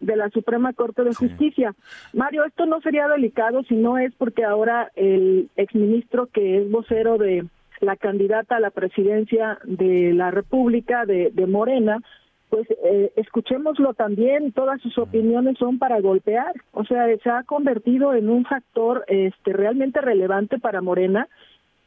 de 0.00 0.16
la 0.16 0.28
Suprema 0.30 0.72
Corte 0.72 1.04
de 1.04 1.14
Justicia. 1.14 1.74
Mario, 2.12 2.44
esto 2.44 2.66
no 2.66 2.80
sería 2.80 3.08
delicado 3.08 3.62
si 3.64 3.76
no 3.76 3.98
es 3.98 4.12
porque 4.16 4.44
ahora 4.44 4.90
el 4.94 5.48
exministro 5.56 6.26
que 6.26 6.58
es 6.58 6.70
vocero 6.70 7.16
de 7.16 7.46
la 7.80 7.96
candidata 7.96 8.56
a 8.56 8.60
la 8.60 8.70
presidencia 8.70 9.58
de 9.64 10.12
la 10.12 10.30
República 10.30 11.06
de 11.06 11.46
Morena, 11.46 12.00
pues 12.56 12.70
eh, 12.70 13.12
escuchémoslo 13.16 13.92
también, 13.92 14.50
todas 14.52 14.80
sus 14.80 14.96
opiniones 14.96 15.58
son 15.58 15.78
para 15.78 16.00
golpear, 16.00 16.54
o 16.72 16.86
sea, 16.86 17.04
se 17.22 17.28
ha 17.28 17.42
convertido 17.42 18.14
en 18.14 18.30
un 18.30 18.46
factor 18.46 19.04
este 19.08 19.52
realmente 19.52 20.00
relevante 20.00 20.58
para 20.58 20.80
Morena 20.80 21.28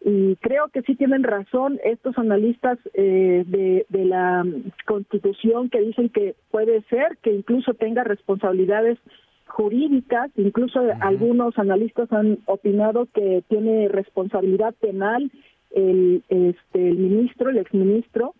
y 0.06 0.36
creo 0.36 0.68
que 0.68 0.84
sí 0.84 0.94
tienen 0.94 1.24
razón 1.24 1.80
estos 1.84 2.20
analistas 2.20 2.78
eh, 2.94 3.46
de, 3.48 3.88
de 3.90 4.06
la 4.06 4.46
Constitución 4.86 5.72
que 5.72 5.82
dicen 5.82 6.10
que 6.10 6.36
puede 6.52 6.84
ser 6.84 7.18
que 7.24 7.34
incluso 7.34 7.74
tenga 7.74 8.04
responsabilidades 8.04 9.00
jurídicas, 9.48 10.30
incluso 10.36 10.82
algunos 11.02 11.58
analistas 11.58 12.14
han 12.14 12.38
opinado 12.46 13.08
que 13.12 13.44
tiene 13.48 13.88
responsabilidad 13.88 14.76
penal 14.76 15.32
el 15.72 16.22
este 16.30 16.90
el 16.90 16.98
ministro, 17.00 17.50
el 17.50 17.58
exministro, 17.58 18.36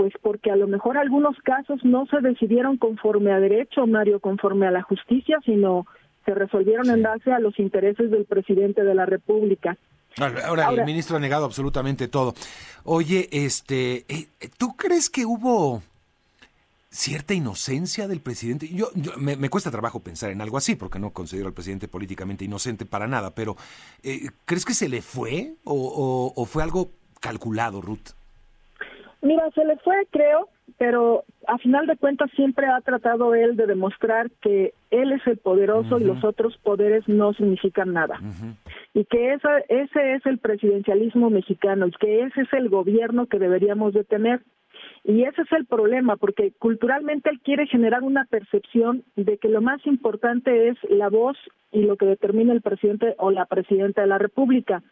pues 0.00 0.14
porque 0.22 0.50
a 0.50 0.56
lo 0.56 0.66
mejor 0.66 0.96
algunos 0.96 1.36
casos 1.44 1.84
no 1.84 2.06
se 2.06 2.22
decidieron 2.22 2.78
conforme 2.78 3.32
a 3.32 3.38
derecho, 3.38 3.86
Mario, 3.86 4.18
conforme 4.18 4.66
a 4.66 4.70
la 4.70 4.80
justicia, 4.80 5.36
sino 5.44 5.86
se 6.24 6.32
resolvieron 6.32 6.88
en 6.88 7.02
base 7.02 7.30
a 7.30 7.38
los 7.38 7.58
intereses 7.58 8.10
del 8.10 8.24
presidente 8.24 8.82
de 8.82 8.94
la 8.94 9.04
República. 9.04 9.76
Ahora, 10.16 10.70
el 10.70 10.86
ministro 10.86 11.18
ha 11.18 11.20
negado 11.20 11.44
absolutamente 11.44 12.08
todo. 12.08 12.32
Oye, 12.84 13.28
este, 13.30 14.06
eh, 14.08 14.28
¿tú 14.56 14.74
crees 14.74 15.10
que 15.10 15.26
hubo 15.26 15.82
cierta 16.88 17.34
inocencia 17.34 18.08
del 18.08 18.22
presidente? 18.22 18.68
Yo, 18.68 18.88
me, 19.18 19.50
cuesta 19.50 19.70
trabajo 19.70 20.00
pensar 20.00 20.30
en 20.30 20.40
algo 20.40 20.56
así, 20.56 20.76
porque 20.76 20.98
no 20.98 21.10
considero 21.10 21.48
al 21.48 21.52
presidente 21.52 21.88
políticamente 21.88 22.46
inocente 22.46 22.86
para 22.86 23.06
nada, 23.06 23.34
pero 23.34 23.54
eh, 24.02 24.30
¿crees 24.46 24.64
que 24.64 24.72
se 24.72 24.88
le 24.88 25.02
fue 25.02 25.56
o, 25.64 26.32
o 26.34 26.44
fue 26.46 26.62
algo 26.62 26.90
calculado, 27.20 27.82
Ruth? 27.82 28.12
Mira, 29.22 29.50
se 29.54 29.64
le 29.64 29.76
fue, 29.78 30.06
creo, 30.10 30.48
pero 30.78 31.24
a 31.46 31.58
final 31.58 31.86
de 31.86 31.96
cuentas 31.96 32.30
siempre 32.36 32.66
ha 32.66 32.80
tratado 32.80 33.34
él 33.34 33.56
de 33.56 33.66
demostrar 33.66 34.30
que 34.40 34.72
él 34.90 35.12
es 35.12 35.26
el 35.26 35.36
poderoso 35.36 35.98
y 35.98 36.04
los 36.04 36.24
otros 36.24 36.56
poderes 36.58 37.06
no 37.06 37.34
significan 37.34 37.92
nada. 37.92 38.18
Y 38.94 39.04
que 39.04 39.34
esa, 39.34 39.58
ese 39.68 40.14
es 40.14 40.24
el 40.24 40.38
presidencialismo 40.38 41.28
mexicano 41.28 41.86
y 41.86 41.92
que 41.92 42.22
ese 42.22 42.42
es 42.42 42.52
el 42.54 42.70
gobierno 42.70 43.26
que 43.26 43.38
deberíamos 43.38 43.92
de 43.92 44.04
tener. 44.04 44.40
Y 45.04 45.24
ese 45.24 45.42
es 45.42 45.52
el 45.52 45.66
problema, 45.66 46.16
porque 46.16 46.52
culturalmente 46.58 47.30
él 47.30 47.40
quiere 47.42 47.66
generar 47.66 48.02
una 48.02 48.24
percepción 48.24 49.04
de 49.16 49.38
que 49.38 49.48
lo 49.48 49.60
más 49.60 49.84
importante 49.86 50.68
es 50.68 50.78
la 50.88 51.08
voz 51.08 51.36
y 51.72 51.82
lo 51.82 51.96
que 51.96 52.06
determina 52.06 52.52
el 52.52 52.62
presidente 52.62 53.14
o 53.18 53.30
la 53.30 53.46
presidenta 53.46 54.02
de 54.02 54.08
la 54.08 54.18
República. 54.18 54.82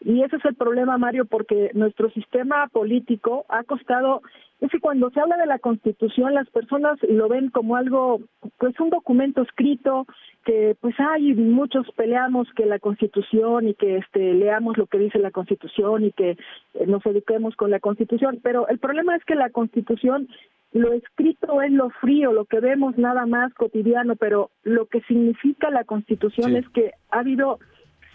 Y 0.00 0.22
ese 0.22 0.36
es 0.36 0.44
el 0.44 0.54
problema, 0.54 0.98
Mario, 0.98 1.24
porque 1.24 1.70
nuestro 1.74 2.10
sistema 2.10 2.68
político 2.68 3.44
ha 3.48 3.64
costado, 3.64 4.22
es 4.60 4.70
que 4.70 4.80
cuando 4.80 5.10
se 5.10 5.20
habla 5.20 5.36
de 5.36 5.46
la 5.46 5.58
Constitución, 5.58 6.34
las 6.34 6.48
personas 6.50 6.98
lo 7.08 7.28
ven 7.28 7.50
como 7.50 7.76
algo, 7.76 8.20
pues 8.58 8.78
un 8.80 8.90
documento 8.90 9.42
escrito, 9.42 10.06
que 10.44 10.76
pues 10.80 10.94
hay 10.98 11.34
muchos 11.34 11.86
peleamos 11.96 12.48
que 12.56 12.66
la 12.66 12.78
Constitución 12.78 13.68
y 13.68 13.74
que 13.74 13.98
este 13.98 14.34
leamos 14.34 14.78
lo 14.78 14.86
que 14.86 14.98
dice 14.98 15.18
la 15.18 15.30
Constitución 15.30 16.04
y 16.04 16.12
que 16.12 16.30
eh, 16.30 16.86
nos 16.86 17.04
eduquemos 17.04 17.54
con 17.56 17.70
la 17.70 17.80
Constitución, 17.80 18.40
pero 18.42 18.68
el 18.68 18.78
problema 18.78 19.16
es 19.16 19.24
que 19.24 19.34
la 19.34 19.50
Constitución 19.50 20.28
lo 20.72 20.92
escrito 20.92 21.62
es 21.62 21.72
lo 21.72 21.90
frío, 21.90 22.32
lo 22.32 22.44
que 22.44 22.60
vemos 22.60 22.96
nada 22.96 23.26
más 23.26 23.52
cotidiano, 23.54 24.16
pero 24.16 24.50
lo 24.62 24.86
que 24.86 25.00
significa 25.02 25.70
la 25.70 25.84
Constitución 25.84 26.54
es 26.54 26.68
que 26.68 26.92
ha 27.10 27.20
habido 27.20 27.58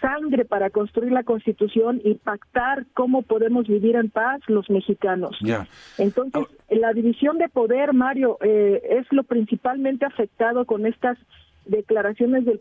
sangre 0.06 0.46
para 0.46 0.70
construir 0.70 1.12
la 1.12 1.24
Constitución 1.24 2.00
y 2.04 2.16
pactar 2.16 2.86
cómo 2.94 3.24
podemos 3.24 3.68
vivir 3.68 3.96
en 3.96 4.10
paz 4.10 4.42
los 4.48 4.70
mexicanos. 4.70 5.38
Entonces, 5.98 6.44
la 6.70 6.94
división 6.94 7.38
de 7.38 7.50
poder, 7.50 7.94
Mario, 7.94 8.38
eh, 8.42 8.82
es 9.00 9.08
lo 9.12 9.24
principalmente 9.24 10.06
afectado 10.06 10.66
con 10.66 10.86
estas 10.86 11.18
declaraciones 11.66 12.46
del, 12.46 12.60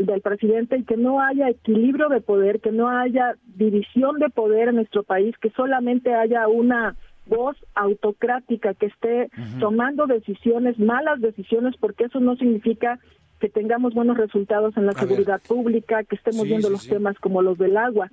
del 0.00 0.20
presidente 0.20 0.78
y 0.78 0.84
que 0.84 0.96
no 0.96 1.20
haya 1.22 1.48
equilibrio 1.48 2.08
de 2.08 2.20
poder, 2.20 2.60
que 2.60 2.72
no 2.72 2.88
haya 2.88 3.36
división 3.46 4.18
de 4.18 4.28
poder 4.28 4.68
en 4.68 4.76
nuestro 4.76 5.04
país, 5.04 5.36
que 5.38 5.50
solamente 5.50 6.12
haya 6.14 6.48
una 6.48 6.96
voz 7.26 7.56
autocrática 7.74 8.74
que 8.74 8.86
esté 8.86 9.30
tomando 9.60 10.06
decisiones, 10.06 10.80
malas 10.80 11.20
decisiones, 11.20 11.76
porque 11.78 12.04
eso 12.04 12.18
no 12.18 12.34
significa 12.34 12.98
que 13.40 13.48
tengamos 13.48 13.94
buenos 13.94 14.16
resultados 14.16 14.76
en 14.76 14.86
la 14.86 14.92
seguridad 14.92 15.40
pública, 15.46 16.04
que 16.04 16.16
estemos 16.16 16.44
viendo 16.44 16.70
los 16.70 16.86
temas 16.86 17.18
como 17.18 17.42
los 17.42 17.58
del 17.58 17.76
agua. 17.76 18.10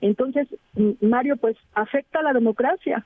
Entonces, 0.00 0.48
Mario, 1.00 1.36
pues 1.36 1.56
afecta 1.74 2.20
a 2.20 2.22
la 2.22 2.32
democracia. 2.32 3.04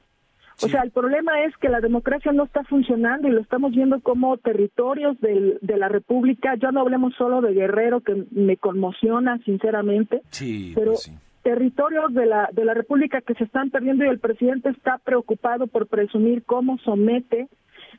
O 0.63 0.69
sea, 0.69 0.83
el 0.83 0.91
problema 0.91 1.43
es 1.45 1.57
que 1.57 1.71
la 1.71 1.81
democracia 1.81 2.31
no 2.31 2.45
está 2.45 2.63
funcionando 2.65 3.27
y 3.27 3.33
lo 3.33 3.41
estamos 3.41 3.73
viendo 3.73 4.01
como 4.01 4.37
territorios 4.37 5.19
del, 5.21 5.59
de 5.63 5.77
la 5.79 5.89
República. 5.89 6.55
Ya 6.57 6.71
no 6.71 6.81
hablemos 6.81 7.15
solo 7.17 7.41
de 7.41 7.55
Guerrero, 7.55 8.03
que 8.03 8.27
me 8.31 8.59
conmociona 8.59 9.39
sinceramente, 9.45 10.21
sí, 10.31 10.73
pero 10.75 10.93
pues 10.93 11.11
territorios 11.43 12.15
de 12.15 12.27
la, 12.27 12.49
de 12.53 12.65
la 12.65 12.75
República 12.75 13.21
que 13.21 13.35
se 13.35 13.45
están 13.45 13.71
perdiendo 13.71 14.05
y 14.05 14.09
el 14.09 14.21
presidente 14.21 14.69
está 14.69 14.99
preocupado 14.99 15.67
por 15.67 15.89
presumir 15.89 16.45
cómo 16.45 16.79
somete 16.79 17.49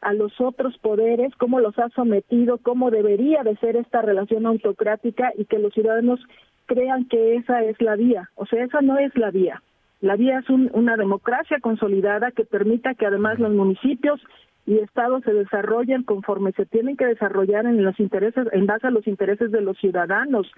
a 0.04 0.13
los 0.13 0.39
otros 0.39 0.78
poderes, 0.80 1.34
cómo 1.38 1.60
los 1.60 1.78
ha 1.80 1.89
sometido, 1.89 2.58
cómo 2.58 2.92
debería 2.92 3.44
de 3.44 3.56
ser 3.58 3.76
esta 3.76 4.02
relación 4.02 4.46
autocrática 4.46 5.32
y 5.38 5.46
que 5.46 5.60
los 5.60 5.74
ciudadanos 5.74 6.20
crean 6.66 7.06
que 7.06 7.36
esa 7.36 7.63
es 7.63 7.82
la 7.82 7.96
vía. 7.96 8.30
O 8.36 8.46
sea, 8.46 8.63
esa 8.63 8.82
no 8.82 8.98
es 8.98 9.16
la 9.16 9.32
vía. 9.32 9.62
La 10.02 10.16
vía 10.16 10.39
es 10.39 10.50
una 10.50 10.98
democracia 10.98 11.60
consolidada 11.62 12.32
que 12.32 12.44
permita 12.44 12.94
que 12.94 13.06
además 13.06 13.39
los 13.39 13.54
municipios 13.54 14.20
y 14.66 14.80
estados 14.80 15.24
se 15.24 15.34
desarrollen 15.34 16.04
conforme 16.04 16.52
se 16.54 16.66
tienen 16.66 16.98
que 16.98 17.06
desarrollar 17.06 17.66
en 17.66 17.84
los 17.84 18.00
intereses, 18.00 18.48
en 18.52 18.66
base 18.66 18.88
a 18.88 18.92
los 18.92 19.08
intereses 19.08 19.52
de 19.52 19.62
los 19.62 19.78
ciudadanos. 19.78 20.52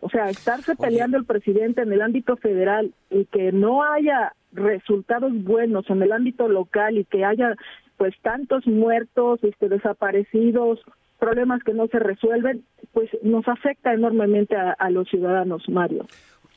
O 0.00 0.08
sea, 0.08 0.28
estarse 0.28 0.74
peleando 0.76 1.16
el 1.16 1.24
presidente 1.24 1.82
en 1.82 1.92
el 1.92 2.02
ámbito 2.02 2.36
federal 2.36 2.92
y 3.10 3.24
que 3.26 3.52
no 3.52 3.84
haya 3.84 4.32
resultados 4.52 5.32
buenos 5.44 5.88
en 5.90 6.02
el 6.02 6.12
ámbito 6.12 6.48
local 6.48 6.98
y 6.98 7.04
que 7.04 7.24
haya 7.24 7.56
pues 7.96 8.14
tantos 8.22 8.66
muertos, 8.66 9.42
este, 9.44 9.68
desaparecidos, 9.68 10.80
problemas 11.18 11.62
que 11.62 11.72
no 11.72 11.86
se 11.86 11.98
resuelven, 11.98 12.64
pues 12.92 13.08
nos 13.22 13.46
afecta 13.46 13.92
enormemente 13.92 14.56
a, 14.56 14.72
a 14.72 14.90
los 14.90 15.08
ciudadanos, 15.08 15.68
Mario. 15.68 16.06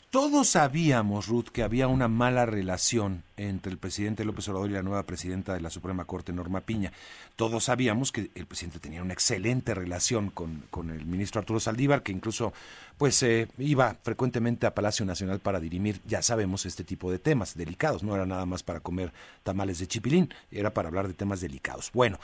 Todos 0.09 0.47
sabíamos, 0.47 1.27
Ruth, 1.27 1.49
que 1.51 1.61
había 1.61 1.89
una 1.89 2.07
mala 2.07 2.45
relación 2.45 3.23
entre 3.35 3.71
el 3.71 3.77
presidente 3.77 4.23
López 4.23 4.47
Obrador 4.47 4.69
y 4.69 4.73
la 4.73 4.81
nueva 4.81 5.05
presidenta 5.05 5.53
de 5.53 5.59
la 5.59 5.69
Suprema 5.69 6.05
Corte, 6.05 6.31
Norma 6.31 6.61
Piña. 6.61 6.93
Todos 7.35 7.65
sabíamos 7.65 8.13
que 8.13 8.31
el 8.33 8.45
presidente 8.45 8.79
tenía 8.79 9.01
una 9.01 9.11
excelente 9.11 9.75
relación 9.75 10.29
con, 10.29 10.63
con 10.69 10.89
el 10.89 11.05
ministro 11.05 11.39
Arturo 11.39 11.59
Saldívar, 11.59 12.01
que 12.01 12.13
incluso 12.13 12.53
pues 12.97 13.21
eh, 13.23 13.49
iba 13.57 13.97
frecuentemente 14.03 14.65
a 14.65 14.73
Palacio 14.73 15.05
Nacional 15.05 15.39
para 15.39 15.59
dirimir, 15.59 15.99
ya 16.05 16.21
sabemos, 16.21 16.65
este 16.65 16.85
tipo 16.85 17.11
de 17.11 17.19
temas 17.19 17.57
delicados. 17.57 18.01
No 18.01 18.15
era 18.15 18.25
nada 18.25 18.45
más 18.45 18.63
para 18.63 18.79
comer 18.79 19.11
tamales 19.43 19.79
de 19.79 19.87
chipilín, 19.87 20.33
era 20.49 20.73
para 20.73 20.87
hablar 20.87 21.09
de 21.09 21.13
temas 21.13 21.41
delicados. 21.41 21.91
Bueno, 21.93 22.19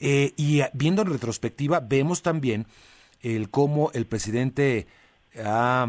eh, 0.00 0.32
y 0.36 0.62
viendo 0.72 1.02
en 1.02 1.12
retrospectiva, 1.12 1.78
vemos 1.78 2.22
también 2.22 2.66
el 3.22 3.50
cómo 3.50 3.92
el 3.94 4.06
presidente 4.06 4.88
ha 5.44 5.88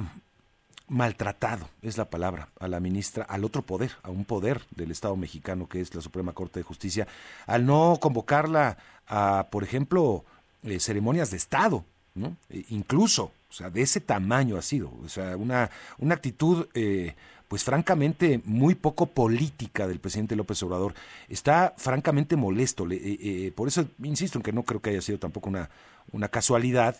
maltratado, 0.88 1.70
es 1.82 1.98
la 1.98 2.06
palabra, 2.06 2.50
a 2.60 2.68
la 2.68 2.80
ministra, 2.80 3.24
al 3.26 3.44
otro 3.44 3.62
poder, 3.62 3.92
a 4.04 4.10
un 4.10 4.26
poder 4.26 4.62
del 4.72 4.92
Estado 4.92 5.16
mexicano 5.16 5.68
que 5.68 5.82
es 5.82 5.94
la 5.94 6.02
Suprema 6.02 6.34
Corte 6.34 6.60
de 6.60 6.64
Justicia, 6.64 7.08
al 7.46 7.66
no 7.66 7.98
convocarla 8.00 8.78
a, 9.08 9.48
por 9.52 9.64
ejemplo, 9.64 10.24
eh, 10.64 10.80
ceremonias 10.80 11.32
de 11.32 11.38
Estado, 11.38 11.84
¿no? 12.16 12.38
E 12.50 12.66
incluso, 12.70 13.32
o 13.50 13.54
sea, 13.54 13.70
de 13.70 13.82
ese 13.82 14.00
tamaño 14.00 14.58
ha 14.58 14.62
sido, 14.62 14.92
o 15.04 15.10
sea, 15.10 15.36
una, 15.36 15.70
una 15.98 16.16
actitud, 16.16 16.68
eh, 16.74 17.16
pues 17.50 17.64
francamente, 17.64 18.42
muy 18.46 18.76
poco 18.76 19.06
política 19.08 19.88
del 19.88 20.00
presidente 20.00 20.36
López 20.36 20.62
Obrador. 20.64 20.94
Está 21.30 21.74
francamente 21.78 22.36
molesto, 22.36 22.86
eh, 22.90 23.54
por 23.56 23.70
eso 23.70 23.86
insisto 24.04 24.40
en 24.40 24.44
que 24.44 24.52
no 24.52 24.64
creo 24.64 24.82
que 24.82 24.90
haya 24.90 25.02
sido 25.02 25.18
tampoco 25.18 25.50
una, 25.50 25.70
una 26.12 26.28
casualidad, 26.28 26.98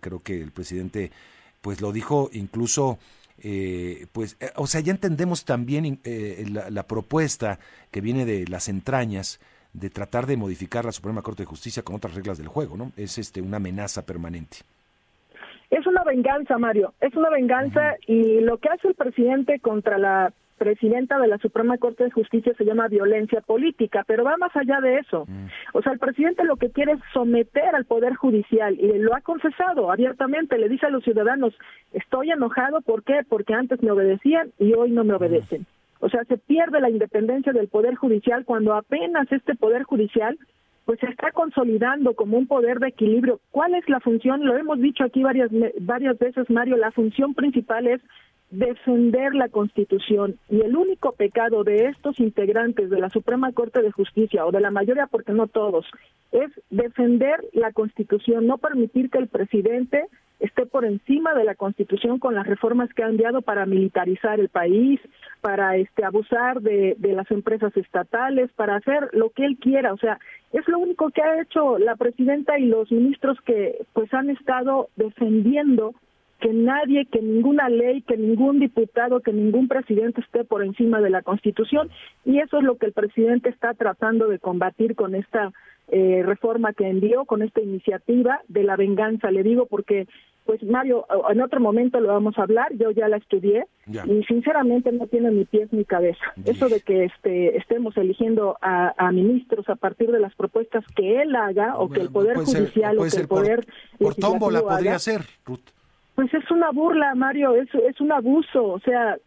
creo 0.00 0.22
que 0.22 0.40
el 0.40 0.52
presidente, 0.52 1.10
pues 1.60 1.80
lo 1.80 1.90
dijo 1.90 2.30
incluso 2.32 3.00
eh, 3.42 4.06
pues, 4.12 4.36
eh, 4.40 4.50
o 4.56 4.66
sea, 4.66 4.80
ya 4.80 4.92
entendemos 4.92 5.44
también 5.44 6.00
eh, 6.04 6.44
la, 6.48 6.82
propuesta 6.84 7.58
que 7.90 8.00
viene 8.00 8.24
de 8.24 8.46
las 8.48 8.68
entrañas 8.68 9.40
de 9.72 9.90
tratar 9.90 10.26
de 10.26 10.36
modificar 10.36 10.84
la 10.84 10.92
Suprema 10.92 11.22
Corte 11.22 11.42
de 11.42 11.46
Justicia 11.46 11.82
con 11.82 11.96
otras 11.96 12.14
reglas 12.14 12.38
del 12.38 12.48
juego, 12.48 12.76
¿no? 12.76 12.92
Es 12.96 13.18
este 13.18 13.40
una 13.40 13.58
amenaza 13.58 14.04
permanente. 14.04 14.58
Es 15.70 15.86
una 15.86 16.02
venganza, 16.02 16.56
Mario, 16.58 16.94
es 17.00 17.14
una 17.14 17.28
venganza 17.28 17.96
y 18.06 18.40
lo 18.40 18.56
que 18.56 18.70
hace 18.70 18.88
el 18.88 18.94
presidente 18.94 19.60
contra 19.60 19.98
la 19.98 20.32
presidenta 20.58 21.18
de 21.18 21.28
la 21.28 21.38
Suprema 21.38 21.78
Corte 21.78 22.04
de 22.04 22.10
Justicia 22.10 22.52
se 22.58 22.64
llama 22.64 22.88
violencia 22.88 23.40
política, 23.40 24.04
pero 24.06 24.24
va 24.24 24.36
más 24.36 24.54
allá 24.54 24.80
de 24.80 24.98
eso. 24.98 25.24
Mm. 25.26 25.46
O 25.72 25.82
sea, 25.82 25.92
el 25.92 25.98
presidente 25.98 26.44
lo 26.44 26.56
que 26.56 26.70
quiere 26.70 26.92
es 26.92 27.00
someter 27.14 27.74
al 27.74 27.86
Poder 27.86 28.14
Judicial 28.14 28.78
y 28.78 28.98
lo 28.98 29.14
ha 29.14 29.22
confesado 29.22 29.90
abiertamente, 29.90 30.58
le 30.58 30.68
dice 30.68 30.86
a 30.86 30.90
los 30.90 31.04
ciudadanos, 31.04 31.54
estoy 31.92 32.30
enojado, 32.30 32.82
¿por 32.82 33.02
qué? 33.04 33.20
Porque 33.26 33.54
antes 33.54 33.82
me 33.82 33.90
obedecían 33.90 34.50
y 34.58 34.74
hoy 34.74 34.90
no 34.90 35.04
me 35.04 35.14
obedecen. 35.14 35.66
O 36.00 36.08
sea, 36.08 36.24
se 36.24 36.36
pierde 36.36 36.80
la 36.80 36.90
independencia 36.90 37.52
del 37.52 37.68
Poder 37.68 37.94
Judicial 37.94 38.44
cuando 38.44 38.74
apenas 38.74 39.30
este 39.32 39.54
Poder 39.54 39.84
Judicial 39.84 40.38
pues 40.88 41.00
se 41.00 41.06
está 41.06 41.32
consolidando 41.32 42.14
como 42.14 42.38
un 42.38 42.46
poder 42.46 42.78
de 42.78 42.88
equilibrio. 42.88 43.40
¿Cuál 43.50 43.74
es 43.74 43.86
la 43.90 44.00
función? 44.00 44.46
Lo 44.46 44.56
hemos 44.56 44.80
dicho 44.80 45.04
aquí 45.04 45.22
varias 45.22 45.50
varias 45.80 46.18
veces, 46.18 46.48
Mario, 46.48 46.78
la 46.78 46.92
función 46.92 47.34
principal 47.34 47.86
es 47.86 48.00
defender 48.50 49.34
la 49.34 49.48
Constitución. 49.48 50.38
Y 50.48 50.60
el 50.60 50.76
único 50.76 51.12
pecado 51.12 51.64
de 51.64 51.86
estos 51.86 52.18
integrantes 52.18 52.90
de 52.90 53.00
la 53.00 53.10
Suprema 53.10 53.52
Corte 53.52 53.82
de 53.82 53.92
Justicia 53.92 54.46
o 54.46 54.52
de 54.52 54.60
la 54.60 54.70
mayoría, 54.70 55.06
porque 55.06 55.32
no 55.32 55.46
todos, 55.46 55.86
es 56.32 56.50
defender 56.70 57.44
la 57.52 57.72
Constitución, 57.72 58.46
no 58.46 58.58
permitir 58.58 59.10
que 59.10 59.18
el 59.18 59.28
presidente 59.28 60.06
esté 60.40 60.66
por 60.66 60.84
encima 60.84 61.34
de 61.34 61.44
la 61.44 61.56
Constitución 61.56 62.18
con 62.18 62.34
las 62.34 62.46
reformas 62.46 62.92
que 62.94 63.02
ha 63.02 63.08
enviado 63.08 63.42
para 63.42 63.66
militarizar 63.66 64.38
el 64.38 64.48
país, 64.48 65.00
para 65.40 65.76
este 65.76 66.04
abusar 66.04 66.60
de, 66.60 66.94
de 66.98 67.12
las 67.12 67.30
empresas 67.30 67.76
estatales, 67.76 68.50
para 68.52 68.76
hacer 68.76 69.10
lo 69.12 69.30
que 69.30 69.44
él 69.44 69.58
quiera, 69.60 69.92
o 69.92 69.98
sea, 69.98 70.18
es 70.52 70.66
lo 70.68 70.78
único 70.78 71.10
que 71.10 71.22
ha 71.22 71.42
hecho 71.42 71.78
la 71.78 71.96
presidenta 71.96 72.58
y 72.58 72.66
los 72.66 72.90
ministros 72.90 73.38
que 73.44 73.84
pues 73.92 74.12
han 74.14 74.30
estado 74.30 74.88
defendiendo 74.96 75.94
que 76.40 76.52
nadie, 76.52 77.06
que 77.06 77.20
ninguna 77.20 77.68
ley, 77.68 78.02
que 78.02 78.16
ningún 78.16 78.60
diputado, 78.60 79.20
que 79.20 79.32
ningún 79.32 79.68
presidente 79.68 80.20
esté 80.20 80.44
por 80.44 80.62
encima 80.62 81.00
de 81.00 81.10
la 81.10 81.22
Constitución. 81.22 81.90
Y 82.24 82.38
eso 82.38 82.58
es 82.58 82.64
lo 82.64 82.76
que 82.76 82.86
el 82.86 82.92
presidente 82.92 83.48
está 83.48 83.74
tratando 83.74 84.28
de 84.28 84.38
combatir 84.38 84.94
con 84.94 85.14
esta 85.14 85.52
eh, 85.88 86.22
reforma 86.24 86.72
que 86.72 86.88
envió, 86.88 87.24
con 87.24 87.42
esta 87.42 87.60
iniciativa 87.60 88.40
de 88.48 88.62
la 88.62 88.76
venganza, 88.76 89.30
le 89.30 89.42
digo 89.42 89.66
porque 89.66 90.06
pues 90.48 90.62
Mario, 90.62 91.04
en 91.30 91.42
otro 91.42 91.60
momento 91.60 92.00
lo 92.00 92.08
vamos 92.08 92.38
a 92.38 92.42
hablar, 92.42 92.68
yo 92.74 92.90
ya 92.90 93.06
la 93.06 93.18
estudié 93.18 93.66
y 93.86 94.24
sinceramente 94.24 94.90
no 94.92 95.06
tiene 95.06 95.30
ni 95.30 95.44
pies 95.44 95.70
ni 95.74 95.84
cabeza. 95.84 96.24
Eso 96.42 96.70
de 96.70 96.80
que 96.80 97.04
este, 97.04 97.58
estemos 97.58 97.94
eligiendo 97.98 98.56
a, 98.62 99.12
ministros 99.12 99.68
a 99.68 99.76
partir 99.76 100.10
de 100.10 100.20
las 100.20 100.34
propuestas 100.34 100.86
que 100.96 101.20
él 101.20 101.36
haga 101.36 101.76
o 101.76 101.90
que 101.90 102.00
el 102.00 102.08
Poder 102.08 102.38
Judicial 102.38 102.98
o 102.98 103.02
que 103.02 103.20
el 103.20 103.28
Poder... 103.28 103.66
Por, 103.98 104.14
tómbola 104.14 104.62
podría 104.62 104.98
ser, 104.98 105.20
Ruth. 105.44 105.77
Pues 106.18 106.34
es 106.34 106.50
una 106.50 106.72
burla, 106.72 107.14
Mario, 107.14 107.54
es, 107.54 108.00
un 108.00 108.10
abuso. 108.10 108.64
O 108.64 108.80
sea, 108.80 109.18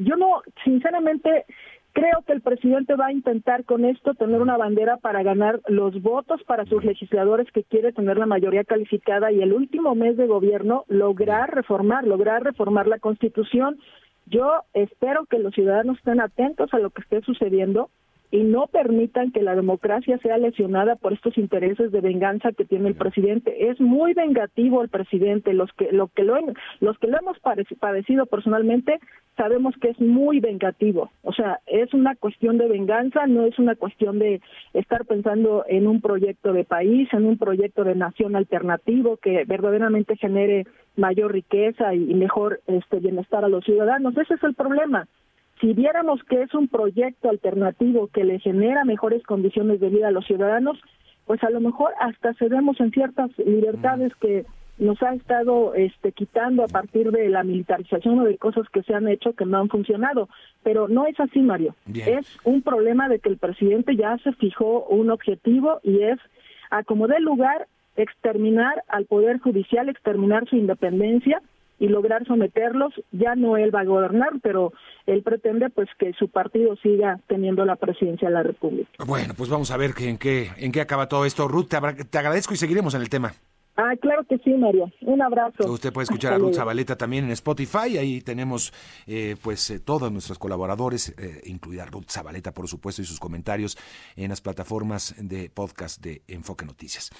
yo 0.00 0.16
no, 0.16 0.42
sinceramente, 0.64 1.44
Creo 1.92 2.22
que 2.26 2.32
el 2.32 2.40
presidente 2.40 2.96
va 2.96 3.08
a 3.08 3.12
intentar 3.12 3.64
con 3.64 3.84
esto 3.84 4.14
tener 4.14 4.40
una 4.40 4.56
bandera 4.56 4.96
para 4.96 5.22
ganar 5.22 5.60
los 5.68 6.00
votos 6.00 6.42
para 6.44 6.64
sus 6.64 6.82
legisladores 6.82 7.52
que 7.52 7.64
quiere 7.64 7.92
tener 7.92 8.16
la 8.16 8.24
mayoría 8.24 8.64
calificada 8.64 9.30
y 9.30 9.42
el 9.42 9.52
último 9.52 9.94
mes 9.94 10.16
de 10.16 10.26
gobierno 10.26 10.86
lograr 10.88 11.54
reformar, 11.54 12.06
lograr 12.06 12.42
reformar 12.42 12.86
la 12.86 12.98
Constitución. 12.98 13.78
Yo 14.24 14.62
espero 14.72 15.26
que 15.26 15.38
los 15.38 15.52
ciudadanos 15.52 15.98
estén 15.98 16.22
atentos 16.22 16.72
a 16.72 16.78
lo 16.78 16.88
que 16.88 17.02
esté 17.02 17.20
sucediendo 17.20 17.90
y 18.32 18.44
no 18.44 18.66
permitan 18.66 19.30
que 19.30 19.42
la 19.42 19.54
democracia 19.54 20.18
sea 20.18 20.38
lesionada 20.38 20.96
por 20.96 21.12
estos 21.12 21.36
intereses 21.36 21.92
de 21.92 22.00
venganza 22.00 22.50
que 22.52 22.64
tiene 22.64 22.88
el 22.88 22.94
presidente. 22.94 23.68
Es 23.68 23.78
muy 23.78 24.14
vengativo 24.14 24.82
el 24.82 24.88
presidente. 24.88 25.52
Los 25.52 25.70
que 25.74 25.92
lo 25.92 26.08
que 26.08 26.24
lo 26.24 26.38
los 26.80 26.98
que 26.98 27.08
lo 27.08 27.18
hemos 27.18 27.38
padecido 27.40 28.24
personalmente 28.24 28.98
sabemos 29.36 29.74
que 29.82 29.90
es 29.90 30.00
muy 30.00 30.40
vengativo. 30.40 31.10
O 31.22 31.34
sea, 31.34 31.60
es 31.66 31.92
una 31.92 32.16
cuestión 32.16 32.56
de 32.56 32.68
venganza, 32.68 33.26
no 33.26 33.44
es 33.44 33.58
una 33.58 33.76
cuestión 33.76 34.18
de 34.18 34.40
estar 34.72 35.04
pensando 35.04 35.64
en 35.68 35.86
un 35.86 36.00
proyecto 36.00 36.54
de 36.54 36.64
país, 36.64 37.10
en 37.12 37.26
un 37.26 37.36
proyecto 37.36 37.84
de 37.84 37.94
nación 37.94 38.34
alternativo 38.34 39.18
que 39.18 39.44
verdaderamente 39.44 40.16
genere 40.16 40.66
mayor 40.96 41.32
riqueza 41.32 41.94
y 41.94 42.14
mejor 42.14 42.60
este 42.66 42.98
bienestar 42.98 43.44
a 43.44 43.50
los 43.50 43.62
ciudadanos. 43.62 44.16
Ese 44.16 44.34
es 44.34 44.42
el 44.42 44.54
problema 44.54 45.06
si 45.62 45.72
viéramos 45.74 46.22
que 46.24 46.42
es 46.42 46.52
un 46.54 46.66
proyecto 46.66 47.30
alternativo 47.30 48.08
que 48.08 48.24
le 48.24 48.40
genera 48.40 48.84
mejores 48.84 49.22
condiciones 49.22 49.78
de 49.78 49.90
vida 49.90 50.08
a 50.08 50.10
los 50.10 50.26
ciudadanos, 50.26 50.76
pues 51.24 51.42
a 51.44 51.50
lo 51.50 51.60
mejor 51.60 51.92
hasta 52.00 52.34
cedemos 52.34 52.80
en 52.80 52.90
ciertas 52.90 53.30
libertades 53.38 54.12
que 54.16 54.44
nos 54.78 55.00
ha 55.04 55.14
estado 55.14 55.74
este, 55.74 56.10
quitando 56.10 56.64
a 56.64 56.66
partir 56.66 57.12
de 57.12 57.28
la 57.28 57.44
militarización 57.44 58.18
o 58.18 58.24
de 58.24 58.38
cosas 58.38 58.68
que 58.70 58.82
se 58.82 58.92
han 58.92 59.06
hecho 59.06 59.34
que 59.34 59.46
no 59.46 59.58
han 59.58 59.68
funcionado. 59.68 60.28
Pero 60.64 60.88
no 60.88 61.06
es 61.06 61.18
así, 61.20 61.38
Mario. 61.38 61.76
Es 61.94 62.26
un 62.42 62.62
problema 62.62 63.08
de 63.08 63.20
que 63.20 63.28
el 63.28 63.36
presidente 63.36 63.94
ya 63.94 64.18
se 64.18 64.32
fijó 64.32 64.84
un 64.86 65.10
objetivo 65.12 65.78
y 65.84 66.02
es, 66.02 66.18
a 66.70 66.82
como 66.82 67.06
dé 67.06 67.20
lugar, 67.20 67.68
exterminar 67.96 68.82
al 68.88 69.04
Poder 69.04 69.38
Judicial, 69.38 69.88
exterminar 69.88 70.48
su 70.48 70.56
independencia 70.56 71.40
y 71.82 71.88
lograr 71.88 72.24
someterlos. 72.26 72.94
Ya 73.10 73.34
no 73.34 73.56
él 73.56 73.74
va 73.74 73.80
a 73.80 73.84
gobernar, 73.84 74.30
pero 74.40 74.72
él 75.06 75.24
pretende 75.24 75.68
pues 75.68 75.88
que 75.98 76.12
su 76.12 76.28
partido 76.28 76.76
siga 76.76 77.18
teniendo 77.26 77.64
la 77.64 77.74
presidencia 77.74 78.28
de 78.28 78.34
la 78.34 78.44
República. 78.44 78.88
Bueno, 79.04 79.34
pues 79.36 79.50
vamos 79.50 79.72
a 79.72 79.76
ver 79.76 79.90
en 79.98 80.16
qué 80.16 80.50
en 80.58 80.70
qué 80.70 80.80
acaba 80.80 81.08
todo 81.08 81.24
esto. 81.24 81.48
Ruth, 81.48 81.66
te 81.68 82.18
agradezco 82.18 82.54
y 82.54 82.56
seguiremos 82.56 82.94
en 82.94 83.00
el 83.00 83.08
tema. 83.08 83.32
Ah, 83.74 83.94
claro 84.00 84.24
que 84.28 84.36
sí, 84.38 84.50
Mario. 84.50 84.92
Un 85.00 85.22
abrazo. 85.22 85.70
Usted 85.72 85.92
puede 85.94 86.04
escuchar 86.04 86.34
a 86.34 86.38
Ruth 86.38 86.54
Zabaleta 86.54 86.96
también 86.96 87.24
en 87.24 87.30
Spotify. 87.30 87.96
Ahí 87.96 88.20
tenemos 88.20 88.70
eh, 89.06 89.36
pues 89.42 89.70
eh, 89.70 89.80
todos 89.80 90.12
nuestros 90.12 90.38
colaboradores, 90.38 91.14
eh, 91.18 91.40
incluida 91.46 91.86
Ruth 91.86 92.10
Zabaleta, 92.10 92.52
por 92.52 92.68
supuesto, 92.68 93.00
y 93.00 93.06
sus 93.06 93.18
comentarios 93.18 93.78
en 94.14 94.28
las 94.28 94.42
plataformas 94.42 95.14
de 95.18 95.48
podcast 95.48 96.02
de 96.02 96.22
Enfoque 96.28 96.66
Noticias. 96.66 97.10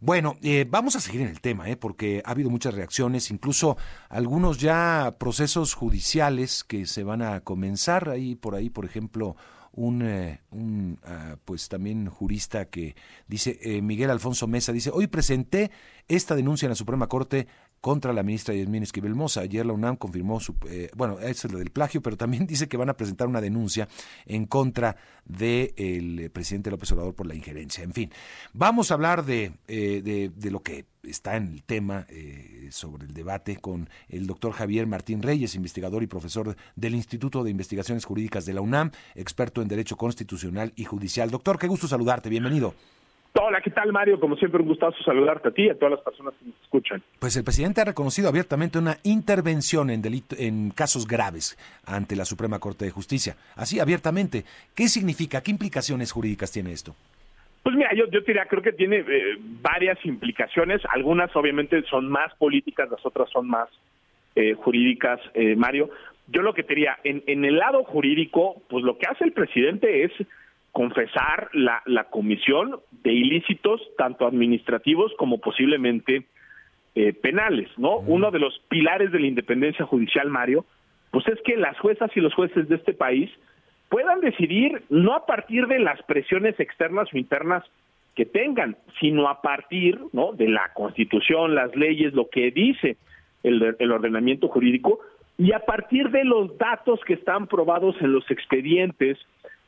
Bueno, 0.00 0.36
eh, 0.42 0.66
vamos 0.68 0.96
a 0.96 1.00
seguir 1.00 1.20
en 1.20 1.28
el 1.28 1.40
tema, 1.40 1.66
porque 1.78 2.22
ha 2.24 2.32
habido 2.32 2.50
muchas 2.50 2.74
reacciones, 2.74 3.30
incluso 3.30 3.76
algunos 4.08 4.58
ya 4.58 5.14
procesos 5.18 5.74
judiciales 5.74 6.64
que 6.64 6.86
se 6.86 7.04
van 7.04 7.22
a 7.22 7.40
comenzar. 7.40 8.08
Ahí 8.08 8.34
por 8.34 8.56
ahí, 8.56 8.68
por 8.68 8.84
ejemplo, 8.84 9.36
un, 9.72 10.02
eh, 10.02 10.40
un 10.50 10.98
ah, 11.04 11.36
pues 11.44 11.68
también 11.68 12.06
jurista 12.08 12.66
que 12.66 12.94
dice, 13.28 13.58
eh, 13.62 13.82
Miguel 13.82 14.10
Alfonso 14.10 14.46
Mesa, 14.46 14.72
dice, 14.72 14.90
hoy 14.92 15.06
presenté 15.06 15.70
esta 16.08 16.34
denuncia 16.34 16.66
en 16.66 16.70
la 16.70 16.76
Suprema 16.76 17.08
Corte 17.08 17.46
contra 17.80 18.12
la 18.12 18.22
ministra 18.22 18.54
Yasmín 18.54 18.82
Esquivel 18.82 19.14
Moza. 19.14 19.40
Ayer 19.40 19.64
la 19.64 19.72
UNAM 19.72 19.96
confirmó, 19.96 20.40
su, 20.40 20.54
eh, 20.68 20.90
bueno, 20.96 21.18
es 21.20 21.44
lo 21.50 21.58
del 21.58 21.70
plagio, 21.70 22.02
pero 22.02 22.16
también 22.16 22.46
dice 22.48 22.68
que 22.68 22.76
van 22.76 22.90
a 22.90 22.96
presentar 22.96 23.28
una 23.28 23.40
denuncia 23.40 23.88
en 24.26 24.46
contra 24.46 24.96
del 25.24 26.30
presidente 26.32 26.70
López 26.70 26.90
Obrador 26.92 27.14
por 27.14 27.26
la 27.26 27.34
injerencia. 27.34 27.84
En 27.84 27.92
fin, 27.92 28.10
vamos 28.52 28.90
a 28.90 28.94
hablar 28.94 29.24
de, 29.24 29.52
de, 29.66 30.30
de 30.34 30.50
lo 30.50 30.62
que 30.62 30.86
está 31.02 31.36
en 31.36 31.48
el 31.48 31.62
tema 31.62 32.06
eh, 32.08 32.68
sobre 32.70 33.06
el 33.06 33.14
debate 33.14 33.56
con 33.56 33.88
el 34.08 34.26
doctor 34.26 34.52
Javier 34.52 34.86
Martín 34.86 35.22
Reyes, 35.22 35.54
investigador 35.54 36.02
y 36.02 36.06
profesor 36.06 36.56
del 36.76 36.94
Instituto 36.94 37.42
de 37.42 37.50
Investigaciones 37.50 38.04
Jurídicas 38.04 38.44
de 38.44 38.54
la 38.54 38.60
UNAM, 38.60 38.90
experto 39.14 39.62
en 39.62 39.68
Derecho 39.68 39.96
Constitucional 39.96 40.72
y 40.76 40.84
Judicial. 40.84 41.30
Doctor, 41.30 41.58
qué 41.58 41.66
gusto 41.66 41.88
saludarte, 41.88 42.28
bienvenido. 42.28 42.74
Hola, 43.32 43.60
¿qué 43.60 43.70
tal 43.70 43.92
Mario? 43.92 44.18
Como 44.18 44.36
siempre, 44.36 44.60
un 44.60 44.68
gustazo 44.68 44.96
saludarte 45.04 45.48
a 45.48 45.50
ti 45.52 45.62
y 45.62 45.70
a 45.70 45.74
todas 45.74 45.92
las 45.92 46.00
personas 46.00 46.34
que 46.38 46.46
nos 46.46 46.60
escuchan. 46.62 47.02
Pues 47.18 47.36
el 47.36 47.44
presidente 47.44 47.80
ha 47.80 47.84
reconocido 47.84 48.28
abiertamente 48.28 48.78
una 48.78 48.96
intervención 49.04 49.90
en, 49.90 50.02
delito, 50.02 50.34
en 50.38 50.70
casos 50.70 51.06
graves 51.06 51.56
ante 51.86 52.16
la 52.16 52.24
Suprema 52.24 52.58
Corte 52.58 52.84
de 52.84 52.90
Justicia. 52.90 53.36
Así, 53.54 53.78
abiertamente. 53.78 54.44
¿Qué 54.74 54.88
significa? 54.88 55.42
¿Qué 55.42 55.52
implicaciones 55.52 56.10
jurídicas 56.10 56.50
tiene 56.50 56.72
esto? 56.72 56.94
Pues 57.62 57.76
mira, 57.76 57.90
yo, 57.94 58.06
yo 58.10 58.20
diría, 58.20 58.46
creo 58.46 58.62
que 58.62 58.72
tiene 58.72 58.98
eh, 58.98 59.36
varias 59.62 59.98
implicaciones. 60.04 60.82
Algunas 60.90 61.34
obviamente 61.36 61.82
son 61.84 62.08
más 62.08 62.34
políticas, 62.34 62.90
las 62.90 63.04
otras 63.06 63.30
son 63.30 63.48
más 63.48 63.68
eh, 64.34 64.54
jurídicas, 64.54 65.20
eh, 65.34 65.54
Mario. 65.54 65.90
Yo 66.26 66.42
lo 66.42 66.54
que 66.54 66.62
diría, 66.62 66.98
en, 67.04 67.22
en 67.26 67.44
el 67.44 67.58
lado 67.58 67.84
jurídico, 67.84 68.62
pues 68.68 68.84
lo 68.84 68.98
que 68.98 69.06
hace 69.06 69.24
el 69.24 69.32
presidente 69.32 70.04
es 70.04 70.12
confesar 70.72 71.50
la, 71.52 71.82
la 71.86 72.04
comisión 72.04 72.80
de 73.02 73.12
ilícitos, 73.12 73.80
tanto 73.96 74.26
administrativos 74.26 75.12
como 75.18 75.38
posiblemente 75.38 76.26
penales, 77.22 77.68
¿no? 77.78 77.98
Uno 77.98 78.30
de 78.30 78.40
los 78.40 78.58
pilares 78.68 79.12
de 79.12 79.20
la 79.20 79.26
independencia 79.26 79.86
judicial, 79.86 80.28
Mario, 80.28 80.66
pues 81.10 81.26
es 81.28 81.40
que 81.42 81.56
las 81.56 81.78
juezas 81.78 82.10
y 82.16 82.20
los 82.20 82.34
jueces 82.34 82.68
de 82.68 82.76
este 82.76 82.92
país 82.92 83.30
puedan 83.88 84.20
decidir 84.20 84.82
no 84.88 85.14
a 85.14 85.26
partir 85.26 85.66
de 85.66 85.80
las 85.80 86.00
presiones 86.04 86.58
externas 86.58 87.08
o 87.12 87.18
internas 87.18 87.64
que 88.14 88.24
tengan, 88.24 88.76
sino 89.00 89.28
a 89.28 89.42
partir 89.42 90.00
¿no? 90.12 90.32
de 90.32 90.48
la 90.48 90.72
Constitución, 90.74 91.54
las 91.54 91.74
leyes, 91.74 92.14
lo 92.14 92.28
que 92.28 92.50
dice 92.50 92.96
el, 93.42 93.76
el 93.78 93.92
ordenamiento 93.92 94.48
jurídico, 94.48 95.00
y 95.38 95.52
a 95.52 95.60
partir 95.60 96.10
de 96.10 96.24
los 96.24 96.56
datos 96.58 97.00
que 97.06 97.14
están 97.14 97.46
probados 97.46 97.96
en 98.00 98.12
los 98.12 98.30
expedientes 98.30 99.18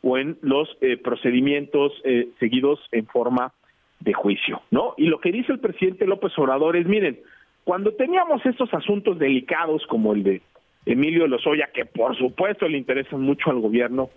o 0.03 0.19
en 0.19 0.37
los 0.43 0.69
eh, 0.81 0.97
procedimientos 0.97 1.93
eh, 2.05 2.29
seguidos 2.39 2.81
en 2.91 3.07
forma 3.07 3.53
de 4.01 4.13
juicio, 4.13 4.63
¿no? 4.71 4.95
Y 4.97 5.07
lo 5.07 5.21
que 5.21 5.31
dice 5.31 5.53
el 5.53 5.61
presidente 5.61 6.07
López 6.07 6.37
Obrador 6.37 6.77
es, 6.77 6.87
miren, 6.87 7.21
cuando 7.65 7.93
teníamos 7.93 8.45
estos 8.45 8.73
asuntos 8.75 9.19
delicados 9.19 9.87
como 9.87 10.13
el 10.13 10.25
de 10.25 10.43
Emilio 10.87 11.29
Lozoya, 11.29 11.71
que 11.73 11.85
por 11.85 12.17
supuesto 12.17 12.69
le 12.69 12.79
interesan 12.79 13.21
mucho 13.21 13.51
al 13.51 13.61
gobierno 13.61 14.11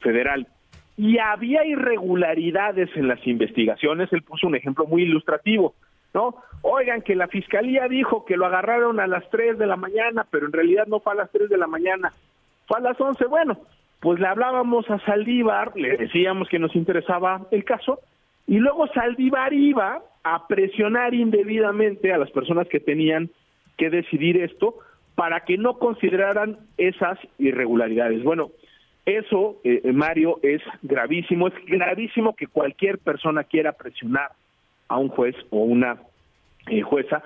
federal. 0.00 0.46
Y 0.96 1.18
había 1.18 1.64
irregularidades 1.64 2.88
en 2.94 3.08
las 3.08 3.26
investigaciones, 3.26 4.12
él 4.12 4.22
puso 4.22 4.46
un 4.46 4.54
ejemplo 4.54 4.86
muy 4.86 5.02
ilustrativo, 5.02 5.74
¿no? 6.14 6.36
Oigan, 6.62 7.02
que 7.02 7.16
la 7.16 7.26
fiscalía 7.26 7.88
dijo 7.88 8.24
que 8.24 8.36
lo 8.36 8.46
agarraron 8.46 9.00
a 9.00 9.08
las 9.08 9.28
3 9.30 9.58
de 9.58 9.66
la 9.66 9.76
mañana, 9.76 10.24
pero 10.30 10.46
en 10.46 10.52
realidad 10.52 10.86
no 10.86 11.00
fue 11.00 11.14
a 11.14 11.16
las 11.16 11.32
3 11.32 11.48
de 11.48 11.58
la 11.58 11.66
mañana, 11.66 12.12
fue 12.68 12.78
a 12.78 12.82
las 12.82 13.00
11. 13.00 13.26
Bueno, 13.26 13.58
pues 14.04 14.20
le 14.20 14.26
hablábamos 14.26 14.88
a 14.90 14.98
Saldívar, 14.98 15.72
le 15.74 15.96
decíamos 15.96 16.50
que 16.50 16.58
nos 16.58 16.76
interesaba 16.76 17.46
el 17.50 17.64
caso, 17.64 18.00
y 18.46 18.58
luego 18.58 18.86
Saldívar 18.88 19.54
iba 19.54 20.02
a 20.22 20.46
presionar 20.46 21.14
indebidamente 21.14 22.12
a 22.12 22.18
las 22.18 22.30
personas 22.30 22.68
que 22.68 22.80
tenían 22.80 23.30
que 23.78 23.88
decidir 23.88 24.36
esto, 24.36 24.74
para 25.14 25.40
que 25.46 25.56
no 25.56 25.78
consideraran 25.78 26.58
esas 26.76 27.18
irregularidades. 27.38 28.22
Bueno, 28.22 28.50
eso, 29.06 29.56
eh, 29.64 29.80
Mario, 29.94 30.38
es 30.42 30.60
gravísimo. 30.82 31.48
Es 31.48 31.54
gravísimo 31.66 32.36
que 32.36 32.46
cualquier 32.46 32.98
persona 32.98 33.44
quiera 33.44 33.72
presionar 33.72 34.32
a 34.88 34.98
un 34.98 35.08
juez 35.08 35.34
o 35.48 35.60
una 35.60 35.96
eh, 36.68 36.82
jueza, 36.82 37.22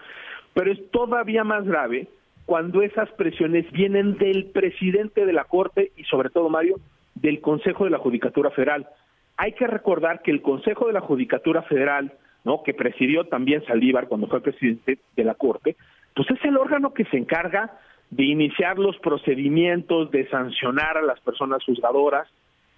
pero 0.55 0.71
es 0.71 0.79
todavía 0.93 1.43
más 1.43 1.65
grave 1.65 2.07
cuando 2.49 2.81
esas 2.81 3.11
presiones 3.11 3.71
vienen 3.73 4.17
del 4.17 4.47
presidente 4.47 5.27
de 5.27 5.35
la 5.35 5.45
Corte 5.45 5.93
y 5.99 6.05
sobre 6.05 6.31
todo, 6.31 6.49
Mario, 6.49 6.77
del 7.15 7.43
Consejo 7.43 7.85
de 7.85 7.91
la 7.91 7.99
Judicatura 7.99 8.51
Federal. 8.51 8.89
Hay 9.37 9.53
que 9.53 9.67
recordar 9.67 10.23
que 10.23 10.31
el 10.31 10.41
Consejo 10.41 10.87
de 10.87 10.95
la 10.95 11.03
Judicatura 11.03 11.61
Federal, 11.61 12.11
¿no? 12.45 12.63
que 12.63 12.73
presidió 12.73 13.25
también 13.25 13.63
Saldívar 13.67 14.09
cuando 14.09 14.29
fue 14.29 14.41
presidente 14.41 14.99
de 15.15 15.25
la 15.25 15.35
Corte, 15.35 15.77
pues 16.17 16.31
es 16.31 16.43
el 16.43 16.57
órgano 16.57 16.95
que 16.95 17.05
se 17.05 17.19
encarga 17.19 17.71
de 18.09 18.25
iniciar 18.25 18.79
los 18.79 18.97
procedimientos, 19.01 20.11
de 20.11 20.27
sancionar 20.31 20.97
a 20.97 21.03
las 21.03 21.21
personas 21.21 21.63
juzgadoras, 21.65 22.29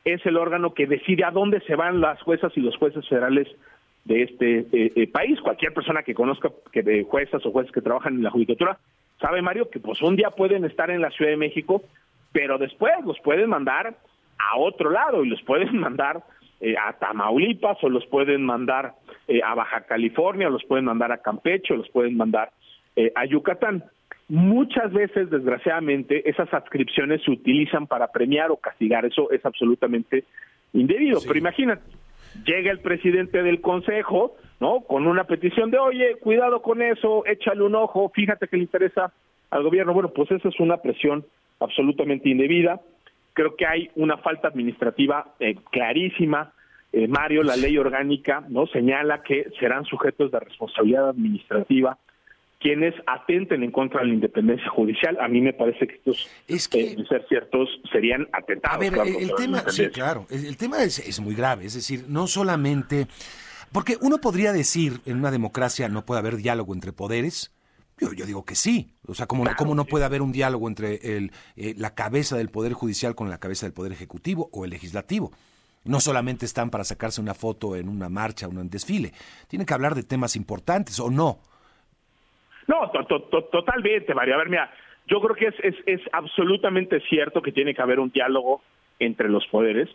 es 0.05 0.21
el 0.27 0.37
órgano 0.37 0.75
que 0.75 0.89
decide 0.89 1.23
a 1.23 1.31
dónde 1.31 1.61
se 1.61 1.77
van 1.77 2.01
las 2.01 2.21
juezas 2.23 2.53
y 2.57 2.61
los 2.61 2.77
jueces 2.77 3.09
federales 3.09 3.47
de 4.05 4.25
este 4.25 4.67
eh, 4.73 4.93
eh, 4.97 5.07
país. 5.07 5.41
Cualquier 5.41 5.73
persona 5.73 6.03
que 6.03 6.15
conozca 6.15 6.51
que 6.73 6.83
de 6.83 7.05
juezas 7.05 7.47
o 7.47 7.53
jueces 7.53 7.71
que 7.71 7.83
trabajan 7.83 8.17
en 8.17 8.25
la 8.25 8.31
judicatura 8.31 8.77
sabe, 9.21 9.43
Mario, 9.43 9.71
que 9.71 9.81
pues 9.81 10.01
un 10.03 10.17
día 10.17 10.31
pueden 10.31 10.65
estar 10.65 10.91
en 10.91 11.01
la 11.01 11.11
Ciudad 11.11 11.31
de 11.31 11.37
México, 11.37 11.83
pero 12.33 12.59
después 12.59 12.93
los 13.05 13.19
pueden 13.21 13.51
mandar 13.51 13.95
a 14.39 14.59
otro 14.59 14.91
lado 14.91 15.25
y 15.25 15.29
los 15.29 15.43
pueden 15.43 15.79
mandar 15.81 16.23
eh, 16.61 16.75
a 16.77 16.93
Tamaulipas 16.95 17.79
o 17.83 17.89
los 17.89 18.07
pueden 18.07 18.43
mandar 18.45 18.95
a 19.45 19.55
Baja 19.55 19.83
California, 19.83 20.49
o 20.49 20.51
los 20.51 20.65
pueden 20.65 20.87
mandar 20.87 21.13
a 21.13 21.19
Campeche, 21.19 21.73
o 21.73 21.77
los 21.77 21.89
pueden 21.91 22.17
mandar 22.17 22.51
a 23.15 23.25
Yucatán. 23.25 23.85
Muchas 24.31 24.93
veces, 24.93 25.29
desgraciadamente, 25.29 26.29
esas 26.31 26.53
adscripciones 26.55 27.21
se 27.25 27.33
utilizan 27.33 27.89
para 27.89 28.13
premiar 28.13 28.53
o 28.53 28.57
castigar. 28.57 29.05
Eso 29.05 29.31
es 29.33 29.45
absolutamente 29.45 30.25
indebido. 30.73 31.19
Pero 31.27 31.37
imagínate, 31.37 31.83
llega 32.45 32.71
el 32.71 32.79
presidente 32.79 33.43
del 33.43 33.61
consejo, 33.61 34.37
¿no? 34.61 34.83
Con 34.83 35.07
una 35.07 35.25
petición 35.25 35.71
de, 35.71 35.79
oye, 35.79 36.17
cuidado 36.21 36.63
con 36.63 36.83
eso, 36.83 37.25
échale 37.27 37.63
un 37.63 37.75
ojo, 37.75 38.11
fíjate 38.15 38.47
que 38.47 38.57
le 38.57 38.65
interesa 38.65 39.13
al 39.51 39.63
gobierno. 39.63 39.95
Bueno, 39.95 40.11
pues 40.11 40.31
esa 40.31 40.49
es 40.49 40.61
una 40.61 40.77
presión 40.77 41.25
absolutamente 41.59 42.29
indebida. 42.29 42.81
Creo 43.33 43.57
que 43.57 43.67
hay 43.67 43.91
una 43.97 44.19
falta 44.19 44.49
administrativa 44.49 45.35
eh, 45.41 45.57
clarísima. 45.71 46.53
Eh, 46.93 47.09
Mario, 47.09 47.43
la 47.43 47.57
ley 47.57 47.79
orgánica, 47.79 48.45
¿no? 48.49 48.67
Señala 48.67 49.23
que 49.23 49.47
serán 49.59 49.85
sujetos 49.85 50.31
de 50.31 50.41
responsabilidad 50.41 51.09
administrativa 51.09 51.97
quienes 52.59 52.95
atenten 53.07 53.63
en 53.63 53.71
contra 53.71 54.01
de 54.03 54.09
la 54.09 54.15
independencia 54.15 54.69
judicial. 54.69 55.17
A 55.19 55.29
mí 55.29 55.41
me 55.41 55.55
parece 55.55 55.87
que 55.87 55.95
estos, 55.95 56.29
es 56.47 56.69
que, 56.69 56.93
eh, 56.93 56.97
ser 57.09 57.25
ciertos, 57.27 57.69
serían 57.91 58.29
atentados. 58.33 58.77
A 58.77 58.79
ver, 58.79 58.93
el, 59.19 59.35
tema, 59.35 59.61
sí, 59.69 59.89
claro, 59.89 60.27
el, 60.29 60.59
tema 60.59 60.83
es, 60.83 60.99
es, 60.99 61.21
muy 61.21 61.35
grave, 61.35 61.65
es 61.65 61.75
decir, 61.75 62.05
no 62.09 62.27
solamente... 62.27 63.07
Porque 63.73 63.97
uno 64.01 64.19
podría 64.19 64.53
decir, 64.53 65.01
en 65.07 65.19
una 65.19 65.31
democracia 65.31 65.89
no 65.89 66.05
puede 66.05 66.21
haber 66.21 66.37
diálogo 66.37 66.75
entre 66.75 66.93
poderes, 66.93 67.55
yo, 67.99 68.13
yo 68.13 68.27
digo 68.27 68.45
que 68.45 68.55
sí, 68.55 68.95
o 69.07 69.15
sea, 69.15 69.27
¿cómo, 69.27 69.45
no 69.75 69.85
puede 69.85 70.05
haber 70.05 70.23
un 70.23 70.33
diálogo 70.33 70.69
entre 70.69 71.17
el, 71.17 71.31
eh, 71.57 71.75
la 71.77 71.95
cabeza 71.95 72.37
del 72.37 72.49
Poder 72.49 72.73
Judicial 72.73 73.15
con 73.15 73.29
la 73.29 73.39
cabeza 73.39 73.67
del 73.67 73.75
Poder 73.75 73.93
Ejecutivo 73.93 74.49
o 74.53 74.65
el 74.65 74.71
Legislativo? 74.71 75.31
No 75.85 76.01
solamente 76.01 76.47
están 76.47 76.71
para 76.71 76.85
sacarse 76.85 77.21
una 77.21 77.35
foto 77.35 77.77
en 77.77 77.89
una 77.89 78.09
marcha 78.09 78.47
o 78.47 78.51
en 78.51 78.59
un 78.59 78.71
desfile, 78.71 79.13
tienen 79.49 79.67
que 79.67 79.75
hablar 79.75 79.95
de 79.95 80.03
temas 80.03 80.35
importantes 80.35 80.99
o 80.99 81.11
no. 81.11 81.39
No, 82.67 82.91
totalmente, 83.51 84.15
María. 84.15 84.35
A 84.35 84.39
ver, 84.39 84.49
mira, 84.49 84.71
yo 85.07 85.21
creo 85.21 85.35
que 85.35 85.47
es, 85.47 85.55
es, 85.63 85.75
es 85.87 86.01
absolutamente 86.13 87.01
cierto 87.09 87.43
que 87.43 87.53
tiene 87.53 87.75
que 87.75 87.83
haber 87.83 87.99
un 87.99 88.11
diálogo 88.11 88.63
entre 88.99 89.29
los 89.29 89.47
poderes, 89.49 89.89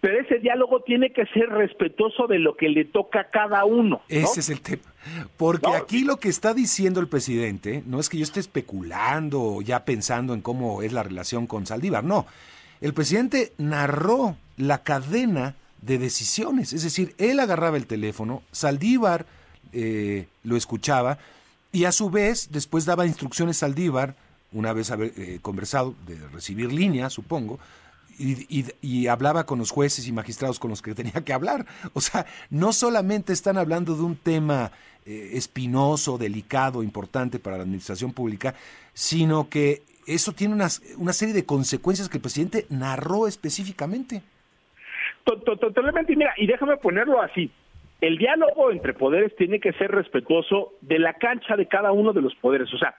pero 0.00 0.20
ese 0.20 0.38
diálogo 0.38 0.82
tiene 0.82 1.12
que 1.12 1.26
ser 1.26 1.48
respetuoso 1.48 2.26
de 2.26 2.38
lo 2.38 2.56
que 2.56 2.68
le 2.68 2.84
toca 2.84 3.20
a 3.20 3.30
cada 3.30 3.64
uno. 3.64 4.02
Ese 4.08 4.40
es 4.40 4.50
el 4.50 4.60
tema. 4.60 4.82
Porque 5.36 5.74
aquí 5.74 6.04
lo 6.04 6.18
que 6.18 6.28
está 6.28 6.54
diciendo 6.54 7.00
el 7.00 7.08
presidente 7.08 7.82
no 7.86 8.00
es 8.00 8.08
que 8.08 8.18
yo 8.18 8.24
esté 8.24 8.40
especulando 8.40 9.40
o 9.42 9.62
ya 9.62 9.84
pensando 9.84 10.34
en 10.34 10.42
cómo 10.42 10.82
es 10.82 10.92
la 10.92 11.02
relación 11.02 11.46
con 11.46 11.66
Saldívar, 11.66 12.04
no. 12.04 12.26
El 12.80 12.92
presidente 12.92 13.52
narró 13.58 14.36
la 14.56 14.82
cadena 14.82 15.54
de 15.82 15.98
decisiones, 15.98 16.72
es 16.72 16.82
decir, 16.82 17.14
él 17.18 17.38
agarraba 17.40 17.76
el 17.76 17.86
teléfono, 17.86 18.42
Saldívar 18.50 19.26
eh, 19.72 20.26
lo 20.42 20.56
escuchaba, 20.56 21.18
y 21.72 21.84
a 21.84 21.92
su 21.92 22.10
vez 22.10 22.48
después 22.52 22.86
daba 22.86 23.06
instrucciones 23.06 23.62
al 23.62 23.74
Díbar, 23.74 24.14
una 24.52 24.72
vez 24.72 24.90
haber 24.90 25.12
eh, 25.16 25.38
conversado, 25.42 25.94
de 26.06 26.16
recibir 26.28 26.72
línea, 26.72 27.10
supongo, 27.10 27.58
y, 28.18 29.06
hablaba 29.06 29.46
con 29.46 29.58
los 29.58 29.70
jueces 29.70 30.06
y 30.08 30.12
magistrados 30.12 30.58
con 30.58 30.70
los 30.70 30.82
que 30.82 30.94
tenía 30.94 31.24
que 31.24 31.32
hablar. 31.32 31.66
O 31.92 32.00
sea, 32.00 32.26
no 32.50 32.72
solamente 32.72 33.32
están 33.32 33.56
hablando 33.56 33.94
de 33.94 34.02
un 34.02 34.16
tema 34.16 34.72
eh, 35.04 35.30
espinoso, 35.34 36.18
delicado, 36.18 36.82
importante 36.82 37.38
para 37.38 37.56
la 37.56 37.62
administración 37.62 38.12
pública, 38.12 38.54
sino 38.92 39.48
que 39.48 39.82
eso 40.06 40.32
tiene 40.32 40.54
una, 40.54 40.68
una 40.98 41.12
serie 41.12 41.34
de 41.34 41.44
consecuencias 41.44 42.08
que 42.08 42.18
el 42.18 42.22
presidente 42.22 42.66
narró 42.70 43.26
específicamente. 43.26 44.22
Totalmente, 45.24 46.12
y 46.12 46.16
mira, 46.16 46.32
y 46.36 46.46
déjame 46.46 46.76
ponerlo 46.76 47.20
así 47.20 47.50
el 48.00 48.18
diálogo 48.18 48.70
entre 48.70 48.94
poderes 48.94 49.34
tiene 49.36 49.60
que 49.60 49.72
ser 49.72 49.90
respetuoso 49.90 50.74
de 50.82 50.98
la 50.98 51.14
cancha 51.14 51.56
de 51.56 51.66
cada 51.66 51.92
uno 51.92 52.12
de 52.12 52.20
los 52.20 52.34
poderes. 52.36 52.72
O 52.74 52.78
sea, 52.78 52.94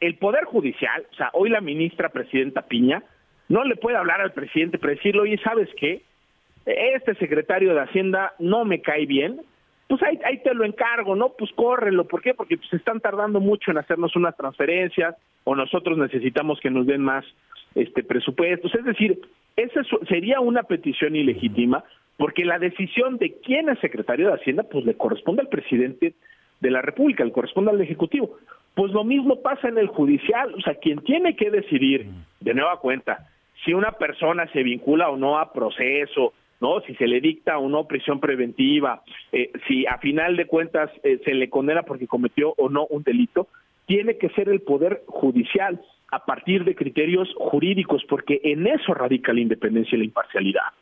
el 0.00 0.16
Poder 0.16 0.44
Judicial, 0.44 1.06
o 1.10 1.14
sea, 1.14 1.30
hoy 1.32 1.48
la 1.48 1.60
ministra 1.60 2.10
presidenta 2.10 2.62
Piña, 2.62 3.02
no 3.48 3.64
le 3.64 3.76
puede 3.76 3.96
hablar 3.96 4.20
al 4.20 4.32
presidente 4.32 4.78
para 4.78 4.94
decirle, 4.94 5.22
oye, 5.22 5.38
¿sabes 5.42 5.68
qué? 5.76 6.02
Este 6.64 7.14
secretario 7.14 7.74
de 7.74 7.80
Hacienda 7.80 8.32
no 8.38 8.64
me 8.64 8.80
cae 8.80 9.06
bien, 9.06 9.40
pues 9.88 10.02
ahí, 10.02 10.38
te 10.42 10.52
lo 10.52 10.64
encargo, 10.64 11.14
¿no? 11.14 11.30
Pues 11.38 11.52
córrelo, 11.52 12.06
¿por 12.06 12.20
qué? 12.20 12.34
Porque 12.34 12.56
pues 12.56 12.72
están 12.72 13.00
tardando 13.00 13.38
mucho 13.38 13.70
en 13.70 13.78
hacernos 13.78 14.16
unas 14.16 14.36
transferencias 14.36 15.14
o 15.44 15.54
nosotros 15.54 15.96
necesitamos 15.96 16.58
que 16.60 16.70
nos 16.70 16.86
den 16.86 17.02
más 17.02 17.24
este 17.76 18.02
presupuestos. 18.02 18.74
Es 18.74 18.84
decir, 18.84 19.20
esa 19.54 19.82
sería 20.08 20.40
una 20.40 20.64
petición 20.64 21.14
ilegítima 21.14 21.84
porque 22.16 22.44
la 22.44 22.58
decisión 22.58 23.18
de 23.18 23.36
quién 23.44 23.68
es 23.68 23.78
secretario 23.78 24.26
de 24.26 24.34
Hacienda, 24.34 24.64
pues 24.64 24.84
le 24.84 24.96
corresponde 24.96 25.42
al 25.42 25.48
presidente 25.48 26.14
de 26.60 26.70
la 26.70 26.82
República, 26.82 27.24
le 27.24 27.30
corresponde 27.30 27.70
al 27.70 27.80
Ejecutivo. 27.80 28.38
Pues 28.74 28.90
lo 28.92 29.04
mismo 29.04 29.40
pasa 29.40 29.68
en 29.68 29.78
el 29.78 29.86
judicial, 29.86 30.52
o 30.54 30.60
sea, 30.62 30.74
quien 30.74 30.98
tiene 31.00 31.36
que 31.36 31.50
decidir 31.50 32.06
de 32.40 32.54
nueva 32.54 32.80
cuenta 32.80 33.28
si 33.66 33.74
una 33.74 33.92
persona 33.92 34.46
se 34.52 34.62
vincula 34.62 35.10
o 35.10 35.16
no 35.16 35.38
a 35.38 35.52
proceso, 35.52 36.32
¿no? 36.60 36.80
Si 36.82 36.94
se 36.94 37.06
le 37.06 37.20
dicta 37.20 37.58
o 37.58 37.68
no 37.68 37.86
prisión 37.86 38.20
preventiva, 38.20 39.02
eh, 39.32 39.50
si 39.66 39.84
a 39.86 39.98
final 39.98 40.36
de 40.36 40.46
cuentas 40.46 40.90
eh, 41.02 41.20
se 41.24 41.34
le 41.34 41.50
condena 41.50 41.82
porque 41.82 42.06
cometió 42.06 42.54
o 42.56 42.70
no 42.70 42.86
un 42.86 43.02
delito, 43.02 43.48
tiene 43.84 44.16
que 44.16 44.30
ser 44.30 44.48
el 44.48 44.60
Poder 44.60 45.02
Judicial 45.06 45.80
a 46.12 46.24
partir 46.24 46.64
de 46.64 46.76
criterios 46.76 47.28
jurídicos, 47.36 48.04
porque 48.08 48.40
en 48.44 48.66
eso 48.68 48.94
radica 48.94 49.32
la 49.32 49.40
independencia 49.40 49.96
y 49.96 49.98
la 49.98 50.04
imparcialidad, 50.04 50.72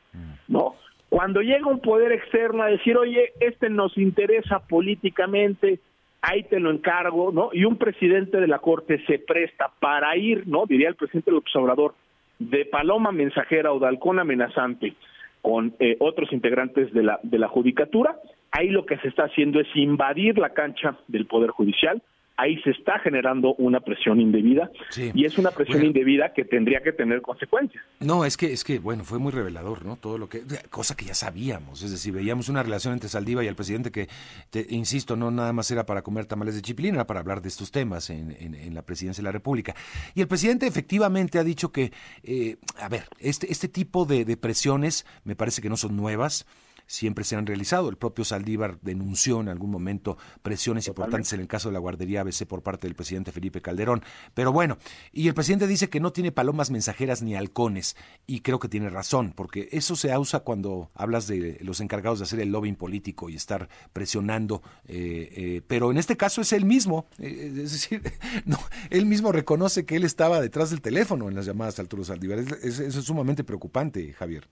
¿no? 0.46 0.76
Cuando 1.08 1.40
llega 1.40 1.66
un 1.66 1.80
poder 1.80 2.12
externo 2.12 2.62
a 2.62 2.66
decir, 2.66 2.96
oye, 2.98 3.32
este 3.40 3.70
nos 3.70 3.96
interesa 3.96 4.58
políticamente, 4.60 5.78
ahí 6.20 6.42
te 6.42 6.60
lo 6.60 6.70
encargo, 6.70 7.32
¿no? 7.32 7.50
Y 7.52 7.64
un 7.64 7.78
presidente 7.78 8.38
de 8.38 8.48
la 8.48 8.58
Corte 8.58 9.02
se 9.06 9.18
presta 9.18 9.70
para 9.80 10.14
ir, 10.16 10.46
¿no? 10.46 10.66
Diría 10.66 10.88
el 10.88 10.96
presidente 10.96 11.30
del 11.30 11.38
observador, 11.38 11.94
de 12.38 12.64
paloma 12.64 13.12
mensajera 13.12 13.72
o 13.72 13.78
de 13.78 13.86
halcón 13.86 14.18
amenazante 14.18 14.94
con 15.42 15.74
eh, 15.78 15.96
otros 16.00 16.32
integrantes 16.32 16.92
de 16.92 17.02
la, 17.02 17.20
de 17.22 17.38
la 17.38 17.48
judicatura, 17.48 18.16
ahí 18.50 18.70
lo 18.70 18.86
que 18.86 18.96
se 18.98 19.08
está 19.08 19.24
haciendo 19.24 19.60
es 19.60 19.68
invadir 19.74 20.38
la 20.38 20.50
cancha 20.50 20.96
del 21.06 21.26
Poder 21.26 21.50
Judicial, 21.50 22.02
ahí 22.36 22.60
se 22.62 22.70
está 22.70 22.98
generando 22.98 23.54
una 23.54 23.80
presión 23.80 24.20
indebida 24.20 24.70
y 24.96 25.24
es 25.24 25.38
una 25.38 25.50
presión 25.50 25.84
indebida 25.84 26.32
que 26.32 26.44
tendría 26.44 26.80
que 26.80 26.92
tener 26.92 27.22
consecuencias. 27.22 27.84
No, 28.00 28.24
es 28.24 28.36
que 28.36 28.52
es 28.52 28.64
que 28.64 28.78
bueno, 28.78 29.04
fue 29.04 29.18
muy 29.18 29.32
revelador, 29.32 29.84
¿no? 29.84 29.96
Todo 29.96 30.18
lo 30.18 30.28
que 30.28 30.42
cosa 30.70 30.96
que 30.96 31.04
ya 31.04 31.14
sabíamos, 31.14 31.82
es 31.82 31.90
decir, 31.90 32.12
veíamos 32.12 32.48
una 32.48 32.62
relación 32.62 32.92
entre 32.94 33.08
Saldiva 33.08 33.44
y 33.44 33.46
el 33.46 33.54
presidente 33.54 33.90
que 33.90 34.08
te, 34.50 34.66
insisto, 34.70 35.16
no 35.16 35.30
nada 35.30 35.52
más 35.52 35.70
era 35.70 35.86
para 35.86 36.02
comer 36.02 36.26
tamales 36.26 36.54
de 36.56 36.62
chipilín, 36.62 36.94
era 36.94 37.06
para 37.06 37.20
hablar 37.20 37.40
de 37.40 37.48
estos 37.48 37.70
temas 37.70 38.10
en, 38.10 38.32
en, 38.32 38.74
la 38.74 38.82
presidencia 38.82 39.22
de 39.22 39.26
la 39.26 39.32
República. 39.32 39.74
Y 40.14 40.20
el 40.20 40.26
presidente 40.26 40.66
efectivamente 40.66 41.38
ha 41.38 41.44
dicho 41.44 41.70
que 41.70 41.92
eh, 42.24 42.56
a 42.80 42.88
ver, 42.88 43.04
este 43.20 43.50
este 43.52 43.68
tipo 43.68 44.04
de, 44.04 44.24
de 44.24 44.36
presiones 44.36 45.06
me 45.24 45.36
parece 45.36 45.62
que 45.62 45.68
no 45.68 45.76
son 45.76 45.96
nuevas 45.96 46.46
siempre 46.86 47.24
se 47.24 47.36
han 47.36 47.46
realizado. 47.46 47.88
El 47.88 47.96
propio 47.96 48.24
Saldívar 48.24 48.78
denunció 48.80 49.40
en 49.40 49.48
algún 49.48 49.70
momento 49.70 50.16
presiones 50.42 50.88
importantes 50.88 51.32
en 51.32 51.40
el 51.40 51.48
caso 51.48 51.68
de 51.68 51.74
la 51.74 51.78
guardería 51.78 52.20
ABC 52.22 52.46
por 52.46 52.62
parte 52.62 52.86
del 52.86 52.94
presidente 52.94 53.32
Felipe 53.32 53.60
Calderón. 53.60 54.02
Pero 54.34 54.52
bueno, 54.52 54.78
y 55.12 55.28
el 55.28 55.34
presidente 55.34 55.66
dice 55.66 55.88
que 55.88 56.00
no 56.00 56.12
tiene 56.12 56.32
palomas 56.32 56.70
mensajeras 56.70 57.22
ni 57.22 57.34
halcones, 57.36 57.96
y 58.26 58.40
creo 58.40 58.58
que 58.58 58.68
tiene 58.68 58.90
razón, 58.90 59.32
porque 59.34 59.68
eso 59.72 59.96
se 59.96 60.16
usa 60.16 60.40
cuando 60.40 60.90
hablas 60.94 61.26
de 61.26 61.58
los 61.60 61.80
encargados 61.80 62.18
de 62.18 62.24
hacer 62.24 62.40
el 62.40 62.50
lobbying 62.50 62.76
político 62.76 63.28
y 63.28 63.36
estar 63.36 63.68
presionando, 63.92 64.62
eh, 64.86 65.28
eh, 65.36 65.62
pero 65.66 65.90
en 65.90 65.98
este 65.98 66.16
caso 66.16 66.40
es 66.40 66.52
él 66.52 66.64
mismo, 66.64 67.06
eh, 67.18 67.52
es 67.64 67.72
decir, 67.72 68.02
no, 68.44 68.58
él 68.90 69.06
mismo 69.06 69.32
reconoce 69.32 69.84
que 69.84 69.96
él 69.96 70.04
estaba 70.04 70.40
detrás 70.40 70.70
del 70.70 70.80
teléfono 70.80 71.28
en 71.28 71.34
las 71.34 71.46
llamadas 71.46 71.78
a 71.78 71.82
Arturo 71.82 72.04
Saldívar. 72.04 72.38
eso 72.38 72.82
es 72.82 72.94
sumamente 72.94 73.44
preocupante, 73.44 74.12
Javier. 74.12 74.48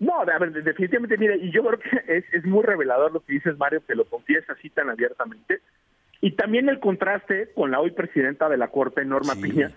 No, 0.00 0.20
a 0.20 0.24
ver, 0.24 0.52
definitivamente, 0.52 1.18
mire, 1.18 1.36
y 1.36 1.50
yo 1.50 1.64
creo 1.64 1.78
que 1.78 2.02
es, 2.16 2.24
es 2.32 2.44
muy 2.44 2.62
revelador 2.62 3.12
lo 3.12 3.20
que 3.20 3.34
dices, 3.34 3.58
Mario, 3.58 3.82
que 3.86 3.94
lo 3.94 4.04
confiesa 4.04 4.52
así 4.52 4.70
tan 4.70 4.90
abiertamente. 4.90 5.60
Y 6.20 6.32
también 6.32 6.68
el 6.68 6.80
contraste 6.80 7.52
con 7.54 7.70
la 7.70 7.80
hoy 7.80 7.92
presidenta 7.92 8.48
de 8.48 8.56
la 8.56 8.68
Corte, 8.68 9.04
Norma 9.04 9.34
Piña, 9.40 9.70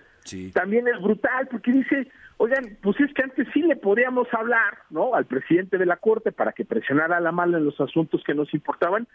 también 0.52 0.88
es 0.88 1.00
brutal, 1.00 1.48
porque 1.48 1.72
dice, 1.72 2.08
oigan, 2.36 2.76
pues 2.80 2.98
es 3.00 3.12
que 3.14 3.22
antes 3.22 3.46
sí 3.52 3.62
le 3.62 3.76
podíamos 3.76 4.26
hablar, 4.32 4.78
¿no? 4.90 5.14
Al 5.14 5.26
presidente 5.26 5.78
de 5.78 5.86
la 5.86 5.96
Corte 5.96 6.32
para 6.32 6.52
que 6.52 6.64
presionara 6.64 7.16
a 7.16 7.20
la 7.20 7.32
mala 7.32 7.58
en 7.58 7.64
los 7.64 7.80
asuntos 7.80 8.22
que 8.24 8.34
nos 8.34 8.52
importaban, 8.54 9.06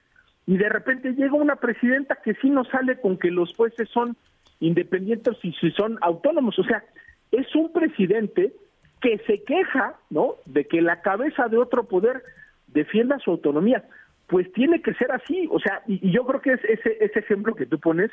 y 0.45 0.57
de 0.57 0.69
repente 0.69 1.11
llega 1.11 1.33
una 1.33 1.57
presidenta 1.57 2.17
que 2.23 2.33
sí 2.35 2.49
nos 2.49 2.69
sale 2.69 2.99
con 3.01 3.17
que 3.17 3.31
los 3.31 3.53
jueces 3.55 3.89
son 3.89 4.15
independientes 4.61 5.35
y 5.43 5.51
si 5.53 5.71
son 5.71 5.97
autónomos. 6.01 6.57
O 6.57 6.63
sea, 6.63 6.83
es 7.31 7.53
un 7.53 7.73
presidente 7.73 8.53
que 9.01 9.17
se 9.19 9.43
queja, 9.43 9.95
¿no? 10.09 10.35
De 10.45 10.65
que 10.65 10.81
la 10.81 11.01
cabeza 11.01 11.47
de 11.47 11.57
otro 11.57 11.83
poder 11.83 12.23
defienda 12.67 13.19
su 13.19 13.31
autonomía. 13.31 13.83
pues 14.27 14.51
tiene 14.51 14.81
que 14.81 14.93
ser 14.95 15.09
así. 15.13 15.47
O 15.49 15.59
sea, 15.59 15.81
y, 15.87 16.11
yo 16.11 16.25
creo 16.25 16.41
que 16.41 16.51
es 16.53 16.63
ese, 16.65 16.97
ese 16.99 17.19
ejemplo 17.19 17.55
que 17.55 17.65
tú 17.65 17.79
pones 17.79 18.11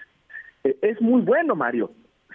eh, 0.62 0.76
es 0.82 1.00
muy 1.00 1.22
bueno, 1.22 1.56
Mario. 1.56 1.90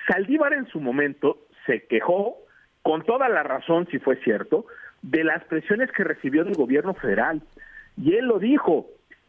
Saldívar 0.07 0.53
en 0.53 0.67
su 0.67 0.81
momento 0.81 1.47
se 1.65 1.85
quejó, 1.87 2.37
con 2.81 3.03
toda 3.03 3.29
la 3.29 3.43
razón, 3.43 3.87
si 3.89 3.99
fue 3.99 4.17
cierto, 4.17 4.65
de 5.01 5.23
las 5.23 5.43
presiones 5.45 5.91
que 5.91 6.03
recibió 6.03 6.43
del 6.43 6.55
gobierno 6.55 6.93
federal. 6.93 7.41
Y 7.95 8.15
él 8.15 8.25
lo 8.25 8.39
dijo, 8.39 8.87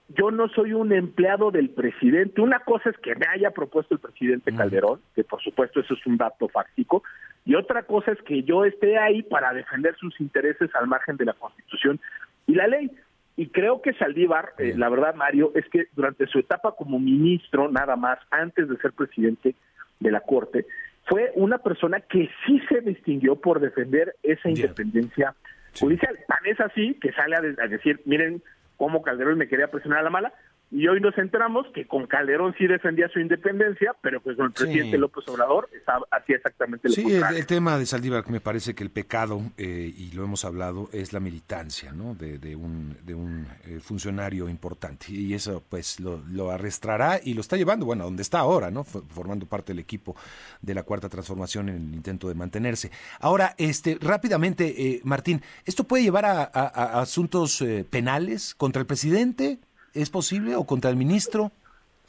yo 0.09 0.31
no 0.31 0.49
soy 0.49 0.73
un 0.73 0.93
empleado 0.93 1.51
del 1.51 1.71
presidente. 1.71 2.41
Una 2.41 2.61
cosa 2.61 2.91
es 2.91 2.99
que 2.99 3.14
me 3.14 3.27
haya 3.27 3.51
propuesto 3.51 3.95
el 3.95 4.01
presidente 4.01 4.53
Calderón, 4.55 5.01
que 5.14 5.25
por 5.25 5.41
supuesto 5.43 5.81
eso 5.81 5.95
es 5.95 6.07
un 6.07 6.16
dato 6.16 6.49
fáctico, 6.49 7.03
y 7.51 7.57
otra 7.57 7.82
cosa 7.82 8.12
es 8.12 8.22
que 8.22 8.44
yo 8.44 8.64
esté 8.64 8.96
ahí 8.96 9.24
para 9.24 9.53
defender 9.53 9.96
sus 9.96 10.20
intereses 10.20 10.70
al 10.72 10.86
margen 10.86 11.16
de 11.16 11.24
la 11.24 11.32
Constitución 11.32 11.98
y 12.46 12.55
la 12.55 12.68
ley. 12.68 12.92
Y 13.36 13.48
creo 13.48 13.82
que 13.82 13.92
Saldívar, 13.94 14.53
eh, 14.59 14.74
la 14.76 14.88
verdad, 14.88 15.16
Mario, 15.16 15.51
es 15.57 15.68
que 15.68 15.86
durante 15.96 16.28
su 16.28 16.38
etapa 16.38 16.76
como 16.76 17.01
ministro, 17.01 17.68
nada 17.68 17.96
más, 17.96 18.20
antes 18.30 18.68
de 18.68 18.76
ser 18.76 18.92
presidente 18.92 19.57
de 19.98 20.11
la 20.12 20.20
Corte, 20.20 20.64
fue 21.07 21.32
una 21.34 21.59
persona 21.59 21.98
que 21.98 22.30
sí 22.46 22.61
se 22.68 22.82
distinguió 22.82 23.34
por 23.34 23.59
defender 23.59 24.14
esa 24.22 24.48
independencia 24.48 25.34
judicial. 25.76 26.16
Tan 26.28 26.46
es 26.46 26.61
así 26.61 26.94
que 27.01 27.11
sale 27.14 27.34
a, 27.34 27.64
a 27.64 27.66
decir, 27.66 28.01
miren 28.05 28.44
cómo 28.76 29.03
Calderón 29.03 29.38
me 29.38 29.48
quería 29.48 29.66
presionar 29.66 29.98
a 29.98 30.05
la 30.05 30.11
mala, 30.11 30.32
y 30.73 30.87
hoy 30.87 31.01
nos 31.01 31.18
enteramos 31.18 31.66
que 31.75 31.89
con 31.89 32.07
Calderón 32.07 32.55
sí 32.57 32.68
defendía 32.68 33.09
su 33.09 33.18
independencia, 33.18 33.93
pero 34.01 34.21
pues 34.21 34.37
con 34.37 34.47
el 34.47 34.53
presidente 34.53 34.99
López 34.99 35.27
Obrador 35.27 35.68
hacía 36.12 36.37
exactamente 36.37 36.89
lo 36.89 36.95
sí, 36.95 37.03
contrario. 37.03 37.37
Sí, 37.37 37.41
el, 37.41 37.47
tema 37.47 37.77
de 37.77 37.87
Saldívar 37.87 38.31
me 38.31 38.41
parece 38.41 38.73
que 38.77 38.85
el 38.85 38.91
pecado, 38.91 39.43
eh, 39.57 39.93
y 39.97 40.12
lo 40.12 40.23
hemos 40.23 40.45
hablado, 40.45 40.89
es 40.93 41.12
la 41.12 41.18
militancia 41.18 41.93
¿no? 41.93 42.14
de, 42.14 42.55
un, 42.55 42.97
de 43.03 43.14
un 43.14 43.49
eh, 43.64 43.81
funcionario 43.81 44.49
importante. 44.49 45.07
Y 45.11 45.35
eso 45.35 45.61
pues 45.68 45.99
lo, 45.99 46.23
lo, 46.31 46.53
arrastrará 46.53 47.21
y 47.23 47.35
lo 47.35 47.41
está 47.41 47.57
llevando, 47.57 47.85
bueno, 47.85 48.05
a 48.05 48.07
donde 48.07 48.23
está 48.23 48.39
ahora, 48.39 48.71
¿no? 48.71 48.85
formando 48.85 49.47
parte 49.47 49.73
del 49.73 49.81
equipo 49.81 50.14
de 50.62 50.75
la 50.75 50.85
Cuarta 50.85 51.09
Transformación 51.09 51.68
en 51.68 51.77
el 51.89 51.95
intento 51.95 52.29
de 52.29 52.37
mantenerse. 52.37 52.93
Ahora, 53.18 53.57
este 53.59 53.99
rápidamente, 54.01 54.66
eh, 54.87 55.01
Martín, 55.03 55.43
¿esto 55.64 55.83
puede 55.83 56.05
llevar 56.05 56.27
a, 56.27 56.43
a 56.45 57.01
asuntos 57.01 57.64
penales 57.91 58.55
contra 58.55 58.79
el 58.79 58.87
presidente? 58.87 59.59
¿Es 59.95 60.11
posible 60.11 60.55
o 60.57 60.64
contra 60.64 60.91
el 60.91 60.97
ministro? 60.97 61.51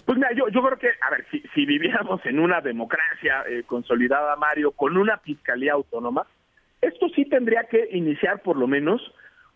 Pues 0.05 0.17
mira, 0.17 0.31
yo, 0.33 0.47
yo 0.49 0.61
creo 0.63 0.77
que, 0.77 0.89
a 1.01 1.09
ver, 1.11 1.25
si, 1.31 1.41
si 1.53 1.65
viviéramos 1.65 2.25
en 2.25 2.39
una 2.39 2.61
democracia 2.61 3.43
eh, 3.47 3.63
consolidada, 3.65 4.35
Mario, 4.35 4.71
con 4.71 4.97
una 4.97 5.17
fiscalía 5.17 5.73
autónoma, 5.73 6.25
esto 6.81 7.07
sí 7.15 7.25
tendría 7.25 7.65
que 7.65 7.89
iniciar 7.91 8.41
por 8.41 8.57
lo 8.57 8.67
menos 8.67 9.01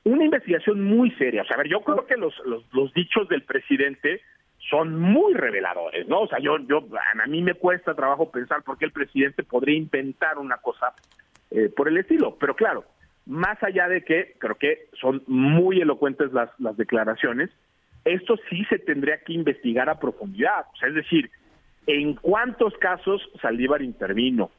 una 0.03 0.23
investigación 0.23 0.83
muy 0.83 1.11
seria. 1.11 1.41
O 1.41 1.45
sea, 1.45 1.55
a 1.55 1.57
ver, 1.57 1.67
yo 1.67 1.81
creo 1.81 2.05
que 2.05 2.15
los, 2.15 2.33
los, 2.45 2.63
los 2.73 2.93
dichos 2.93 3.27
del 3.27 3.43
presidente 3.43 4.21
son 4.69 4.99
muy 4.99 5.33
reveladores, 5.33 6.07
¿no? 6.07 6.21
O 6.21 6.27
sea, 6.27 6.39
yo, 6.39 6.57
yo, 6.59 6.87
a 7.23 7.27
mí 7.27 7.41
me 7.41 7.55
cuesta 7.55 7.93
trabajo 7.93 8.31
pensar 8.31 8.63
por 8.63 8.77
qué 8.77 8.85
el 8.85 8.91
presidente 8.91 9.43
podría 9.43 9.77
inventar 9.77 10.37
una 10.37 10.57
cosa 10.57 10.93
eh, 11.51 11.69
por 11.75 11.87
el 11.87 11.97
estilo. 11.97 12.37
Pero 12.39 12.55
claro, 12.55 12.85
más 13.25 13.61
allá 13.63 13.87
de 13.87 14.03
que 14.03 14.35
creo 14.39 14.55
que 14.55 14.89
son 14.99 15.23
muy 15.27 15.81
elocuentes 15.81 16.31
las, 16.33 16.49
las 16.59 16.77
declaraciones, 16.77 17.49
esto 18.05 18.37
sí 18.49 18.63
se 18.65 18.79
tendría 18.79 19.17
que 19.17 19.33
investigar 19.33 19.89
a 19.89 19.99
profundidad. 19.99 20.65
es 20.87 20.93
decir, 20.93 21.29
en 21.87 22.13
cuántos 22.15 22.73
casos 22.77 23.21
Saldívar 23.41 23.81
intervino, 23.81 24.51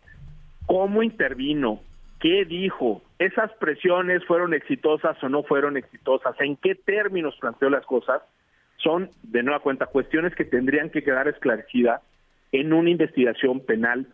cómo 0.66 1.02
intervino, 1.02 1.80
qué 2.20 2.44
dijo, 2.44 3.02
esas 3.18 3.52
presiones 3.54 4.24
fueron 4.26 4.52
exitosas 4.52 5.22
o 5.22 5.28
no 5.28 5.42
fueron 5.44 5.76
exitosas, 5.76 6.34
en 6.40 6.56
qué 6.56 6.74
términos 6.74 7.36
planteó 7.40 7.70
las 7.70 7.86
cosas, 7.86 8.22
son, 8.76 9.10
de 9.22 9.42
nueva 9.42 9.60
cuenta, 9.60 9.86
cuestiones 9.86 10.34
que 10.34 10.44
tendrían 10.44 10.90
que 10.90 11.02
quedar 11.02 11.28
esclarecidas 11.28 12.02
en 12.52 12.72
una 12.72 12.90
investigación 12.90 13.60
penal 13.60 14.06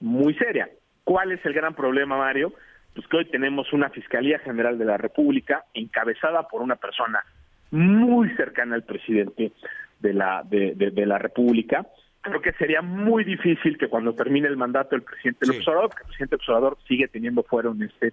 muy 0.00 0.34
seria. 0.34 0.68
¿Cuál 1.04 1.32
es 1.32 1.44
el 1.46 1.52
gran 1.52 1.74
problema, 1.74 2.18
Mario? 2.18 2.52
Pues 2.94 3.06
que 3.06 3.16
hoy 3.16 3.24
tenemos 3.26 3.72
una 3.72 3.90
Fiscalía 3.90 4.38
General 4.40 4.76
de 4.76 4.84
la 4.84 4.96
República 4.96 5.64
encabezada 5.72 6.48
por 6.48 6.62
una 6.62 6.76
persona 6.76 7.24
muy 7.70 8.30
cercana 8.36 8.74
al 8.74 8.84
presidente 8.84 9.52
de 10.00 10.12
la, 10.14 10.42
de, 10.44 10.74
de, 10.74 11.06
la 11.06 11.18
República. 11.18 11.86
Creo 12.20 12.40
que 12.40 12.52
sería 12.52 12.82
muy 12.82 13.24
difícil 13.24 13.78
que 13.78 13.88
cuando 13.88 14.14
termine 14.14 14.48
el 14.48 14.56
mandato 14.56 14.90
del 14.90 15.02
presidente 15.02 15.46
López 15.46 15.66
Obrador, 15.68 15.88
porque 15.90 16.02
el 16.02 16.08
presidente 16.08 16.34
López 16.36 16.48
Obrador 16.48 16.78
sigue 16.86 17.08
teniendo 17.08 17.42
fuero 17.42 17.72
en 17.72 17.82
este 17.82 18.12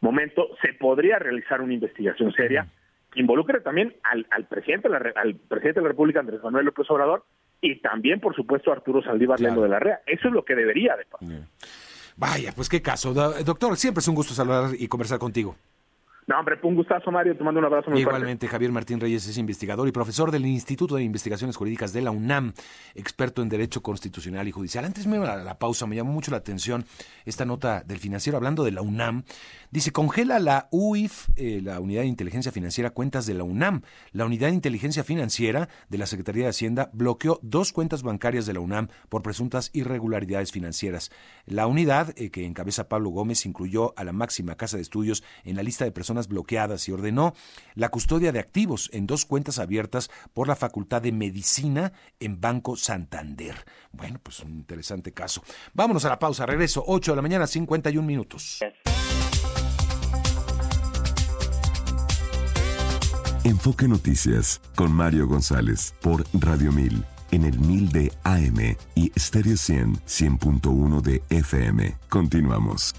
momento, 0.00 0.48
se 0.62 0.72
podría 0.74 1.18
realizar 1.18 1.60
una 1.60 1.74
investigación 1.74 2.32
seria 2.32 2.66
que 3.12 3.20
involucre 3.20 3.60
también 3.60 3.94
al, 4.04 4.26
al 4.30 4.46
presidente 4.46 4.88
de 4.88 4.98
la, 4.98 5.12
al 5.16 5.34
presidente 5.34 5.80
de 5.80 5.84
la 5.84 5.88
República, 5.88 6.20
Andrés 6.20 6.42
Manuel 6.42 6.66
López 6.66 6.90
Obrador, 6.90 7.24
y 7.60 7.80
también, 7.80 8.20
por 8.20 8.34
supuesto, 8.36 8.70
Arturo 8.70 9.02
Saldívar 9.02 9.38
claro. 9.38 9.62
de 9.62 9.68
la 9.68 9.78
Rea. 9.78 10.00
Eso 10.06 10.28
es 10.28 10.34
lo 10.34 10.44
que 10.44 10.54
debería 10.54 10.94
de 10.96 11.04
pasar. 11.06 11.28
Vaya, 12.16 12.52
pues 12.54 12.68
qué 12.68 12.82
caso. 12.82 13.14
Doctor, 13.14 13.76
siempre 13.76 14.00
es 14.00 14.08
un 14.08 14.14
gusto 14.14 14.34
saludar 14.34 14.70
y 14.78 14.88
conversar 14.88 15.18
contigo. 15.18 15.56
No, 16.28 16.38
hombre, 16.38 16.58
un 16.62 16.74
gustazo, 16.74 17.10
Mario. 17.10 17.34
Te 17.34 17.42
mando 17.42 17.58
un 17.58 17.64
abrazo 17.64 17.90
Igualmente, 17.96 18.46
Javier 18.48 18.70
Martín 18.70 19.00
Reyes 19.00 19.26
es 19.26 19.38
investigador 19.38 19.88
y 19.88 19.92
profesor 19.92 20.30
del 20.30 20.44
Instituto 20.44 20.96
de 20.96 21.02
Investigaciones 21.02 21.56
Jurídicas 21.56 21.94
de 21.94 22.02
la 22.02 22.10
UNAM, 22.10 22.52
experto 22.94 23.40
en 23.40 23.48
Derecho 23.48 23.82
Constitucional 23.82 24.46
y 24.46 24.52
Judicial. 24.52 24.84
Antes 24.84 25.06
me 25.06 25.16
la, 25.16 25.36
la 25.36 25.58
pausa, 25.58 25.86
me 25.86 25.96
llamó 25.96 26.12
mucho 26.12 26.30
la 26.30 26.36
atención 26.36 26.84
esta 27.24 27.46
nota 27.46 27.82
del 27.82 27.98
financiero 27.98 28.36
hablando 28.36 28.62
de 28.62 28.72
la 28.72 28.82
UNAM. 28.82 29.24
Dice, 29.70 29.90
congela 29.90 30.38
la 30.38 30.68
UIF, 30.70 31.28
eh, 31.36 31.60
la 31.62 31.80
Unidad 31.80 32.02
de 32.02 32.08
Inteligencia 32.08 32.52
Financiera, 32.52 32.90
cuentas 32.90 33.24
de 33.24 33.32
la 33.32 33.44
UNAM. 33.44 33.80
La 34.12 34.26
Unidad 34.26 34.48
de 34.48 34.54
Inteligencia 34.54 35.04
Financiera 35.04 35.70
de 35.88 35.96
la 35.96 36.04
Secretaría 36.04 36.44
de 36.44 36.50
Hacienda 36.50 36.90
bloqueó 36.92 37.38
dos 37.40 37.72
cuentas 37.72 38.02
bancarias 38.02 38.44
de 38.44 38.52
la 38.52 38.60
UNAM 38.60 38.88
por 39.08 39.22
presuntas 39.22 39.70
irregularidades 39.72 40.52
financieras. 40.52 41.10
La 41.46 41.66
unidad, 41.66 42.12
eh, 42.16 42.30
que 42.30 42.44
encabeza 42.44 42.90
Pablo 42.90 43.08
Gómez, 43.08 43.46
incluyó 43.46 43.94
a 43.98 44.04
la 44.04 44.12
máxima 44.12 44.56
casa 44.56 44.76
de 44.76 44.82
estudios 44.82 45.24
en 45.44 45.56
la 45.56 45.62
lista 45.62 45.86
de 45.86 45.92
personas 45.92 46.17
bloqueadas 46.26 46.88
y 46.88 46.92
ordenó 46.92 47.34
la 47.74 47.90
custodia 47.90 48.32
de 48.32 48.40
activos 48.40 48.90
en 48.92 49.06
dos 49.06 49.24
cuentas 49.24 49.60
abiertas 49.60 50.10
por 50.32 50.48
la 50.48 50.56
Facultad 50.56 51.02
de 51.02 51.12
Medicina 51.12 51.92
en 52.18 52.40
Banco 52.40 52.74
Santander. 52.74 53.64
Bueno, 53.92 54.18
pues 54.20 54.40
un 54.40 54.56
interesante 54.56 55.12
caso. 55.12 55.44
Vámonos 55.74 56.04
a 56.04 56.08
la 56.08 56.18
pausa. 56.18 56.46
Regreso, 56.46 56.82
8 56.86 57.12
de 57.12 57.16
la 57.16 57.22
mañana, 57.22 57.46
51 57.46 58.04
minutos. 58.04 58.58
Enfoque 63.44 63.86
Noticias 63.86 64.60
con 64.74 64.92
Mario 64.92 65.26
González 65.28 65.94
por 66.00 66.24
Radio 66.34 66.72
1000 66.72 67.04
en 67.30 67.44
el 67.44 67.58
1000 67.58 67.92
de 67.92 68.12
AM 68.24 68.76
y 68.94 69.12
Stereo 69.18 69.56
100 69.56 69.96
100.1 70.06 71.00
de 71.02 71.22
FM. 71.30 71.96
Continuamos. 72.08 72.94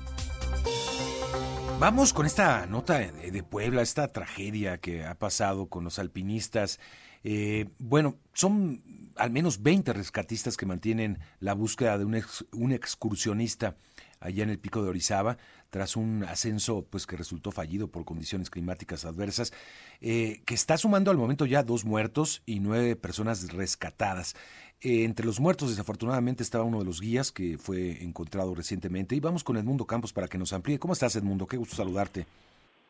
Vamos 1.80 2.12
con 2.12 2.26
esta 2.26 2.66
nota 2.66 2.98
de 2.98 3.42
Puebla, 3.42 3.82
esta 3.82 4.10
tragedia 4.10 4.80
que 4.80 5.06
ha 5.06 5.16
pasado 5.18 5.70
con 5.70 5.86
los 5.86 5.98
alpinistas. 5.98 6.78
Eh, 7.24 7.70
bueno, 7.78 8.18
son 8.34 8.84
al 9.16 9.32
menos 9.32 9.64
20 9.64 9.94
rescatistas 9.94 10.58
que 10.58 10.66
mantienen 10.66 11.20
la 11.40 11.54
búsqueda 11.54 11.98
de 11.98 12.04
un, 12.04 12.74
excursionista 12.74 13.78
allá 14.20 14.44
en 14.44 14.50
el 14.50 14.60
pico 14.60 14.84
de 14.84 14.90
Orizaba, 14.90 15.38
tras 15.70 15.96
un 15.96 16.26
ascenso 16.26 16.86
pues 16.90 17.08
que 17.08 17.16
resultó 17.16 17.52
fallido 17.52 17.90
por 17.90 18.04
condiciones 18.04 18.50
climáticas 18.50 19.06
adversas, 19.06 19.54
eh, 20.02 20.42
que 20.46 20.56
está 20.56 20.78
sumando 20.78 21.12
al 21.12 21.18
momento 21.18 21.46
ya 21.46 21.64
dos 21.64 21.86
muertos 21.86 22.42
y 22.46 22.60
nueve 22.60 22.98
personas 22.98 23.54
rescatadas. 23.54 24.36
Eh, 24.82 25.04
entre 25.04 25.26
los 25.26 25.42
muertos, 25.42 25.70
desafortunadamente, 25.70 26.42
estaba 26.42 26.64
uno 26.64 26.80
de 26.80 26.86
los 26.86 27.02
guías 27.02 27.34
que 27.34 27.58
fue 27.58 28.02
encontrado 28.02 28.56
recientemente. 28.56 29.14
Y 29.14 29.20
vamos 29.20 29.44
con 29.44 29.58
Edmundo 29.58 29.86
Campos 29.86 30.14
para 30.14 30.28
que 30.28 30.38
nos 30.38 30.54
amplíe. 30.54 30.80
¿Cómo 30.80 30.94
estás, 30.94 31.18
Edmundo? 31.18 31.46
Qué 31.46 31.58
gusto 31.58 31.76
saludarte. 31.76 32.26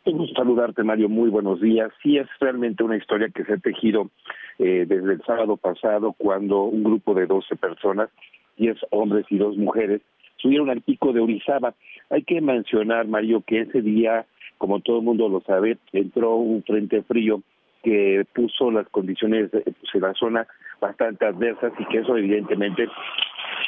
Qué 0.05 0.11
gusto 0.11 0.35
saludarte, 0.35 0.83
Mario. 0.83 1.09
Muy 1.09 1.29
buenos 1.29 1.59
días. 1.59 1.91
Sí, 2.03 2.17
es 2.17 2.27
realmente 2.39 2.83
una 2.83 2.95
historia 2.95 3.29
que 3.29 3.43
se 3.43 3.53
ha 3.53 3.57
tejido 3.57 4.11
eh, 4.59 4.85
desde 4.87 5.13
el 5.13 5.21
sábado 5.25 5.57
pasado, 5.57 6.13
cuando 6.15 6.63
un 6.63 6.83
grupo 6.83 7.15
de 7.15 7.25
12 7.25 7.55
personas, 7.55 8.09
10 8.57 8.77
hombres 8.91 9.25
y 9.31 9.37
dos 9.37 9.57
mujeres, 9.57 10.01
subieron 10.37 10.69
al 10.69 10.81
pico 10.81 11.11
de 11.11 11.21
Orizaba. 11.21 11.73
Hay 12.11 12.21
que 12.23 12.39
mencionar, 12.39 13.07
Mario, 13.07 13.41
que 13.41 13.61
ese 13.61 13.81
día, 13.81 14.27
como 14.59 14.79
todo 14.79 14.99
el 14.99 15.05
mundo 15.05 15.27
lo 15.27 15.41
sabe, 15.41 15.79
entró 15.91 16.35
un 16.35 16.61
frente 16.61 17.01
frío 17.01 17.41
que 17.83 18.25
puso 18.35 18.69
las 18.69 18.87
condiciones 18.89 19.49
pues, 19.49 19.65
en 19.93 20.01
la 20.01 20.13
zona 20.13 20.47
bastante 20.79 21.25
adversas 21.25 21.73
y 21.77 21.85
que 21.85 21.99
eso 21.99 22.17
evidentemente 22.17 22.87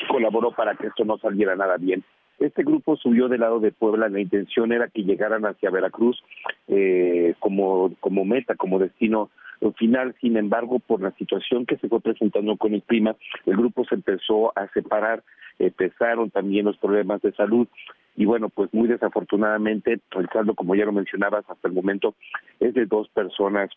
colaboró 0.09 0.51
para 0.51 0.75
que 0.75 0.87
esto 0.87 1.05
no 1.05 1.17
saliera 1.17 1.55
nada 1.55 1.77
bien. 1.77 2.03
Este 2.39 2.63
grupo 2.63 2.97
subió 2.97 3.27
del 3.27 3.41
lado 3.41 3.59
de 3.59 3.71
Puebla, 3.71 4.09
la 4.09 4.19
intención 4.19 4.71
era 4.71 4.87
que 4.87 5.03
llegaran 5.03 5.45
hacia 5.45 5.69
Veracruz 5.69 6.23
eh, 6.67 7.35
como, 7.39 7.93
como 7.99 8.25
meta, 8.25 8.55
como 8.55 8.79
destino 8.79 9.29
final. 9.75 10.15
Sin 10.19 10.37
embargo, 10.37 10.79
por 10.79 11.01
la 11.01 11.11
situación 11.11 11.67
que 11.67 11.77
se 11.77 11.87
fue 11.87 11.99
presentando 11.99 12.57
con 12.57 12.73
el 12.73 12.81
clima, 12.81 13.15
el 13.45 13.57
grupo 13.57 13.85
se 13.85 13.95
empezó 13.95 14.57
a 14.57 14.67
separar, 14.69 15.21
empezaron 15.59 16.31
también 16.31 16.65
los 16.65 16.77
problemas 16.77 17.21
de 17.21 17.31
salud 17.33 17.67
y 18.15 18.25
bueno, 18.25 18.49
pues 18.49 18.73
muy 18.73 18.87
desafortunadamente 18.87 19.99
el 20.17 20.29
saldo, 20.33 20.55
como 20.55 20.75
ya 20.75 20.85
lo 20.85 20.91
mencionabas 20.91 21.45
hasta 21.47 21.67
el 21.67 21.73
momento, 21.73 22.15
es 22.59 22.73
de 22.73 22.85
dos 22.85 23.07
personas 23.09 23.69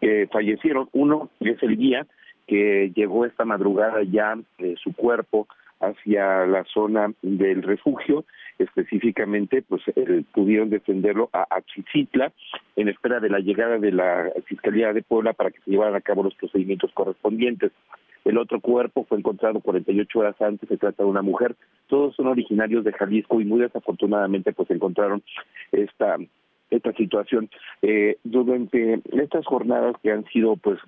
que 0.00 0.28
fallecieron. 0.30 0.88
Uno 0.92 1.30
es 1.40 1.60
el 1.62 1.76
guía 1.76 2.06
que 2.48 2.90
llegó 2.94 3.24
esta 3.26 3.44
madrugada 3.44 4.02
ya 4.02 4.36
su 4.82 4.92
cuerpo 4.94 5.46
hacia 5.80 6.46
la 6.46 6.64
zona 6.64 7.12
del 7.22 7.62
refugio, 7.62 8.24
específicamente 8.58 9.62
pues 9.62 9.82
eh, 9.94 10.24
pudieron 10.32 10.70
defenderlo 10.70 11.30
a 11.32 11.46
Achicitla 11.50 12.32
en 12.74 12.88
espera 12.88 13.20
de 13.20 13.30
la 13.30 13.38
llegada 13.38 13.78
de 13.78 13.92
la 13.92 14.32
Fiscalía 14.46 14.92
de 14.92 15.02
Puebla 15.02 15.34
para 15.34 15.50
que 15.50 15.60
se 15.60 15.70
llevaran 15.70 15.94
a 15.94 16.00
cabo 16.00 16.24
los 16.24 16.34
procedimientos 16.34 16.90
correspondientes. 16.92 17.70
El 18.24 18.38
otro 18.38 18.60
cuerpo 18.60 19.04
fue 19.04 19.18
encontrado 19.18 19.60
48 19.60 20.18
horas 20.18 20.40
antes, 20.42 20.68
se 20.68 20.76
trata 20.76 21.04
de 21.04 21.08
una 21.08 21.22
mujer. 21.22 21.54
Todos 21.86 22.16
son 22.16 22.26
originarios 22.26 22.84
de 22.84 22.92
Jalisco 22.92 23.40
y 23.40 23.44
muy 23.44 23.60
desafortunadamente 23.60 24.52
pues 24.52 24.70
encontraron 24.70 25.22
esta 25.70 26.16
esta 26.70 26.92
situación. 26.92 27.48
Eh, 27.80 28.18
durante 28.24 29.00
estas 29.12 29.46
jornadas 29.46 29.96
que 30.02 30.12
han 30.12 30.24
sido 30.26 30.56
pues 30.56 30.78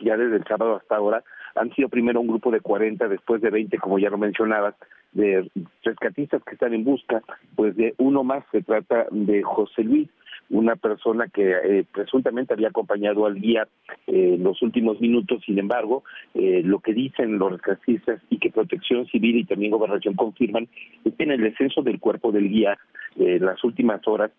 ya 0.00 0.16
desde 0.16 0.36
el 0.36 0.44
sábado 0.44 0.76
hasta 0.76 0.96
ahora, 0.96 1.22
han 1.54 1.72
sido 1.74 1.88
primero 1.88 2.20
un 2.20 2.28
grupo 2.28 2.50
de 2.50 2.60
40, 2.60 3.08
después 3.08 3.40
de 3.42 3.50
20, 3.50 3.78
como 3.78 3.98
ya 3.98 4.10
lo 4.10 4.18
mencionabas, 4.18 4.74
de 5.12 5.50
rescatistas 5.82 6.42
que 6.44 6.54
están 6.54 6.74
en 6.74 6.84
busca, 6.84 7.22
pues 7.56 7.76
de 7.76 7.94
uno 7.98 8.22
más, 8.22 8.44
se 8.52 8.62
trata 8.62 9.06
de 9.10 9.42
José 9.42 9.82
Luis, 9.82 10.08
una 10.50 10.74
persona 10.76 11.28
que 11.28 11.50
eh, 11.50 11.84
presuntamente 11.92 12.52
había 12.52 12.68
acompañado 12.68 13.24
al 13.24 13.36
guía 13.36 13.68
eh, 14.06 14.34
en 14.34 14.42
los 14.42 14.60
últimos 14.62 15.00
minutos, 15.00 15.42
sin 15.46 15.58
embargo, 15.58 16.02
eh, 16.34 16.62
lo 16.64 16.80
que 16.80 16.92
dicen 16.92 17.38
los 17.38 17.52
rescatistas 17.52 18.20
y 18.30 18.38
que 18.38 18.50
Protección 18.50 19.06
Civil 19.06 19.36
y 19.36 19.44
también 19.44 19.70
Gobernación 19.70 20.14
confirman 20.14 20.68
es 21.04 21.14
que 21.14 21.22
en 21.22 21.32
el 21.32 21.40
descenso 21.40 21.82
del 21.82 22.00
cuerpo 22.00 22.32
del 22.32 22.48
guía 22.48 22.78
en 23.16 23.44
las 23.44 23.62
últimas 23.64 24.06
horas 24.06 24.30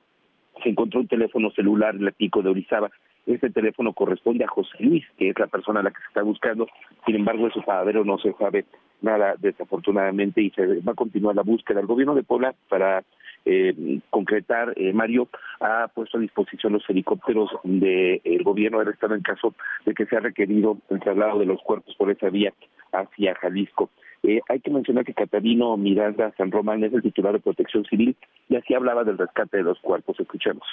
se 0.64 0.70
encontró 0.70 1.00
un 1.00 1.08
teléfono 1.08 1.50
celular 1.52 1.96
en 1.96 2.04
el 2.04 2.14
pico 2.14 2.42
de 2.42 2.50
Orizaba 2.50 2.92
este 3.26 3.50
teléfono 3.50 3.94
corresponde 3.94 4.44
a 4.44 4.48
José 4.48 4.78
Luis, 4.80 5.06
que 5.18 5.30
es 5.30 5.40
la 5.40 5.48
persona 5.48 5.80
a 5.80 5.84
la 5.84 5.92
que 5.92 6.00
se 6.00 6.08
está 6.08 6.24
buscando. 6.24 6.68
Sin 7.06 7.16
embargo, 7.16 7.46
de 7.46 7.52
su 7.52 7.62
paradero 7.62 8.04
no 8.04 8.18
se 8.18 8.34
sabe 8.34 8.66
nada, 9.02 9.36
desafortunadamente, 9.40 10.42
y 10.42 10.50
se 10.52 10.66
va 10.82 10.94
a 10.94 10.96
continuar 10.96 11.36
la 11.36 11.44
búsqueda. 11.44 11.80
El 11.80 11.88
gobierno 11.88 12.16
de 12.16 12.24
Puebla, 12.24 12.54
para 12.70 13.04
eh, 13.46 14.00
concretar, 14.10 14.74
eh, 14.76 14.94
Mario, 14.94 15.28
ha 15.60 15.88
puesto 15.88 16.18
a 16.18 16.22
disposición 16.22 16.74
los 16.74 16.90
helicópteros 16.90 17.50
del 17.64 18.44
gobierno 18.44 18.80
del 18.80 18.90
Estado 18.90 19.16
en 19.16 19.22
caso 19.22 19.54
de 19.86 19.94
que 19.94 20.06
sea 20.06 20.20
requerido 20.20 20.78
el 20.90 21.00
traslado 21.00 21.40
de 21.40 21.46
los 21.46 21.62
cuerpos 21.62 21.96
por 21.96 22.12
esa 22.12 22.30
vía 22.30 22.54
hacia 22.92 23.36
Jalisco. 23.36 23.90
Eh, 24.24 24.40
hay 24.50 24.60
que 24.60 24.70
mencionar 24.70 25.04
que 25.04 25.16
Catarino 25.16 25.76
Miranda 25.78 26.32
San 26.38 26.52
Román 26.52 26.84
es 26.84 26.94
el 26.94 27.02
titular 27.02 27.34
de 27.34 27.40
Protección 27.40 27.86
Civil 27.86 28.16
y 28.50 28.56
así 28.56 28.74
hablaba 28.76 29.04
del 29.04 29.18
rescate 29.18 29.58
de 29.58 29.64
los 29.64 29.80
cuerpos. 29.80 30.20
Escuchemos. 30.20 30.64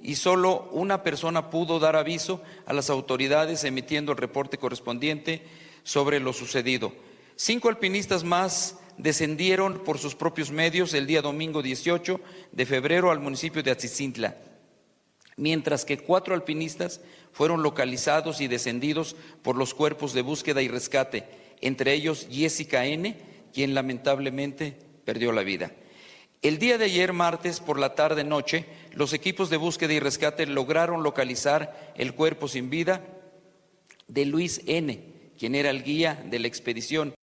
Y 0.00 0.14
solo 0.14 0.68
una 0.70 1.02
persona 1.02 1.50
pudo 1.50 1.80
dar 1.80 1.96
aviso 1.96 2.42
a 2.64 2.72
las 2.72 2.88
autoridades 2.88 3.64
emitiendo 3.64 4.12
el 4.12 4.18
reporte 4.18 4.58
correspondiente 4.58 5.42
sobre 5.82 6.20
lo 6.20 6.32
sucedido. 6.32 6.92
Cinco 7.34 7.68
alpinistas 7.68 8.22
más 8.22 8.80
descendieron 8.98 9.82
por 9.84 9.98
sus 9.98 10.14
propios 10.14 10.52
medios 10.52 10.94
el 10.94 11.06
día 11.06 11.22
domingo 11.22 11.62
18 11.62 12.20
de 12.52 12.66
febrero 12.66 13.10
al 13.10 13.20
municipio 13.20 13.62
de 13.62 13.72
Atzicintla, 13.72 14.36
mientras 15.36 15.84
que 15.84 15.98
cuatro 15.98 16.34
alpinistas 16.34 17.04
fueron 17.32 17.62
localizados 17.62 18.40
y 18.40 18.48
descendidos 18.48 19.16
por 19.42 19.56
los 19.56 19.74
cuerpos 19.74 20.14
de 20.14 20.22
búsqueda 20.22 20.62
y 20.62 20.68
rescate 20.68 21.45
entre 21.60 21.92
ellos 21.92 22.28
Jessica 22.30 22.86
N., 22.86 23.16
quien 23.52 23.74
lamentablemente 23.74 24.76
perdió 25.04 25.32
la 25.32 25.42
vida. 25.42 25.72
El 26.42 26.58
día 26.58 26.78
de 26.78 26.84
ayer, 26.84 27.12
martes, 27.12 27.60
por 27.60 27.78
la 27.78 27.94
tarde-noche, 27.94 28.66
los 28.92 29.14
equipos 29.14 29.50
de 29.50 29.56
búsqueda 29.56 29.94
y 29.94 30.00
rescate 30.00 30.46
lograron 30.46 31.02
localizar 31.02 31.92
el 31.96 32.14
cuerpo 32.14 32.48
sin 32.48 32.70
vida 32.70 33.02
de 34.06 34.26
Luis 34.26 34.62
N., 34.66 35.00
quien 35.38 35.54
era 35.54 35.70
el 35.70 35.82
guía 35.82 36.22
de 36.30 36.38
la 36.38 36.46
expedición. 36.46 37.14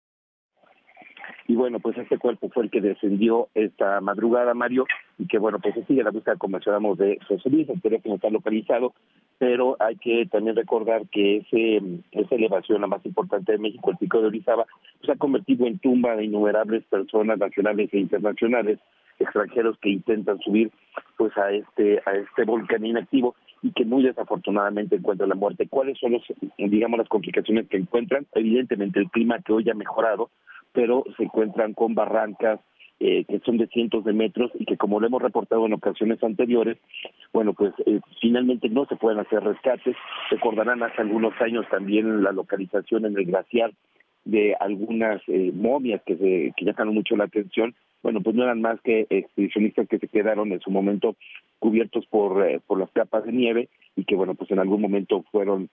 Y 1.47 1.55
bueno, 1.55 1.81
pues 1.81 1.99
este 1.99 2.19
cuerpo 2.19 2.49
fue 2.49 2.65
el 2.65 2.71
que 2.71 2.81
descendió 2.81 3.49
esta 3.55 4.01
madrugada, 4.01 4.55
Mario, 4.55 4.87
y 5.19 5.27
que 5.27 5.39
bueno, 5.39 5.59
pues 5.61 5.75
se 5.75 5.85
sigue 5.85 6.03
la 6.03 6.11
búsqueda, 6.11 6.37
como 6.37 6.53
mencionamos, 6.53 6.97
de 6.99 7.19
José 7.29 7.51
Luis, 7.51 7.69
el 7.69 7.83
teléfono 7.83 8.15
está 8.15 8.31
localizado, 8.31 8.95
pero 9.43 9.77
hay 9.81 9.97
que 9.97 10.25
también 10.27 10.55
recordar 10.55 11.03
que 11.09 11.39
ese, 11.39 11.83
esa 12.13 12.35
elevación, 12.37 12.81
la 12.81 12.87
más 12.87 13.05
importante 13.05 13.51
de 13.51 13.59
México, 13.59 13.91
el 13.91 13.97
pico 13.97 14.21
de 14.21 14.29
Orizaba, 14.29 14.67
se 15.05 15.11
ha 15.11 15.17
convertido 15.17 15.67
en 15.67 15.81
tumba 15.81 16.15
de 16.15 16.27
innumerables 16.27 16.85
personas 16.85 17.41
nacionales 17.41 17.93
e 17.93 17.99
internacionales, 17.99 18.79
extranjeros 19.19 19.77
que 19.79 19.91
intentan 19.91 20.39
subir 20.39 20.71
pues 21.17 21.37
a 21.37 21.51
este 21.51 22.01
a 22.07 22.13
este 22.13 22.45
volcán 22.45 22.87
inactivo 22.87 23.35
y 23.63 23.73
que 23.73 23.85
muy 23.85 24.05
desafortunadamente 24.05 24.95
encuentran 24.95 25.31
la 25.31 25.35
muerte. 25.35 25.67
¿Cuáles 25.69 25.99
son 25.99 26.13
los 26.13 26.23
digamos 26.57 26.99
las 26.99 27.09
complicaciones 27.09 27.67
que 27.67 27.79
encuentran? 27.79 28.29
Evidentemente 28.37 29.01
el 29.01 29.11
clima 29.11 29.41
que 29.41 29.55
hoy 29.55 29.69
ha 29.69 29.75
mejorado, 29.75 30.31
pero 30.73 31.03
se 31.17 31.25
encuentran 31.25 31.75
con 31.75 31.97
barrancas, 31.97 32.61
eh, 33.05 33.25
que 33.29 33.41
son 33.41 33.57
de 33.57 33.67
cientos 33.67 34.05
de 34.05 34.13
metros 34.13 34.53
y 34.55 34.65
que 34.65 34.77
como 34.77 35.01
lo 35.01 35.09
hemos 35.09 35.21
reportado 35.21 35.67
en 35.67 35.73
ocasiones 35.73 36.23
anteriores, 36.23 36.79
bueno, 37.33 37.53
pues 37.53 37.75
eh, 37.85 37.99
finalmente 38.21 38.69
no 38.69 38.87
se 38.87 38.95
pueden 38.95 39.19
hacer 39.19 39.43
rescates. 39.43 39.97
Recordarán 40.31 40.85
hace 40.85 41.03
algunos 41.03 41.35
años 41.41 41.67
también 41.69 42.23
la 42.23 42.31
localización 42.31 43.05
en 43.05 43.19
el 43.19 43.25
glaciar 43.25 43.73
de 44.25 44.55
algunas 44.61 45.21
eh, 45.27 45.51
momias 45.53 46.01
que, 46.07 46.17
se, 46.17 46.53
que 46.57 46.65
llamaron 46.65 46.95
mucho 46.95 47.17
la 47.17 47.25
atención. 47.25 47.75
Bueno, 48.05 48.21
pues 48.21 48.37
no 48.37 48.45
eran 48.45 48.61
más 48.61 48.81
que 48.83 49.09
expedicionistas 49.11 49.89
que 49.89 49.99
se 49.99 50.07
quedaron 50.07 50.53
en 50.53 50.61
su 50.61 50.71
momento 50.71 51.17
cubiertos 51.59 52.07
por, 52.07 52.63
por 52.69 52.79
las 52.79 52.91
capas 52.93 53.25
de 53.25 53.33
nieve 53.33 53.69
y 53.97 54.05
que, 54.05 54.15
bueno, 54.15 54.37
pues 54.37 54.49
en 54.53 54.61
algún 54.61 54.81
momento 54.81 55.25
fueron 55.33 55.71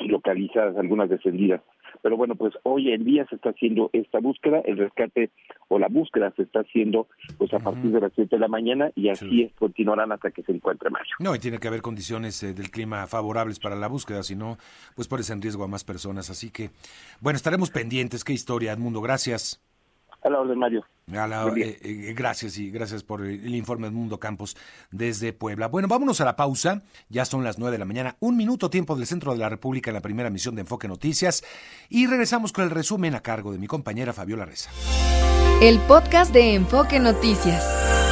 localizadas 0.00 0.76
algunas 0.76 1.08
descendidas. 1.08 1.60
Pero 2.02 2.16
bueno, 2.16 2.34
pues 2.34 2.54
hoy 2.62 2.92
en 2.92 3.04
día 3.04 3.26
se 3.28 3.36
está 3.36 3.50
haciendo 3.50 3.90
esta 3.92 4.20
búsqueda, 4.20 4.60
el 4.64 4.76
rescate 4.76 5.30
o 5.68 5.78
la 5.78 5.88
búsqueda 5.88 6.32
se 6.36 6.42
está 6.42 6.60
haciendo 6.60 7.08
pues 7.38 7.52
a 7.54 7.58
partir 7.58 7.90
de 7.90 8.00
las 8.00 8.12
7 8.14 8.36
de 8.36 8.40
la 8.40 8.48
mañana 8.48 8.90
y 8.94 9.08
así 9.08 9.42
es, 9.42 9.52
continuarán 9.54 10.12
hasta 10.12 10.30
que 10.30 10.42
se 10.42 10.52
encuentre 10.52 10.90
mayo. 10.90 11.14
No, 11.18 11.34
y 11.34 11.38
tiene 11.38 11.58
que 11.58 11.68
haber 11.68 11.82
condiciones 11.82 12.42
eh, 12.42 12.54
del 12.54 12.70
clima 12.70 13.06
favorables 13.06 13.58
para 13.58 13.76
la 13.76 13.88
búsqueda, 13.88 14.22
si 14.22 14.36
no, 14.36 14.58
pues 14.94 15.08
pones 15.08 15.30
en 15.30 15.42
riesgo 15.42 15.64
a 15.64 15.68
más 15.68 15.84
personas. 15.84 16.30
Así 16.30 16.50
que, 16.50 16.70
bueno, 17.20 17.36
estaremos 17.36 17.70
pendientes. 17.70 18.24
Qué 18.24 18.32
historia, 18.32 18.72
Edmundo. 18.72 19.00
Gracias. 19.00 19.60
A 20.24 20.30
la 20.30 20.40
orden, 20.40 20.58
Mario. 20.58 20.84
Eh, 21.06 21.78
eh, 21.82 22.14
gracias 22.16 22.56
y 22.56 22.70
gracias 22.70 23.02
por 23.02 23.24
el 23.24 23.54
informe 23.54 23.88
de 23.88 23.92
Mundo 23.92 24.18
Campos 24.18 24.56
desde 24.90 25.34
Puebla. 25.34 25.68
Bueno, 25.68 25.86
vámonos 25.86 26.20
a 26.22 26.24
la 26.24 26.34
pausa. 26.34 26.82
Ya 27.10 27.26
son 27.26 27.44
las 27.44 27.58
nueve 27.58 27.72
de 27.72 27.78
la 27.78 27.84
mañana, 27.84 28.16
un 28.20 28.36
minuto 28.36 28.70
tiempo 28.70 28.96
del 28.96 29.06
centro 29.06 29.32
de 29.32 29.38
la 29.38 29.50
República 29.50 29.90
en 29.90 29.94
la 29.94 30.00
primera 30.00 30.28
emisión 30.28 30.54
de 30.54 30.62
Enfoque 30.62 30.88
Noticias 30.88 31.44
y 31.90 32.06
regresamos 32.06 32.52
con 32.52 32.64
el 32.64 32.70
resumen 32.70 33.14
a 33.14 33.20
cargo 33.20 33.52
de 33.52 33.58
mi 33.58 33.66
compañera 33.66 34.14
Fabiola 34.14 34.46
Reza. 34.46 34.70
El 35.60 35.78
podcast 35.80 36.32
de 36.32 36.54
Enfoque 36.54 36.98
Noticias. 37.00 38.03